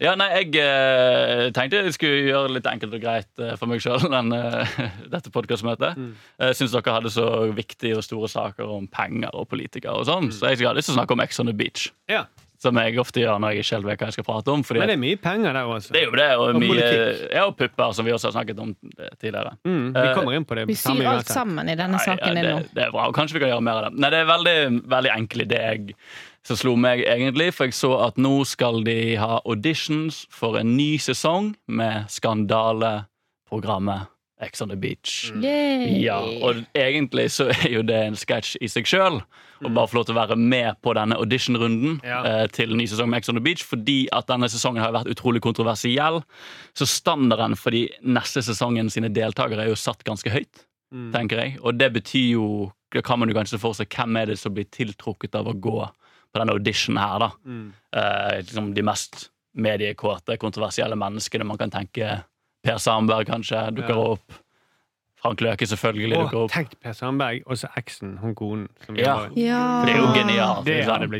Ja, 0.00 0.14
nei, 0.16 0.30
jeg 0.32 0.54
eh, 0.62 1.50
tenkte 1.52 1.82
jeg 1.84 1.92
skulle 1.92 2.22
gjøre 2.30 2.46
det 2.48 2.54
litt 2.56 2.68
enkelt 2.70 2.94
og 2.96 3.02
greit 3.02 3.42
eh, 3.44 3.52
for 3.60 3.68
meg 3.68 3.82
sjøl 3.84 4.00
dette 5.14 5.32
podkastmøtet. 5.34 5.98
Mm. 6.00 6.12
Jeg 6.40 6.56
syns 6.56 6.72
dere 6.72 6.94
hadde 6.96 7.12
så 7.12 7.26
viktige 7.52 7.98
og 8.00 8.06
store 8.06 8.30
saker 8.32 8.64
om 8.80 8.88
penger 8.88 9.34
og 9.36 9.48
politikere 9.52 9.98
og 10.00 10.08
sånn, 10.08 10.30
så 10.32 10.54
jeg 10.54 10.64
har 10.64 10.78
lyst 10.78 10.88
til 10.88 10.96
å 10.96 11.02
snakke 11.02 11.12
om 11.18 11.20
Ex 11.26 11.40
on 11.44 11.50
the 11.52 11.56
Beach. 11.56 11.90
Ja. 12.08 12.24
som 12.60 12.76
jeg 12.76 12.98
ofte 13.00 13.22
gjør 13.22 13.38
når 13.40 13.54
jeg 13.54 13.62
ikke 13.64 13.76
helt 13.78 13.86
vet 13.88 14.00
hva 14.02 14.08
jeg 14.10 14.14
skal 14.18 14.24
prate 14.26 14.52
om. 14.52 14.60
Fordi 14.68 14.80
Men 14.82 14.90
det 14.90 14.96
er 14.98 15.00
mye 15.00 15.16
penger 15.20 15.54
der 15.56 15.68
også. 15.76 15.92
det 15.94 16.00
er 16.02 16.08
jo 16.10 16.16
det, 16.18 16.26
og, 16.36 16.42
Og 16.50 16.58
mye, 16.60 16.72
politikk. 16.74 17.22
ja, 17.32 17.44
og 17.48 17.54
pupper, 17.56 17.92
som 17.96 18.04
vi 18.04 18.12
også 18.12 18.28
har 18.28 18.34
snakket 18.34 18.58
om 18.60 18.74
tidligere. 19.20 19.52
Mm, 19.64 19.86
vi 19.94 20.02
Eh, 20.02 20.10
kommer 20.18 20.36
inn 20.36 20.44
på 20.44 20.58
det. 20.58 20.66
Vi 20.68 20.76
sier 20.76 20.98
syr 20.98 21.08
alt 21.14 21.32
sammen 21.32 21.68
i 21.72 21.76
denne 21.80 21.96
Nei, 21.96 22.02
saken 22.04 22.26
ja, 22.28 22.34
din 22.36 22.44
det, 22.44 22.52
nå. 22.58 22.74
det 22.76 22.84
er 22.84 22.92
bra. 22.92 23.06
og 23.08 23.16
Kanskje 23.16 23.38
vi 23.38 23.44
kan 23.46 23.52
gjøre 23.54 23.64
mer 23.64 23.80
av 23.80 23.86
det. 23.88 24.00
Nei, 24.04 24.10
Det 24.12 24.20
er 24.20 24.28
veldig, 24.32 24.56
veldig 24.92 25.12
enkel 25.14 25.44
idé 25.46 25.62
jeg, 25.64 25.96
som 26.46 26.56
slo 26.56 26.76
meg, 26.76 27.02
egentlig. 27.06 27.50
For 27.54 27.68
jeg 27.68 27.76
så 27.76 27.92
at 28.06 28.16
nå 28.20 28.44
skal 28.48 28.82
de 28.86 29.16
ha 29.20 29.40
auditions 29.44 30.24
for 30.32 30.56
en 30.60 30.76
ny 30.76 30.96
sesong 31.02 31.54
med 31.68 32.08
skandaleprogrammet 32.08 34.08
Ex 34.40 34.62
on 34.62 34.70
the 34.72 34.76
Beach. 34.76 35.28
Yay. 35.36 35.98
Ja, 36.00 36.16
og 36.40 36.62
egentlig 36.72 37.26
så 37.34 37.50
er 37.52 37.74
jo 37.74 37.82
det 37.84 37.98
en 38.06 38.14
sketsj 38.16 38.54
i 38.64 38.70
seg 38.72 38.86
sjøl. 38.88 39.18
Å 39.60 39.68
bare 39.68 39.90
få 39.90 39.98
lov 39.98 40.06
til 40.08 40.14
å 40.14 40.20
være 40.22 40.38
med 40.40 40.78
på 40.80 40.94
denne 40.96 41.18
auditionrunden 41.20 41.98
Ja. 42.06 42.22
eh, 42.24 42.46
til 42.48 42.72
ny 42.72 42.86
sesong 42.88 43.10
med 43.12 43.20
Ex 43.20 43.28
on 43.28 43.36
the 43.36 43.44
Beach. 43.44 43.60
Fordi 43.68 44.06
at 44.16 44.30
denne 44.32 44.48
sesongen 44.48 44.80
har 44.80 44.94
vært 44.96 45.12
utrolig 45.12 45.42
kontroversiell. 45.44 46.22
Så 46.72 46.88
standarden 46.88 47.52
for 47.60 47.76
de 47.76 47.90
neste 48.00 48.40
sesongen 48.40 48.88
sine 48.88 49.12
deltakere 49.12 49.66
er 49.66 49.74
jo 49.74 49.76
satt 49.76 50.00
ganske 50.08 50.32
høyt. 50.32 50.64
Mm. 50.90 51.12
tenker 51.12 51.38
jeg. 51.38 51.58
Og 51.62 51.76
det 51.78 51.86
betyr 51.94 52.32
jo 52.32 52.46
Da 52.92 52.98
kan 53.06 53.20
man 53.20 53.28
jo 53.30 53.34
kanskje 53.36 53.60
for 53.62 53.76
seg 53.78 53.86
hvem 53.94 54.16
er 54.18 54.26
det 54.32 54.38
som 54.40 54.50
blir 54.52 54.64
tiltrukket 54.66 55.36
av 55.38 55.46
å 55.46 55.52
gå 55.54 55.84
på 56.32 56.40
denne 56.42 56.54
auditionen 56.56 57.00
her, 57.02 57.18
da. 57.18 57.30
Mm. 57.44 57.72
Eh, 57.96 58.36
liksom 58.42 58.74
de 58.74 58.82
mest 58.86 59.30
mediekåte, 59.58 60.36
kontroversielle 60.38 60.96
menneskene 60.98 61.44
man 61.46 61.58
kan 61.58 61.70
tenke. 61.74 62.20
Per 62.62 62.78
Sandberg 62.78 63.26
kanskje 63.26 63.70
dukker 63.74 63.96
Ja. 63.96 64.12
opp. 64.14 64.32
Frank 65.20 65.40
Løke 65.40 65.66
selvfølgelig 65.68 66.16
dukker 66.16 66.38
opp. 66.46 66.50
tenk 66.52 66.70
Per 66.80 66.92
Sandberg, 66.96 67.42
og 67.46 67.56
så 67.60 67.68
eksen, 67.76 68.18
hun 68.18 68.34
konen. 68.34 68.68
Som 68.86 68.96
Ja. 68.96 69.28
Ja. 69.36 69.82
Det 69.84 69.94
er 69.94 69.98
jo 69.98 70.12
genialt. 70.14 70.64
Det 70.64 70.76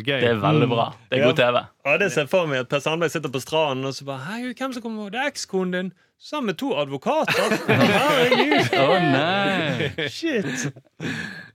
gøy. 0.06 0.20
Det 0.20 0.28
er 0.30 0.40
veldig 0.40 0.68
bra. 0.68 0.94
Det 1.10 1.18
er 1.20 1.26
god 1.26 1.36
TV. 1.36 1.66
Ja, 1.84 1.96
det 1.98 2.12
ser 2.12 2.22
jeg 2.22 2.30
for 2.30 2.46
meg 2.46 2.60
at 2.60 2.68
Per 2.68 2.78
Sandberg 2.80 3.10
sitter 3.10 3.28
på 3.28 3.40
stranden 3.40 3.84
og 3.84 3.92
så 3.92 4.04
bare 4.04 4.18
Hei, 4.24 4.54
hvem 4.54 4.72
som 4.72 4.82
kommer? 4.82 5.10
Det 5.10 5.20
er 5.20 5.30
ekskonen 5.30 5.72
din. 5.72 5.92
Sammen 6.18 6.46
med 6.46 6.58
to 6.58 6.74
advokater. 6.76 7.56
Herregud. 7.66 8.74
Å 8.76 8.98
nei! 9.12 10.08
Shit. 10.08 10.72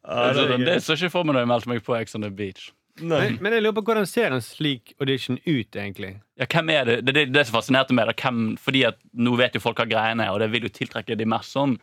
Ja, 0.05 0.33
det 0.33 0.65
det 0.65 0.79
så 0.83 0.93
ikke 0.97 1.11
for 1.11 1.23
meg 1.23 1.35
når 1.35 1.41
jeg 1.45 1.47
meldte 1.47 1.69
meg 1.69 1.83
på 1.85 1.95
Ex 1.99 2.15
on 2.15 2.21
the 2.21 2.29
Beach. 2.29 2.71
Nei. 3.03 3.21
Men, 3.25 3.37
men 3.43 3.55
jeg 3.57 3.65
lurer 3.65 3.75
på 3.75 3.83
hvordan 3.89 4.07
ser 4.07 4.31
en 4.31 4.43
slik 4.43 4.93
audition 5.03 5.39
ut, 5.43 5.75
egentlig? 5.75 6.13
Ja, 6.39 6.47
hvem 6.47 6.69
er 6.71 6.87
det? 6.87 6.95
Det 7.03 7.11
er 7.11 7.17
det, 7.19 7.25
det 7.35 7.43
som 7.47 7.57
fascinerte 7.57 7.95
meg. 7.97 8.13
Hvem, 8.21 8.55
fordi 8.61 8.85
at 8.87 9.01
nå 9.11 9.35
vet 9.39 9.57
jo 9.57 9.63
folk 9.63 9.81
hva 9.81 9.87
greiene 9.89 10.23
er, 10.23 10.31
og 10.31 10.39
det 10.43 10.47
vil 10.53 10.67
jo 10.67 10.71
tiltrekke 10.71 11.17
de 11.19 11.27
mest 11.27 11.55
sånn 11.55 11.75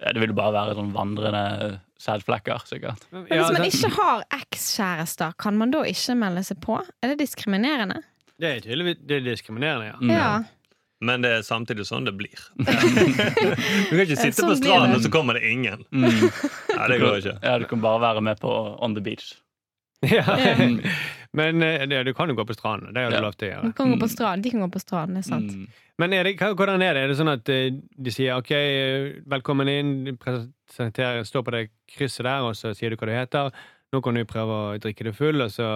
Det 0.00 0.16
vil 0.20 0.32
jo 0.32 0.36
bare 0.36 0.54
være 0.54 0.76
sånn 0.78 0.92
vandrende 0.94 1.80
sædflekker, 2.00 2.62
sikkert. 2.68 3.02
Men 3.12 3.26
hvis 3.28 3.52
man 3.52 3.66
ikke 3.68 3.90
har 3.98 4.22
ekskjærester, 4.38 5.34
kan 5.40 5.58
man 5.60 5.72
da 5.74 5.82
ikke 5.88 6.16
melde 6.16 6.44
seg 6.48 6.60
på? 6.64 6.78
Er 7.04 7.12
det 7.12 7.20
diskriminerende? 7.20 8.00
det 8.40 8.48
er 8.48 8.62
tydeligvis 8.64 9.02
det 9.04 9.18
er 9.18 9.26
diskriminerende, 9.26 9.90
ja. 9.90 9.98
Mm. 10.00 10.10
Ja. 10.14 10.30
Men 11.00 11.24
det 11.24 11.30
er 11.32 11.44
samtidig 11.44 11.86
sånn 11.88 12.04
det 12.08 12.12
blir. 12.16 12.40
Du 12.60 13.92
kan 13.92 14.02
ikke 14.04 14.16
sitte 14.20 14.36
Sånn 14.36 14.50
på 14.52 14.56
stranden, 14.58 14.96
og 14.96 15.04
så 15.04 15.10
kommer 15.12 15.36
det 15.38 15.48
ingen. 15.48 15.84
Mm. 15.92 16.26
Ja, 16.74 16.88
det 16.92 16.98
går 17.00 17.20
ikke. 17.22 17.36
Ja, 17.40 17.54
du 17.60 17.64
kan 17.70 17.80
bare 17.84 18.02
være 18.02 18.24
med 18.24 18.40
på 18.42 18.50
On 18.84 18.96
the 18.96 19.04
Beach. 19.04 19.32
ja. 20.16 20.24
Mm. 20.56 20.80
Men 21.32 21.60
ja, 21.62 22.02
du 22.02 22.12
kan 22.16 22.28
jo 22.28 22.34
gå 22.34 22.44
på 22.48 22.54
stranden. 22.56 22.94
Det 22.94 23.02
har 23.04 23.10
du 23.12 23.16
Ja. 23.16 23.22
lov 23.22 23.34
til 23.38 23.48
å 23.48 23.52
gjøre. 23.54 23.72
Kan 23.76 23.92
gå 23.92 23.98
på 24.00 24.08
stranden. 24.10 24.42
De 24.42 24.50
kan 24.50 24.60
gå 24.64 24.70
på 24.74 24.80
stranden, 24.82 25.14
det 25.14 25.24
er 25.26 25.28
sant. 25.28 25.52
Mm. 25.52 25.66
Men 26.00 26.12
er 26.16 26.24
det, 26.24 26.32
hvordan 26.40 26.82
er 26.82 26.94
det? 26.96 27.02
Er 27.04 27.08
det 27.12 27.16
sånn 27.20 27.30
at 27.32 27.48
eh, 27.52 27.70
de 28.02 28.10
sier 28.14 28.34
OK, 28.40 28.50
eh, 28.56 29.20
velkommen 29.30 29.68
inn, 29.68 30.16
presenterer, 30.18 31.22
står 31.28 31.44
på 31.46 31.54
det 31.54 31.62
krysset 31.92 32.24
der, 32.26 32.40
og 32.48 32.56
så 32.58 32.72
sier 32.74 32.90
du 32.90 32.96
hva 32.96 33.06
du 33.06 33.14
heter. 33.14 33.52
Nå 33.92 34.00
kan 34.02 34.14
du 34.14 34.24
prøve 34.24 34.56
å 34.56 34.78
drikke 34.80 35.04
deg 35.08 35.14
full, 35.18 35.40
og 35.42 35.50
så 35.50 35.68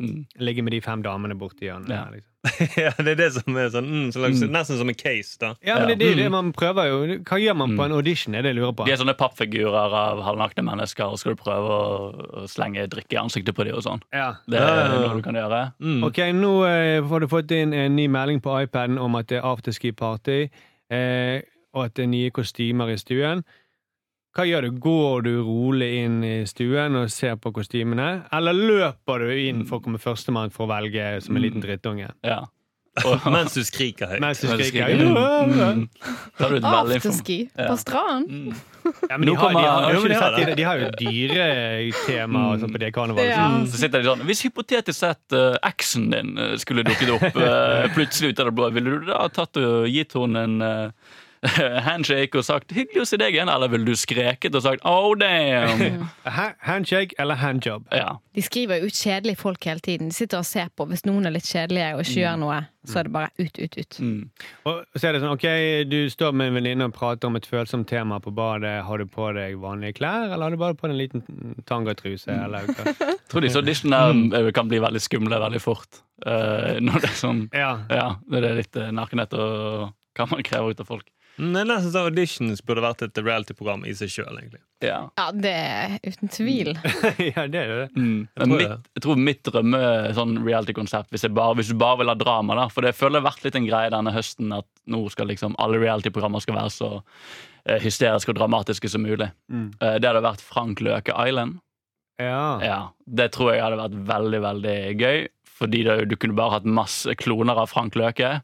Mm. 0.00 0.26
ligge 0.38 0.62
med 0.62 0.72
de 0.72 0.80
fem 0.80 1.02
damene 1.02 1.34
borti 1.38 1.66
hjørnet. 1.70 1.88
Ja. 1.90 2.04
Liksom. 2.10 2.29
Ja, 2.80 2.90
det 2.96 3.12
er 3.12 3.18
det 3.18 3.26
som 3.34 3.56
er 3.60 3.66
sånn 3.74 3.88
mm, 3.90 4.04
slags, 4.14 4.40
Mm. 4.40 4.52
Nesten 4.54 4.78
som 4.80 4.88
en 4.88 4.96
case, 4.96 5.34
da. 5.42 5.50
Ja, 5.66 5.74
men 5.80 5.90
det, 5.90 5.98
det 6.00 6.06
er 6.14 6.20
det 6.22 6.28
man 6.32 6.52
prøver 6.56 6.86
jo. 6.88 6.98
Hva 7.28 7.36
gjør 7.42 7.56
man 7.60 7.74
på 7.76 7.82
Mm. 7.82 7.84
en 7.90 7.96
audition? 7.98 8.34
er 8.34 8.42
det 8.46 8.54
jeg 8.54 8.58
lurer 8.62 8.72
på. 8.78 8.86
De 8.88 8.94
er 8.94 9.00
sånne 9.02 9.14
pappfigurer 9.18 9.96
av 9.98 10.22
halvnakne 10.24 10.64
mennesker, 10.64 11.04
og 11.12 11.20
skal 11.20 11.36
du 11.36 11.40
prøve 11.42 11.76
å, 11.76 12.46
slenge 12.48 12.86
drikke 12.88 13.18
i 13.18 13.20
ansiktet 13.20 13.54
på 13.56 13.66
dem 13.68 13.76
og 13.76 13.84
sånn. 13.84 14.00
Ja. 14.16 14.30
Det 14.48 14.56
er 14.62 14.88
noe 14.94 15.12
du 15.18 15.22
kan 15.26 15.36
gjøre. 15.36 15.60
Mm. 15.84 16.00
Ok, 16.08 16.22
nå 16.40 16.54
eh, 16.70 17.02
har 17.12 17.20
du 17.20 17.28
fått 17.28 17.52
inn 17.52 17.74
en 17.76 17.96
ny 18.00 18.08
melding 18.08 18.40
på 18.40 18.56
iPaden 18.64 18.96
om 18.98 19.20
at 19.20 19.28
det 19.28 19.42
er 19.42 19.48
afterski-party, 19.50 20.40
eh, 20.90 21.42
og 21.76 21.84
at 21.86 21.94
det 21.94 22.04
er 22.08 22.10
nye 22.10 22.30
kostymer 22.34 22.88
i 22.90 22.96
stuen. 22.98 23.44
Hva 24.40 24.46
gjør 24.48 24.64
du? 24.64 24.76
Går 24.80 25.24
du 25.26 25.34
rolig 25.44 25.86
inn 26.00 26.22
i 26.24 26.36
stuen 26.48 26.94
og 26.96 27.10
ser 27.12 27.34
på 27.36 27.50
kostymene, 27.52 28.22
eller 28.32 28.56
løper 28.56 29.26
du 29.26 29.34
inn 29.36 29.66
for 29.68 29.76
å 29.76 29.84
komme 29.84 30.00
førstemann 30.00 30.48
for 30.54 30.64
å 30.64 30.70
velge 30.70 31.18
som 31.20 31.36
en 31.36 31.44
liten 31.44 31.60
drittunge? 31.60 32.08
Ja. 32.24 32.38
Mens 33.34 33.52
du 33.52 33.60
skriker 33.68 34.14
høyt. 34.14 34.22
Mens 34.24 34.40
du 34.40 34.48
skriker 34.48 34.88
høyt. 34.88 35.04
Mm. 35.04 35.52
Mm. 35.60 35.84
har 36.40 36.54
du 36.54 36.56
et 36.56 36.70
Afterski 36.70 37.38
på 37.52 37.76
stranden. 37.84 38.48
Mm. 38.48 38.64
ja, 39.10 39.20
men 39.20 39.28
de, 39.28 39.36
har, 39.36 39.52
de, 39.52 39.60
har, 39.60 39.92
Jo, 39.92 40.00
har, 40.00 40.08
de 40.08 40.18
har 40.24 40.34
de, 40.38 40.56
de 40.56 40.68
har 40.70 40.84
jo 40.86 40.90
dyretema 40.96 42.48
og 42.56 42.64
på 42.64 42.80
det 42.80 42.92
karnevalet. 42.96 43.34
Ja. 43.34 43.46
Mm, 43.60 43.68
Så 43.68 43.84
sitter 43.84 44.00
de 44.00 44.08
sånn 44.08 44.24
Hvis 44.24 44.46
hypotetisk 44.48 45.02
sett 45.02 45.36
uh, 45.36 45.60
eksen 45.68 46.08
din 46.16 46.32
eh, 46.40 46.54
skulle 46.64 46.88
dukket 46.88 47.12
opp 47.18 47.36
uh, 47.36 47.90
plutselig 47.92 48.32
ut 48.32 48.40
av 48.40 48.48
det 48.48 48.56
blå, 48.56 48.72
ville 48.72 49.02
du 49.02 49.10
da 49.12 49.26
tatt 49.28 49.60
og 49.60 49.84
gitt 49.92 50.16
henne 50.16 50.48
en 50.48 50.62
eh, 50.64 51.18
handshake 51.88 52.36
og 52.36 52.44
sagt 52.44 52.72
'hyggelig 52.72 53.00
å 53.00 53.06
se 53.08 53.16
deg 53.20 53.32
igjen', 53.32 53.48
eller 53.48 53.70
ville 53.72 53.88
du 53.88 53.96
skreket 53.96 54.54
og 54.54 54.62
sagt 54.62 54.84
'oh 54.84 55.14
damn'? 55.16 56.04
Handshake 56.70 57.16
eller 57.18 57.34
handjob? 57.40 57.86
Ja. 57.92 58.18
De 58.34 58.42
skriver 58.42 58.80
jo 58.80 58.90
ut 58.90 58.96
kjedelige 58.96 59.36
folk 59.40 59.64
hele 59.64 59.80
tiden. 59.80 60.08
De 60.08 60.14
sitter 60.14 60.38
og 60.38 60.44
ser 60.44 60.68
på. 60.76 60.84
Hvis 60.86 61.06
noen 61.08 61.26
er 61.26 61.32
litt 61.34 61.48
kjedelige 61.48 61.94
og 61.94 62.02
ikke 62.04 62.20
gjør 62.20 62.36
noe, 62.42 62.58
så 62.86 63.00
er 63.00 63.08
det 63.08 63.12
bare 63.12 63.30
ut, 63.38 63.58
ut, 63.58 63.76
ut. 63.76 63.98
Mm. 64.00 64.30
Og 64.68 64.82
så 64.96 65.08
er 65.08 65.12
det 65.12 65.22
sånn, 65.22 65.34
ok, 65.34 65.46
Du 65.90 65.98
står 66.12 66.32
med 66.32 66.50
en 66.50 66.58
venninne 66.60 66.88
og 66.88 66.94
prater 66.96 67.28
om 67.28 67.36
et 67.36 67.46
følsomt 67.48 67.88
tema 67.88 68.20
på 68.20 68.32
badet. 68.32 68.84
Har 68.84 68.98
du 68.98 69.06
på 69.06 69.32
deg 69.36 69.56
vanlige 69.60 69.98
klær, 70.00 70.30
eller 70.30 70.44
har 70.46 70.50
du 70.50 70.60
bare 70.60 70.76
på 70.76 70.88
deg 70.88 70.94
en 70.94 71.00
liten 71.00 71.62
tangatruse? 71.66 72.30
Eller 72.30 72.68
hva? 72.68 72.92
Jeg 72.92 73.16
tror 73.32 73.44
disse 73.44 73.60
auditionene 73.60 74.36
eh, 74.36 74.52
kan 74.56 74.68
bli 74.68 74.80
veldig 74.80 75.02
skumle 75.02 75.40
veldig 75.40 75.60
fort. 75.60 76.04
Uh, 76.20 76.76
når 76.84 77.00
det 77.00 77.08
er 77.08 77.16
sånn 77.16 77.46
Ja. 77.56 77.72
Ja, 77.88 78.08
når 78.28 78.44
det 78.44 78.48
er 78.50 78.58
litt 78.60 78.76
eh, 78.76 78.92
nakenhet 78.92 79.32
og 79.40 79.94
hva 80.18 80.26
man 80.28 80.44
krever 80.44 80.74
ut 80.74 80.82
av 80.82 80.88
folk. 80.90 81.08
Mm, 81.38 81.52
Det 81.54 81.62
nesten 81.68 81.92
så 81.94 82.02
Auditions 82.08 82.62
burde 82.66 82.82
vært 82.84 83.04
et 83.06 83.20
reality-program 83.20 83.84
i 83.88 83.94
seg 83.96 84.10
sjøl. 84.12 84.40
Ja. 84.84 84.98
Ja, 85.16 85.26
det 85.32 85.52
er 85.52 85.94
uten 86.04 86.32
tvil. 86.32 86.72
ja, 87.30 87.46
det 87.46 87.62
er 87.62 87.72
det. 87.74 87.86
Mm. 87.94 88.26
Jeg 88.26 88.42
Men 88.42 88.50
tror 88.50 88.60
mitt, 88.60 88.90
jeg 88.96 89.04
tror 89.06 89.22
mitt 89.28 89.42
drømme 89.48 89.82
sånn 90.16 90.36
reality-konsept, 90.46 91.12
hvis, 91.14 91.26
hvis 91.30 91.72
du 91.72 91.78
bare 91.80 92.00
vil 92.02 92.12
ha 92.12 92.16
drama, 92.18 92.58
da 92.58 92.68
For 92.72 92.84
det 92.86 92.96
føler 92.98 93.20
jeg 93.20 93.26
har 93.26 93.30
vært 93.30 93.46
litt 93.48 93.58
en 93.60 93.70
greie 93.70 93.94
denne 93.94 94.14
høsten 94.16 94.52
at 94.56 94.68
nå 94.90 95.02
skal 95.12 95.30
liksom 95.30 95.56
alle 95.62 95.80
reality-programmer 95.82 96.44
skal 96.44 96.58
være 96.58 96.74
så 96.74 96.92
eh, 97.00 97.80
hysteriske 97.82 98.34
og 98.34 98.40
dramatiske 98.40 98.90
som 98.90 99.04
mulig. 99.06 99.30
Mm. 99.52 99.68
Eh, 99.80 99.98
det 100.00 100.10
hadde 100.10 100.24
vært 100.26 100.44
Frank 100.44 100.82
Løke 100.84 101.16
Island. 101.16 101.60
Ja. 102.20 102.60
Ja, 102.64 102.80
Det 103.06 103.30
tror 103.32 103.54
jeg 103.54 103.62
hadde 103.64 103.80
vært 103.80 104.00
veldig, 104.08 104.40
veldig 104.44 104.78
gøy. 105.00 105.28
Fordi 105.60 105.82
det, 105.84 105.96
du 106.08 106.16
kunne 106.16 106.36
bare 106.36 106.56
hatt 106.56 106.68
masse 106.68 107.12
kloner 107.20 107.58
av 107.60 107.68
Frank 107.72 107.96
Løke. 107.98 108.38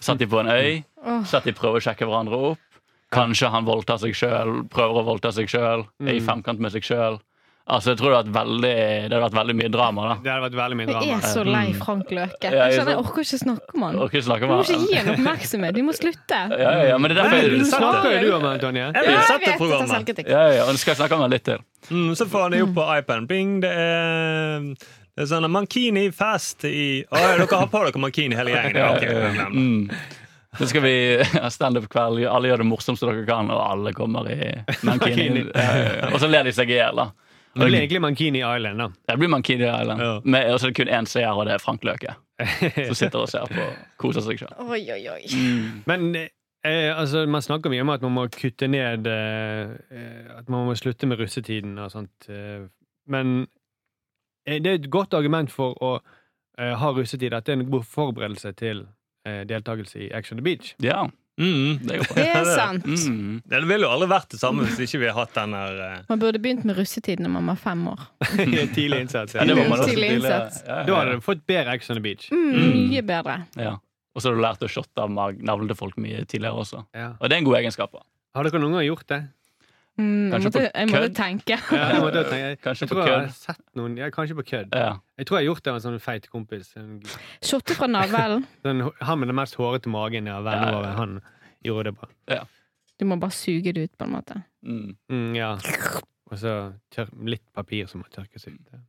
Satt 0.00 0.18
de 0.18 0.26
på 0.30 0.38
en 0.40 0.46
øy. 0.52 0.84
Åh. 1.04 1.24
Satt 1.26 1.44
de 1.44 1.52
prøver 1.52 1.80
å 1.80 1.84
sjekke 1.88 2.06
hverandre 2.06 2.38
opp. 2.52 2.58
Kanskje 3.12 3.50
han 3.52 3.64
voldtar 3.66 3.98
seg 4.00 4.14
sjøl, 4.16 4.62
prøver 4.72 5.02
å 5.02 5.04
voldta 5.04 5.32
seg 5.36 5.48
sjøl, 5.50 5.82
er 6.00 6.14
i 6.14 6.20
Mm. 6.20 6.26
femkant 6.26 6.58
med 6.58 6.72
seg 6.72 6.82
sjøl. 6.82 7.18
Altså, 7.68 7.92
jeg 7.92 7.98
tror 7.98 8.10
det 8.10 8.16
hadde 8.18 8.32
vært 8.34 8.48
veldig, 8.48 8.76
det 9.06 9.12
hadde 9.12 9.22
vært 9.22 9.36
veldig 9.38 9.54
mye 9.54 9.70
drama. 9.70 10.02
da 10.08 10.14
Det 10.22 10.30
hadde 10.32 10.42
vært 10.48 10.56
veldig 10.58 10.76
mye 10.80 10.86
Jeg 11.06 11.14
er 11.14 11.20
så 11.30 11.44
lei 11.46 11.72
Frank 11.78 12.08
Løke. 12.10 12.40
Jeg 12.50 12.72
kjenner 12.74 12.90
jeg 12.90 12.98
orker 12.98 13.22
ikke 13.22 13.38
snakke 13.38 13.74
med 13.78 13.86
han. 13.86 13.98
Orker 14.02 14.18
ikke 14.18 14.26
snakke 14.26 14.40
Du 14.40 14.46
må 14.48 14.64
ikke 14.64 14.88
gi 14.88 14.94
ham 14.96 15.10
oppmerksomhet. 15.14 15.74
Du 15.76 15.82
må 15.86 15.92
slutte. 15.94 16.40
Ja, 16.50 16.56
ja, 16.58 16.82
ja, 16.88 16.98
men 16.98 17.10
det 17.10 17.18
er 17.18 17.22
derfor 17.22 17.50
du 17.58 17.64
snakker 17.70 18.10
jo 18.10 18.18
du 18.26 18.34
om 18.34 18.42
det, 18.48 18.60
Tonje. 18.64 18.86
Jeg 18.92 19.06
vet 19.06 19.44
det 19.46 19.58
programmet. 19.60 19.88
selvkritikk. 19.94 20.28
ja, 20.28 20.42
ja, 20.56 20.62
og 20.64 20.74
skal 20.78 20.90
jeg 20.94 20.98
snakke 21.04 21.12
om 21.14 21.20
han 21.20 21.30
litt 21.30 21.44
til. 21.44 21.58
Mm, 21.90 22.10
så 22.18 22.26
får 22.26 22.40
han 22.42 22.50
det 22.50 22.62
opp 22.66 22.74
på 22.74 22.88
iPaden. 22.98 23.26
Bing, 23.28 23.60
det 23.60 23.70
er 23.70 24.74
det 25.12 25.26
er 25.26 25.28
sånn 25.28 25.48
Mankini-fest 25.52 26.64
i 26.64 26.82
Å 27.04 27.20
ja, 27.20 27.32
dere 27.36 27.48
har 27.52 27.66
på 27.68 27.82
dere 27.84 28.00
mankini 28.00 28.36
hele 28.38 28.54
gjengen? 28.54 28.78
Ja, 28.80 28.92
okay. 28.96 29.48
Mm. 29.52 29.90
Så 30.58 30.66
skal 30.70 30.84
vi 30.84 30.94
ha 31.42 31.50
standup-kveld, 31.50 32.24
alle 32.28 32.48
gjør 32.48 32.62
det 32.64 32.68
morsomste 32.68 33.08
dere 33.08 33.26
kan, 33.28 33.50
og 33.52 33.60
alle 33.60 33.92
kommer 33.96 34.28
i 34.32 34.40
mankini. 34.88 35.46
Og 36.12 36.18
så 36.20 36.28
ler 36.32 36.48
de 36.48 36.56
seg 36.56 36.72
i 36.72 36.80
hjel, 36.80 37.00
da. 37.00 37.10
Det 37.52 37.66
blir 37.68 37.82
egentlig 37.82 38.00
Mankini 38.00 38.40
Island, 38.40 38.80
da. 38.80 38.88
Det 39.08 39.16
blir 39.20 39.28
Mankini 39.28 39.66
Island. 39.68 40.00
Ja. 40.00 40.12
Med, 40.24 40.46
og 40.54 40.60
så 40.60 40.66
er 40.66 40.70
det 40.72 40.76
kun 40.78 40.92
én 40.96 41.08
seer, 41.08 41.32
og 41.36 41.44
det 41.44 41.52
er 41.52 41.60
Frank 41.60 41.82
Løke. 41.84 42.14
Som 42.40 42.94
sitter 42.96 43.18
og 43.20 43.28
ser 43.28 43.44
på 43.50 43.60
og 43.60 43.74
koser 44.00 44.24
seg 44.24 44.40
sjøl. 44.40 44.54
Oi, 44.64 44.80
oi, 44.94 45.02
oi. 45.12 45.18
Mm. 45.36 45.82
Men 45.84 46.06
eh, 46.16 46.88
altså, 46.88 47.26
man 47.28 47.44
snakker 47.44 47.68
mye 47.68 47.84
om 47.84 47.92
at 47.92 48.06
man 48.08 48.14
må 48.16 48.24
kutte 48.32 48.70
ned 48.72 49.04
eh, 49.04 49.74
At 50.32 50.48
man 50.48 50.64
må 50.70 50.76
slutte 50.80 51.10
med 51.10 51.20
russetiden 51.20 51.76
og 51.76 51.92
sånt. 51.92 52.30
Eh, 52.32 52.64
men 53.12 53.44
det 54.46 54.66
er 54.66 54.78
et 54.80 54.90
godt 54.90 55.14
argument 55.14 55.52
for 55.52 55.76
å 55.82 55.96
uh, 56.00 56.74
ha 56.80 56.92
russetid. 56.96 57.34
At 57.34 57.46
det 57.46 57.56
er 57.56 57.62
en 57.62 57.72
god 57.72 57.84
forberedelse 57.88 58.52
til 58.58 58.86
uh, 59.28 59.42
deltakelse 59.48 60.06
i 60.06 60.12
Action 60.14 60.38
on 60.38 60.42
the 60.42 60.46
Beach. 60.50 60.74
Ja. 60.82 61.04
Mm. 61.40 61.78
Det 61.80 61.96
er. 61.96 62.02
Det 62.14 62.26
er 62.28 62.48
sant. 62.50 62.88
Mm. 63.12 63.40
Det 63.48 63.58
ville 63.66 63.86
jo 63.86 63.90
aldri 63.90 64.08
vært 64.10 64.34
det 64.34 64.38
samme 64.40 64.66
hvis 64.66 64.80
ikke 64.84 65.00
vi 65.00 65.06
hadde 65.08 65.16
hatt 65.16 65.32
den 65.36 65.54
her 65.56 65.78
uh... 65.80 65.94
Man 66.10 66.20
burde 66.20 66.40
begynt 66.42 66.66
med 66.68 66.76
russetid 66.76 67.22
når 67.24 67.32
man 67.34 67.48
var 67.50 67.58
fem 67.60 67.86
år. 67.88 68.02
Tidlig 68.76 69.00
innsats. 69.06 69.34
Ja, 69.34 69.46
det 69.48 69.56
var 69.56 69.70
man 69.70 69.78
også 69.78 69.88
Tidlig 69.90 70.10
tidlig. 70.10 70.20
innsats. 70.20 70.60
Ja, 70.66 70.76
ja, 70.76 70.84
Da 70.88 70.98
hadde 70.98 71.16
du 71.16 71.24
fått 71.24 71.42
bedre 71.48 71.74
Ex 71.76 71.90
on 71.90 71.98
the 71.98 72.04
Beach. 72.04 72.28
Mm, 72.32 72.90
mye 72.92 73.02
bedre. 73.08 73.38
Ja. 73.58 73.76
Og 74.12 74.22
så 74.22 74.28
har 74.28 74.36
du 74.36 74.42
lært 74.44 74.64
å 74.64 74.70
shotte 74.70 75.06
av 75.06 75.12
navlen 75.12 75.70
til 75.70 75.78
folk 75.78 75.96
mye 76.00 76.24
tidligere 76.28 76.64
også. 76.66 76.82
Ja. 76.96 77.14
Og 77.18 77.30
det 77.30 77.38
er 77.38 77.42
en 77.42 77.48
god 77.48 77.62
egenskap. 77.62 77.96
Har 78.36 78.48
dere 78.48 78.60
noen 78.62 78.76
gang 78.76 78.86
gjort 78.86 79.08
det? 79.08 79.22
Mm, 80.00 80.04
jeg, 80.08 80.32
Kanskje 80.32 80.48
måtte, 80.48 80.60
på 80.60 80.78
jeg 80.80 80.88
måtte 80.88 81.00
kødd? 81.02 81.16
tenke. 81.18 81.56
Ja, 81.76 81.88
jeg, 81.92 82.00
måtte 82.00 82.22
tenke, 82.30 82.38
jeg, 82.46 82.58
Kanskje 82.64 82.86
jeg 82.86 82.88
på 82.88 82.94
tror 82.96 83.06
jeg 83.06 83.12
har 83.18 83.26
kødd. 83.26 83.34
sett 83.42 83.64
noen 83.76 83.96
ja, 84.00 84.08
Kanskje 84.14 84.36
på 84.38 84.44
kødd. 84.48 84.76
Ja. 84.78 84.92
Jeg 85.20 85.26
tror 85.28 85.38
jeg 85.38 85.42
har 85.44 85.48
gjort 85.50 85.64
det 85.64 85.72
av 85.72 85.78
en 85.80 85.84
sånn 85.84 85.98
feit 86.00 86.28
kompis. 86.32 86.70
Shotte 87.44 87.76
fra 87.76 87.88
navlen. 87.90 88.46
sånn, 88.64 88.86
han 89.02 89.20
med 89.20 89.28
den 89.32 89.36
mest 89.36 89.58
hårete 89.60 89.92
magen 89.92 90.30
av 90.32 90.46
vennene 90.48 90.70
Ja, 90.70 90.72
ja. 90.72 90.78
våre, 90.78 90.94
han 90.96 91.18
gjorde 91.66 91.90
det 91.90 91.94
bra. 92.00 92.40
Du 93.00 93.04
må 93.10 93.18
bare 93.20 93.34
suge 93.34 93.72
det 93.74 93.88
ut, 93.88 93.92
på 93.98 94.06
en 94.08 94.14
måte. 94.14 94.40
Mm. 94.64 94.96
Mm, 95.10 95.28
ja. 95.36 95.52
Og 96.30 96.38
så 96.40 96.56
litt 97.26 97.44
papir 97.52 97.88
som 97.90 98.00
må 98.00 98.08
tørkes 98.12 98.46
ut. 98.48 98.80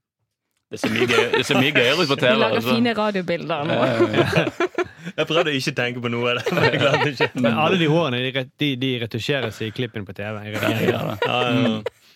Det 0.74 0.80
ser 0.80 0.90
mye, 0.94 1.06
gøy, 1.06 1.28
det 1.38 1.58
mye 1.60 1.74
gøyere 1.76 2.02
ut 2.02 2.10
på 2.10 2.16
TV. 2.18 2.32
Vi 2.32 2.40
lager 2.42 2.56
altså. 2.58 2.74
fine 2.74 2.94
radiobilder 2.98 3.68
nå. 3.70 3.74
Ja, 3.74 3.92
ja, 4.00 4.26
ja. 4.48 4.88
Jeg 5.18 5.28
prøvde 5.30 5.52
ikke 5.54 5.60
å 5.60 5.62
ikke 5.64 5.76
tenke 5.80 6.04
på 6.04 6.12
noe 6.14 6.32
av 6.34 6.40
det, 6.40 6.54
men 6.56 6.64
jeg 6.68 6.80
klarte 6.82 7.10
ikke. 7.14 7.30
Men 7.44 7.60
alle 7.66 7.80
de 7.82 7.90
hårene 7.92 8.22
de, 8.24 8.44
de, 8.64 8.70
de 8.84 8.92
retusjeres 9.04 9.60
i 9.66 9.72
klippen 9.76 10.06
på 10.08 10.16
TV. 10.18 10.40
Ja, 10.54 10.72
ja. 10.72 11.02
Ja, 11.26 11.40
ja. 11.50 11.74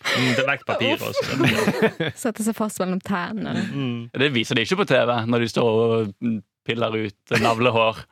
Mm, 0.07 0.29
det 0.38 0.43
er 0.43 0.47
vekk 0.47 0.63
papir 0.69 1.01
også. 1.03 1.39
Sette 2.23 2.45
seg 2.45 2.55
fast 2.55 2.79
mellom 2.83 3.01
tærne. 3.03 3.55
Mm. 3.73 3.97
Det 4.13 4.29
viser 4.35 4.55
de 4.59 4.63
ikke 4.67 4.77
på 4.83 4.88
TV, 4.88 5.11
når 5.27 5.43
de 5.43 5.49
står 5.51 5.81
og 5.83 6.13
mm, 6.23 6.39
piller 6.67 7.01
ut 7.07 7.38
navlehår 7.43 8.05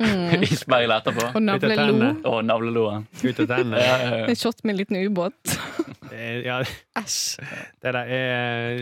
Mm. 0.00 0.40
i 0.48 0.56
speilet 0.56 1.02
etterpå. 1.02 1.26
Og 1.36 1.42
navlelo. 1.44 2.06
Og 2.24 2.38
navleloen. 2.48 3.02
Ut 3.20 3.40
av 3.42 3.48
tennene. 3.50 3.80
Ja, 3.84 3.96
ja, 4.00 4.12
ja. 4.22 4.28
En 4.32 4.38
shot 4.40 4.62
med 4.64 4.72
en 4.72 4.78
liten 4.80 4.96
ubåt. 5.04 5.36
Eh, 6.10 6.40
Ja, 6.42 6.56
Æsj. 6.98 7.38
det 7.84 7.92
der 7.94 7.98
er 8.00 8.80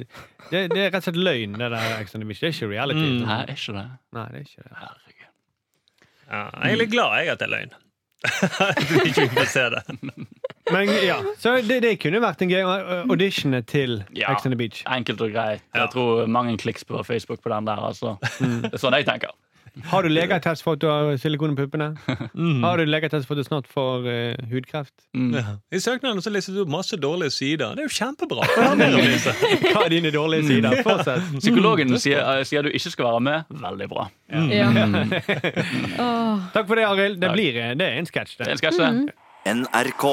det, 0.49 0.62
det 0.72 0.78
er 0.80 0.86
rett 0.86 0.94
og 0.96 1.05
slett 1.11 1.18
løgn, 1.20 1.59
det 1.61 1.66
der. 1.74 2.07
Det 2.09 2.38
er 2.38 2.46
ikke 2.49 2.68
reality. 2.70 3.03
Mm. 3.03 3.18
Nei, 3.26 3.36
er 3.42 3.51
ikke 3.53 3.74
det? 3.76 3.82
Nei, 4.16 4.22
det 4.32 4.38
er 4.38 4.46
ikke 4.46 4.64
det. 4.64 4.88
Ja, 6.29 6.49
jeg 6.64 6.72
er 6.74 6.81
litt 6.83 6.93
glad 6.93 7.14
jeg 7.22 7.33
at 7.35 7.41
det 7.43 7.47
er 7.49 7.55
løgn. 7.57 7.76
At 8.59 8.81
du 8.91 8.97
ikke 9.07 9.29
får 9.37 9.47
se 9.53 9.64
det. 9.74 9.83
Men 10.72 10.91
ja, 11.07 11.18
så 11.41 11.55
det, 11.64 11.79
det 11.85 11.95
kunne 12.03 12.20
vært 12.20 12.43
en 12.45 12.51
gøy 12.51 12.64
audition 13.09 13.57
til 13.70 14.03
Ja. 14.16 14.33
Ex 14.35 14.45
on 14.45 14.53
the 14.53 14.59
Beach. 14.61 14.83
Enkelt 14.91 15.22
og 15.24 15.33
greit. 15.33 15.62
Ja. 15.72 15.85
Jeg 15.85 15.93
tror 15.95 16.26
mange 16.29 16.57
kliks 16.61 16.85
på 16.85 17.01
Facebook 17.07 17.41
på 17.45 17.53
den 17.55 17.68
der. 17.70 17.81
Altså. 17.91 18.16
Det 18.41 18.74
er 18.74 18.83
sånn 18.83 18.97
jeg 18.99 19.07
tenker. 19.09 19.33
Har 19.87 20.03
du 20.03 20.09
legeattest 20.09 20.62
for 20.64 20.76
at 20.76 20.83
du 20.83 20.87
har 20.91 21.16
silikon 21.20 21.53
i 21.53 21.57
puppene? 21.59 21.93
Mm. 22.35 22.62
Har 22.64 22.79
du 22.79 22.85
legeattest 22.89 23.29
for 23.29 23.35
at 23.35 23.45
du 23.45 23.47
snart 23.47 23.68
får 23.70 24.07
uh, 24.07 24.49
hudkreft? 24.51 24.95
Mm. 25.14 25.35
Ja. 25.37 25.55
I 25.72 25.81
søknaden 25.83 26.22
så 26.24 26.33
leser 26.33 26.57
du 26.57 26.62
opp 26.64 26.72
masse 26.72 26.97
dårlige 26.97 27.31
sider. 27.35 27.76
Det 27.79 27.85
er 27.85 27.89
jo 27.89 27.95
kjempebra. 27.95 28.49
Hva 28.57 29.85
er 29.85 29.93
dine 29.97 30.12
dårlige 30.14 30.49
sider? 30.49 30.83
Fortsett. 30.87 31.31
Psykologen 31.45 31.95
sier, 32.01 32.22
eh, 32.22 32.45
sier 32.49 32.66
du 32.66 32.72
ikke 32.72 32.93
skal 32.95 33.11
være 33.12 33.24
med. 33.29 33.57
Veldig 33.64 33.89
bra. 33.93 34.09
Ja. 34.29 34.68
Mm. 34.70 35.14
Åh. 36.05 36.49
Takk 36.55 36.68
for 36.68 36.79
det, 36.79 36.87
Arild. 36.89 37.20
Det, 37.22 37.33
blir, 37.35 37.59
eh, 37.62 37.74
det 37.79 37.89
er 37.89 38.03
en 38.03 38.09
sketsj, 38.09 38.39
Det 38.43 38.53
En 38.53 38.61
sketsj, 38.61 38.83
det. 38.83 38.91
Mm. 38.99 39.64
NRK. 39.64 40.07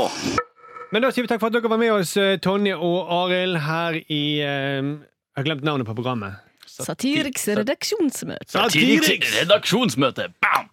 Men 0.94 1.04
da 1.04 1.12
sier 1.12 1.26
vi 1.26 1.32
takk 1.32 1.42
for 1.42 1.52
at 1.52 1.58
dere 1.58 1.72
var 1.72 1.82
med 1.82 1.92
oss, 1.96 2.14
Tonje 2.46 2.78
og 2.78 3.12
Arild, 3.24 3.58
her 3.66 3.98
i 4.06 4.24
uh, 4.46 4.96
Jeg 4.96 5.42
har 5.42 5.48
glemt 5.50 5.66
navnet 5.68 5.90
på 5.90 5.98
programmet. 5.98 6.38
Satiriks 6.84 7.48
redaksjonsmøte. 7.48 8.52
Satiriks 8.52 9.32
redaksjonsmøte. 9.42 10.28
Bam! 10.44 10.70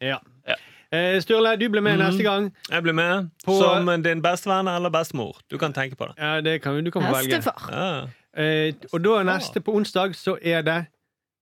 Ja. 0.00 0.18
Ja. 0.48 0.54
Eh, 0.92 1.20
Sturle, 1.22 1.56
du 1.56 1.68
blir 1.70 1.80
med 1.86 1.98
neste 2.00 2.22
gang. 2.26 2.50
Jeg 2.70 2.82
blir 2.82 2.92
med 2.92 3.28
På- 3.44 3.56
som 3.60 4.02
din 4.02 4.22
bestevenn 4.22 4.68
eller 4.68 4.90
bestemor. 4.90 5.38
Du 5.50 5.56
kan 5.58 5.72
tenke 5.72 5.96
på 5.96 6.06
det. 6.10 6.14
Ja, 6.18 6.40
det 6.40 6.62
kan, 6.62 6.84
du 6.84 6.90
kan 6.90 7.02
velge. 7.02 7.40
Ja. 7.70 8.06
Eh, 8.36 8.72
og 8.92 9.02
da 9.04 9.22
neste 9.22 9.60
på 9.60 9.74
onsdag 9.74 10.14
så 10.14 10.36
er 10.42 10.62
det 10.62 10.78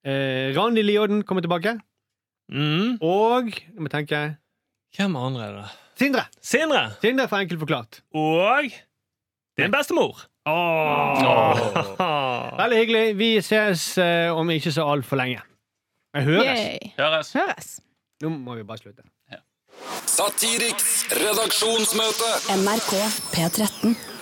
eh, 0.05 0.55
Randi 0.57 0.82
Lioden 0.82 1.22
kommer 1.24 1.40
tilbake. 1.42 1.78
Mm. 2.53 2.99
Og 3.05 3.51
jeg 3.53 3.76
må 3.80 3.88
tenke 3.92 4.36
Hvem 4.96 5.16
andre 5.20 5.42
er 5.44 5.53
det? 5.53 5.64
Sindre! 5.99 6.22
Sindre. 6.40 6.82
Sindre 7.03 7.26
for 7.28 7.36
enkelt 7.36 7.61
forklart. 7.61 8.01
Og 8.14 8.70
din 9.59 9.70
bestemor. 9.74 10.22
Veldig 12.59 12.80
hyggelig. 12.82 13.05
Vi 13.18 13.30
ses 13.44 13.84
eh, 14.03 14.28
om 14.34 14.51
ikke 14.51 14.72
så 14.74 14.86
altfor 14.92 15.20
lenge. 15.20 15.40
Jeg 16.14 16.24
høres. 16.24 16.59
Yay. 16.59 16.92
Høres. 16.99 17.32
Høres. 17.36 17.72
Nå 18.22 18.32
må 18.34 18.59
vi 18.59 18.66
bare 18.66 18.82
slutte. 18.82 19.07
Satiriks 20.09 21.07
redaksjonsmøte. 21.14 22.30
NRK 22.59 22.92
P13. 23.34 24.17